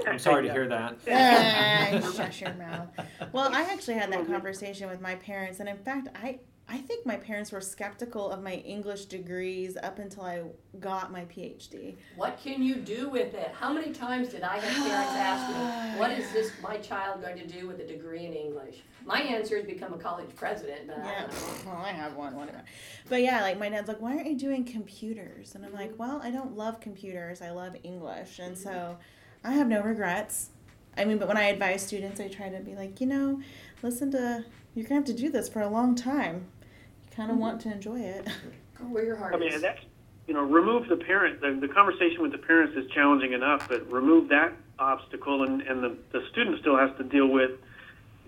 I'm 0.08 0.18
sorry 0.18 0.48
to 0.48 0.52
hear 0.52 0.68
that. 0.68 0.98
Shut 2.16 2.42
your 2.42 2.54
mouth. 2.56 2.88
Well, 3.32 3.54
I 3.54 3.62
actually 3.62 3.96
had 3.96 4.12
that 4.12 4.26
conversation 4.26 4.90
with 4.90 5.00
my 5.02 5.16
parents, 5.16 5.60
and 5.60 5.70
in 5.70 5.78
fact, 5.78 6.08
I 6.16 6.40
I 6.72 6.78
think 6.78 7.04
my 7.04 7.18
parents 7.18 7.52
were 7.52 7.62
skeptical 7.62 8.30
of 8.30 8.44
my 8.44 8.54
English 8.54 9.06
degrees 9.06 9.76
up 9.82 9.98
until 9.98 10.24
I 10.24 10.44
got 10.80 11.12
my 11.12 11.26
PhD. 11.26 11.98
What 12.16 12.40
can 12.42 12.62
you 12.62 12.76
do 12.76 13.10
with 13.10 13.34
it? 13.34 13.52
How 13.60 13.74
many 13.74 13.92
times 13.92 14.30
did 14.30 14.44
I 14.44 14.60
have 14.60 14.88
parents 14.88 15.12
ask 15.16 15.94
me, 15.94 16.00
what 16.00 16.12
is 16.12 16.32
this 16.32 16.52
my 16.62 16.78
child 16.78 17.22
going 17.22 17.38
to 17.38 17.48
do 17.48 17.68
with 17.68 17.80
a 17.80 17.88
degree 17.88 18.26
in 18.26 18.34
English? 18.34 18.84
My 19.04 19.20
answer 19.20 19.56
is 19.56 19.66
become 19.66 19.94
a 19.94 19.98
college 19.98 20.30
president, 20.36 20.86
but 20.86 21.00
I 21.00 21.06
Yeah, 21.06 21.22
don't 21.22 21.32
know. 21.32 21.72
well, 21.72 21.84
I 21.84 21.92
have 21.92 22.16
one, 22.16 22.36
whatever. 22.36 22.62
But 23.10 23.24
yeah, 23.24 23.42
like 23.42 23.58
my 23.58 23.70
dad's 23.70 23.88
like, 23.88 24.00
why 24.00 24.16
aren't 24.16 24.28
you 24.28 24.38
doing 24.38 24.64
computers? 24.64 25.56
And 25.56 25.66
I'm 25.66 25.74
like, 25.74 25.94
mm-hmm. 25.94 26.04
well, 26.04 26.22
I 26.24 26.30
don't 26.30 26.56
love 26.56 26.80
computers. 26.80 27.42
I 27.42 27.50
love 27.50 27.76
English, 27.82 28.38
and 28.38 28.56
so 28.56 28.70
mm-hmm. 28.70 29.48
I 29.48 29.54
have 29.54 29.68
no 29.68 29.82
regrets. 29.82 30.50
I 30.96 31.06
mean, 31.06 31.18
but 31.18 31.28
when 31.28 31.38
I 31.38 31.46
advise 31.46 31.82
students, 31.82 32.20
I 32.20 32.28
try 32.28 32.50
to 32.50 32.60
be 32.60 32.76
like, 32.76 33.02
you 33.02 33.08
know, 33.08 33.42
listen 33.82 34.12
to, 34.12 34.46
you're 34.76 34.88
going 34.88 35.04
to 35.04 35.12
have 35.12 35.18
to 35.18 35.20
do 35.24 35.32
this 35.32 35.50
for 35.50 35.62
a 35.62 35.68
long 35.68 35.96
time. 35.96 36.48
You 37.20 37.26
kind 37.26 37.32
of 37.32 37.38
Mhm. 37.38 37.42
want 37.42 37.62
to 37.62 37.72
enjoy 37.74 38.00
it. 38.00 38.28
Go 38.76 38.86
where 38.86 39.04
your 39.04 39.18
heart 39.18 39.36
I 39.36 39.38
mean, 39.38 39.52
is. 39.52 39.62
that's, 39.62 39.82
you 40.26 40.34
know, 40.34 40.42
remove 40.42 40.88
the 40.88 40.96
parent, 40.96 41.42
the, 41.42 41.52
the 41.52 41.68
conversation 41.68 42.22
with 42.22 42.32
the 42.32 42.38
parents 42.38 42.78
is 42.78 42.90
challenging 42.92 43.34
enough, 43.34 43.68
but 43.68 43.92
remove 43.92 44.30
that 44.30 44.54
obstacle 44.80 45.44
and, 45.44 45.62
and 45.64 45.84
the, 45.84 45.98
the 46.14 46.26
student 46.32 46.62
still 46.62 46.78
has 46.78 46.90
to 46.98 47.04
deal 47.04 47.28
with, 47.28 47.52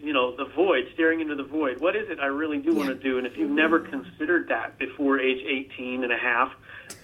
you 0.03 0.11
know, 0.11 0.35
the 0.35 0.43
void, 0.43 0.89
staring 0.93 1.21
into 1.21 1.35
the 1.35 1.43
void. 1.43 1.79
What 1.79 1.95
is 1.95 2.09
it 2.09 2.19
I 2.19 2.25
really 2.25 2.57
do 2.57 2.73
want 2.73 2.89
to 2.89 2.95
do? 2.95 3.17
And 3.17 3.25
if 3.25 3.37
you've 3.37 3.49
never 3.51 3.79
considered 3.79 4.49
that 4.49 4.77
before 4.77 5.19
age 5.19 5.41
18 5.45 6.03
and 6.03 6.11
a 6.11 6.17
half, 6.17 6.51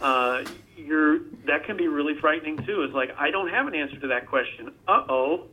uh, 0.01 0.43
you're, 0.75 1.19
that 1.45 1.63
can 1.63 1.77
be 1.77 1.87
really 1.87 2.15
frightening 2.19 2.57
too. 2.65 2.83
It's 2.83 2.93
like, 2.93 3.11
I 3.17 3.31
don't 3.31 3.47
have 3.47 3.65
an 3.65 3.75
answer 3.75 3.97
to 4.01 4.07
that 4.07 4.25
question. 4.27 4.73
Uh-oh, 4.89 5.45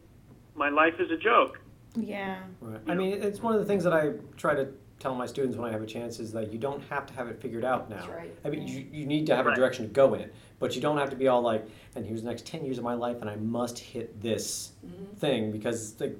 my 0.57 0.69
life 0.71 0.95
is 0.99 1.13
a 1.13 1.17
joke. 1.17 1.61
Yeah. 1.95 2.39
Right. 2.61 2.81
I 2.89 2.95
mean, 2.97 3.23
it's 3.23 3.41
one 3.41 3.55
of 3.55 3.61
the 3.61 3.67
things 3.67 3.85
that 3.85 3.93
I 3.93 4.15
try 4.37 4.57
to 4.57 4.67
tell 5.05 5.15
my 5.15 5.27
students 5.27 5.55
when 5.59 5.69
I 5.69 5.73
have 5.73 5.83
a 5.83 5.87
chance 5.87 6.19
is 6.19 6.33
that 6.33 6.51
you 6.51 6.59
don't 6.59 6.83
have 6.89 7.05
to 7.05 7.13
have 7.13 7.29
it 7.29 7.39
figured 7.39 7.63
out 7.63 7.91
now. 7.91 7.97
That's 7.97 8.09
right. 8.09 8.35
I 8.43 8.49
mean, 8.49 8.67
you, 8.67 8.87
you 8.91 9.05
need 9.05 9.27
to 9.27 9.37
have 9.37 9.47
a 9.47 9.55
direction 9.55 9.85
to 9.87 9.93
go 9.93 10.15
in, 10.15 10.31
but 10.59 10.75
you 10.75 10.81
don't 10.81 10.97
have 10.97 11.11
to 11.11 11.17
be 11.17 11.29
all 11.29 11.43
like, 11.43 11.69
and 11.95 12.07
here's 12.07 12.23
the 12.23 12.29
next 12.31 12.47
10 12.47 12.65
years 12.65 12.79
of 12.79 12.85
my 12.85 12.95
life, 12.95 13.19
and 13.21 13.29
I 13.29 13.37
must 13.37 13.79
hit 13.79 14.23
this 14.23 14.73
Mhm. 14.83 15.15
thing 15.19 15.53
because 15.53 15.93
the, 15.93 16.15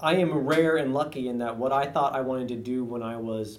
I 0.00 0.14
am 0.14 0.32
rare 0.32 0.78
and 0.78 0.94
lucky 0.94 1.28
in 1.28 1.36
that 1.38 1.58
what 1.58 1.72
I 1.72 1.84
thought 1.84 2.14
I 2.14 2.22
wanted 2.22 2.48
to 2.48 2.56
do 2.56 2.84
when 2.84 3.02
I 3.02 3.18
was 3.18 3.58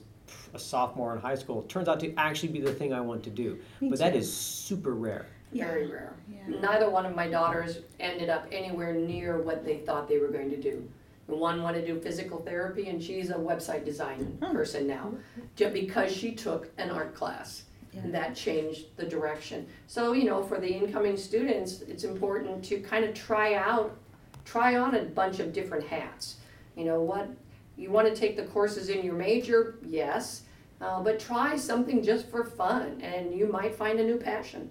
a 0.56 0.60
sophomore 0.60 1.14
in 1.14 1.22
high 1.22 1.36
school 1.36 1.62
turns 1.64 1.88
out 1.88 2.00
to 2.00 2.12
actually 2.16 2.50
be 2.50 2.62
the 2.62 2.74
thing 2.74 2.94
I 2.94 3.02
want 3.02 3.24
to 3.26 3.30
do. 3.30 3.60
Me 3.80 3.90
but 3.92 4.00
that 4.00 4.14
too. 4.14 4.18
is 4.20 4.34
super 4.36 4.96
rare. 4.96 5.28
Very 5.54 5.86
rare. 5.86 6.14
Yeah. 6.28 6.60
Neither 6.62 6.90
one 6.90 7.06
of 7.06 7.16
my 7.16 7.30
daughters 7.30 7.78
ended 8.00 8.30
up 8.32 8.48
anywhere 8.52 8.92
near 8.96 9.38
what 9.38 9.64
they 9.64 9.78
thought 9.78 10.10
they 10.10 10.18
were 10.18 10.30
going 10.30 10.50
to 10.50 10.60
do. 10.60 10.90
The 11.28 11.36
One 11.36 11.64
wanted 11.64 11.82
to 11.86 11.94
do 11.94 12.00
physical 12.00 12.40
therapy, 12.42 12.88
and 12.90 13.02
she's 13.02 13.30
a 13.32 13.36
website 13.36 13.84
design 13.84 14.38
Oh. 14.42 14.52
person 14.52 14.86
now, 14.88 15.14
just 15.56 15.74
because 15.74 16.12
she 16.16 16.34
took 16.34 16.70
an 16.78 16.92
art 16.92 17.16
class. 17.16 17.64
Yeah. 17.94 18.02
And 18.02 18.14
that 18.14 18.36
changed 18.36 18.96
the 18.98 19.06
direction. 19.06 19.66
So, 19.88 20.12
you 20.14 20.26
know, 20.26 20.44
for 20.44 20.60
the 20.60 20.68
incoming 20.72 21.18
students, 21.18 21.82
it's 21.82 22.04
important 22.04 22.64
to 22.66 22.80
kind 22.80 23.06
of 23.06 23.14
try 23.14 23.56
out, 23.56 23.98
try 24.44 24.76
on 24.78 24.96
a 24.96 25.04
bunch 25.06 25.40
of 25.40 25.52
different 25.54 25.86
hats. 25.88 26.36
You 26.76 26.86
know 26.86 27.02
what? 27.02 27.30
You 27.78 27.90
want 27.90 28.08
to 28.08 28.16
take 28.16 28.36
the 28.36 28.44
courses 28.46 28.90
in 28.90 29.04
your 29.04 29.16
major? 29.16 29.80
Yes. 29.82 30.44
Uh, 30.82 31.02
but 31.02 31.20
try 31.20 31.56
something 31.56 32.04
just 32.04 32.30
for 32.30 32.44
fun, 32.44 33.00
and 33.02 33.34
you 33.34 33.48
might 33.48 33.74
find 33.74 34.00
a 34.00 34.04
new 34.04 34.18
passion. 34.18 34.70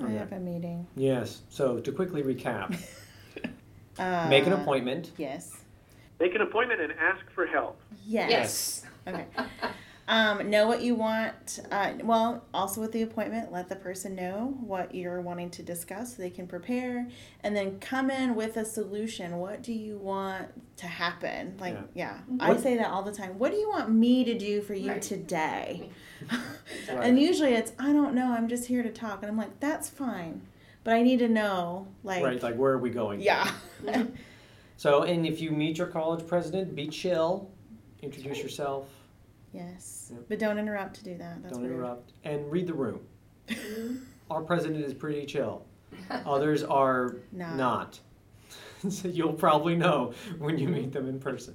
I 0.00 0.10
have 0.10 0.30
a 0.32 0.38
meeting. 0.38 0.86
Yes. 0.94 1.42
So 1.50 1.80
to 1.80 1.90
quickly 1.92 2.22
recap, 2.22 2.76
Uh, 3.98 4.26
make 4.28 4.46
an 4.46 4.52
appointment. 4.52 5.10
Yes. 5.16 5.56
Make 6.20 6.34
an 6.34 6.40
appointment 6.40 6.80
and 6.80 6.92
ask 6.92 7.24
for 7.34 7.46
help. 7.46 7.80
Yes. 8.06 8.30
Yes. 8.30 8.84
Okay. 9.06 9.26
Um, 10.10 10.48
know 10.48 10.66
what 10.66 10.80
you 10.80 10.94
want. 10.94 11.60
Uh, 11.70 11.92
well, 12.02 12.42
also 12.54 12.80
with 12.80 12.92
the 12.92 13.02
appointment, 13.02 13.52
let 13.52 13.68
the 13.68 13.76
person 13.76 14.14
know 14.14 14.56
what 14.60 14.94
you're 14.94 15.20
wanting 15.20 15.50
to 15.50 15.62
discuss 15.62 16.16
so 16.16 16.22
they 16.22 16.30
can 16.30 16.46
prepare 16.46 17.06
and 17.44 17.54
then 17.54 17.78
come 17.78 18.10
in 18.10 18.34
with 18.34 18.56
a 18.56 18.64
solution. 18.64 19.36
What 19.36 19.62
do 19.62 19.72
you 19.74 19.98
want 19.98 20.48
to 20.78 20.86
happen? 20.86 21.56
Like, 21.60 21.76
yeah, 21.94 22.20
I 22.40 22.48
What- 22.50 22.60
say 22.60 22.76
that 22.78 22.86
all 22.90 23.02
the 23.02 23.12
time. 23.12 23.38
What 23.38 23.52
do 23.52 23.58
you 23.58 23.68
want 23.68 23.90
me 23.90 24.24
to 24.24 24.36
do 24.38 24.62
for 24.62 24.72
you 24.74 24.92
Right. 24.92 25.02
today? 25.02 25.90
Right. 26.88 27.04
And 27.06 27.18
usually 27.18 27.52
it's, 27.52 27.72
I 27.78 27.92
don't 27.92 28.14
know, 28.14 28.32
I'm 28.32 28.48
just 28.48 28.66
here 28.66 28.82
to 28.82 28.90
talk. 28.90 29.22
And 29.22 29.30
I'm 29.30 29.36
like, 29.36 29.60
that's 29.60 29.88
fine. 29.90 30.40
But 30.88 30.94
I 30.96 31.02
need 31.02 31.18
to 31.18 31.28
know, 31.28 31.86
like, 32.02 32.24
right. 32.24 32.42
Like, 32.42 32.54
where 32.54 32.72
are 32.72 32.78
we 32.78 32.88
going? 32.88 33.20
yeah. 33.20 33.50
So, 34.78 35.02
and 35.02 35.26
if 35.26 35.38
you 35.38 35.50
meet 35.50 35.76
your 35.76 35.86
college 35.88 36.26
president, 36.26 36.74
be 36.74 36.86
chill, 36.86 37.50
introduce 38.00 38.38
yourself, 38.38 38.88
yes. 39.52 40.10
Yep. 40.14 40.22
But 40.30 40.38
don't 40.38 40.56
interrupt 40.56 40.94
to 40.94 41.04
do 41.04 41.18
that. 41.18 41.42
That's 41.42 41.52
don't 41.52 41.64
weird. 41.64 41.74
interrupt, 41.74 42.12
and 42.24 42.50
read 42.50 42.66
the 42.66 42.72
room. 42.72 43.00
Our 44.30 44.40
president 44.40 44.82
is 44.82 44.94
pretty 44.94 45.26
chill. 45.26 45.66
Others 46.24 46.62
are 46.64 47.16
Not. 47.32 47.56
not. 47.56 48.00
so 48.90 49.08
you'll 49.08 49.34
probably 49.34 49.76
know 49.76 50.14
when 50.38 50.56
you 50.56 50.68
meet 50.68 50.92
them 50.92 51.06
in 51.06 51.20
person. 51.20 51.54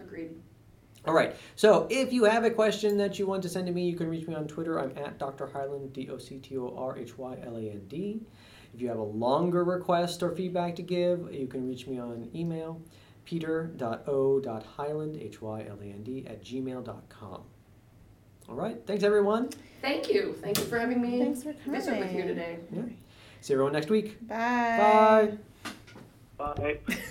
Agreed. 0.00 0.30
All 1.08 1.14
right. 1.14 1.34
So 1.56 1.86
if 1.88 2.12
you 2.12 2.24
have 2.24 2.44
a 2.44 2.50
question 2.50 2.98
that 2.98 3.18
you 3.18 3.26
want 3.26 3.42
to 3.42 3.48
send 3.48 3.66
to 3.66 3.72
me, 3.72 3.88
you 3.88 3.96
can 3.96 4.08
reach 4.10 4.28
me 4.28 4.34
on 4.34 4.46
Twitter. 4.46 4.78
I'm 4.78 4.92
at 4.98 5.18
Dr. 5.18 5.46
Hyland, 5.46 5.94
D 5.94 6.10
O 6.10 6.18
C 6.18 6.36
T 6.38 6.58
O 6.58 6.74
R 6.76 6.98
H 6.98 7.16
Y 7.16 7.38
L 7.46 7.56
A 7.56 7.60
N 7.60 7.80
D. 7.88 8.20
If 8.74 8.82
you 8.82 8.88
have 8.88 8.98
a 8.98 9.02
longer 9.02 9.64
request 9.64 10.22
or 10.22 10.30
feedback 10.36 10.76
to 10.76 10.82
give, 10.82 11.32
you 11.32 11.46
can 11.46 11.66
reach 11.66 11.86
me 11.86 11.98
on 11.98 12.28
email, 12.34 12.82
peter.o.hyland, 13.24 15.16
H 15.16 15.40
Y 15.40 15.66
L 15.70 15.78
A 15.80 15.84
N 15.86 16.02
D, 16.02 16.26
at 16.26 16.44
gmail.com. 16.44 17.42
All 18.50 18.54
right. 18.54 18.76
Thanks, 18.86 19.02
everyone. 19.02 19.48
Thank 19.80 20.10
you. 20.12 20.34
Thank 20.42 20.58
you 20.58 20.64
for 20.64 20.78
having 20.78 21.00
me 21.00 21.18
Thanks 21.20 21.42
for 21.42 21.54
coming. 21.54 21.80
visit 21.80 21.98
with 21.98 22.12
you 22.12 22.20
coming. 22.20 22.28
today. 22.28 22.58
Yeah. 22.70 22.82
See 23.40 23.54
everyone 23.54 23.72
next 23.72 23.88
week. 23.88 24.28
Bye. 24.28 25.38
Bye. 26.36 26.54
Bye. 26.54 26.80